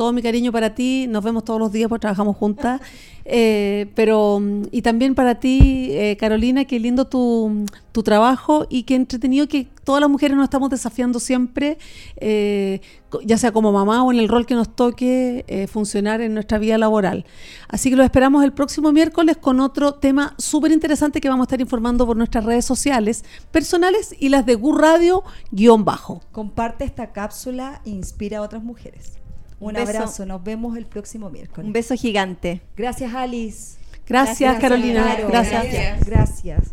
todo 0.00 0.14
mi 0.14 0.22
cariño 0.22 0.50
para 0.50 0.74
ti, 0.74 1.06
nos 1.10 1.22
vemos 1.22 1.44
todos 1.44 1.60
los 1.60 1.72
días 1.72 1.90
porque 1.90 2.00
trabajamos 2.00 2.34
juntas. 2.34 2.80
Eh, 3.32 3.86
pero, 3.94 4.40
mm, 4.40 4.62
y 4.72 4.82
también 4.82 5.14
para 5.14 5.38
ti, 5.38 5.90
eh, 5.90 6.16
Carolina, 6.18 6.64
qué 6.64 6.80
lindo 6.80 7.04
tu, 7.04 7.64
tu 7.92 8.02
trabajo 8.02 8.66
y 8.68 8.84
qué 8.84 8.96
entretenido 8.96 9.46
que 9.46 9.68
todas 9.84 10.00
las 10.00 10.10
mujeres 10.10 10.36
nos 10.36 10.44
estamos 10.44 10.68
desafiando 10.68 11.20
siempre, 11.20 11.78
eh, 12.16 12.80
ya 13.24 13.38
sea 13.38 13.52
como 13.52 13.70
mamá 13.70 14.02
o 14.02 14.10
en 14.10 14.18
el 14.18 14.26
rol 14.26 14.46
que 14.46 14.54
nos 14.54 14.74
toque 14.74 15.68
funcionar 15.70 16.20
en 16.22 16.34
nuestra 16.34 16.58
vida 16.58 16.76
laboral. 16.76 17.24
Así 17.68 17.90
que 17.90 17.94
los 17.94 18.04
esperamos 18.04 18.42
el 18.42 18.52
próximo 18.52 18.90
miércoles 18.90 19.36
con 19.36 19.60
otro 19.60 19.94
tema 19.94 20.34
súper 20.38 20.72
interesante 20.72 21.20
que 21.20 21.28
vamos 21.28 21.44
a 21.44 21.46
estar 21.46 21.60
informando 21.60 22.06
por 22.06 22.16
nuestras 22.16 22.44
redes 22.44 22.64
sociales 22.64 23.22
personales 23.52 24.12
y 24.18 24.30
las 24.30 24.44
de 24.44 24.56
Gu 24.56 24.72
Radio 24.72 25.22
guion 25.52 25.84
bajo. 25.84 26.22
Comparte 26.32 26.84
esta 26.84 27.12
cápsula 27.12 27.80
e 27.84 27.90
inspira 27.90 28.38
a 28.38 28.42
otras 28.42 28.64
mujeres. 28.64 29.19
Un 29.60 29.74
beso. 29.74 29.88
abrazo, 29.88 30.26
nos 30.26 30.42
vemos 30.42 30.76
el 30.76 30.86
próximo 30.86 31.30
miércoles. 31.30 31.66
Un 31.66 31.72
beso 31.72 31.94
gigante. 31.94 32.62
Gracias, 32.76 33.14
Alice. 33.14 33.78
Gracias, 34.06 34.58
Carolina. 34.58 35.04
Caro. 35.04 35.28
Gracias. 35.28 35.62
Gracias. 35.62 36.06
Gracias. 36.06 36.72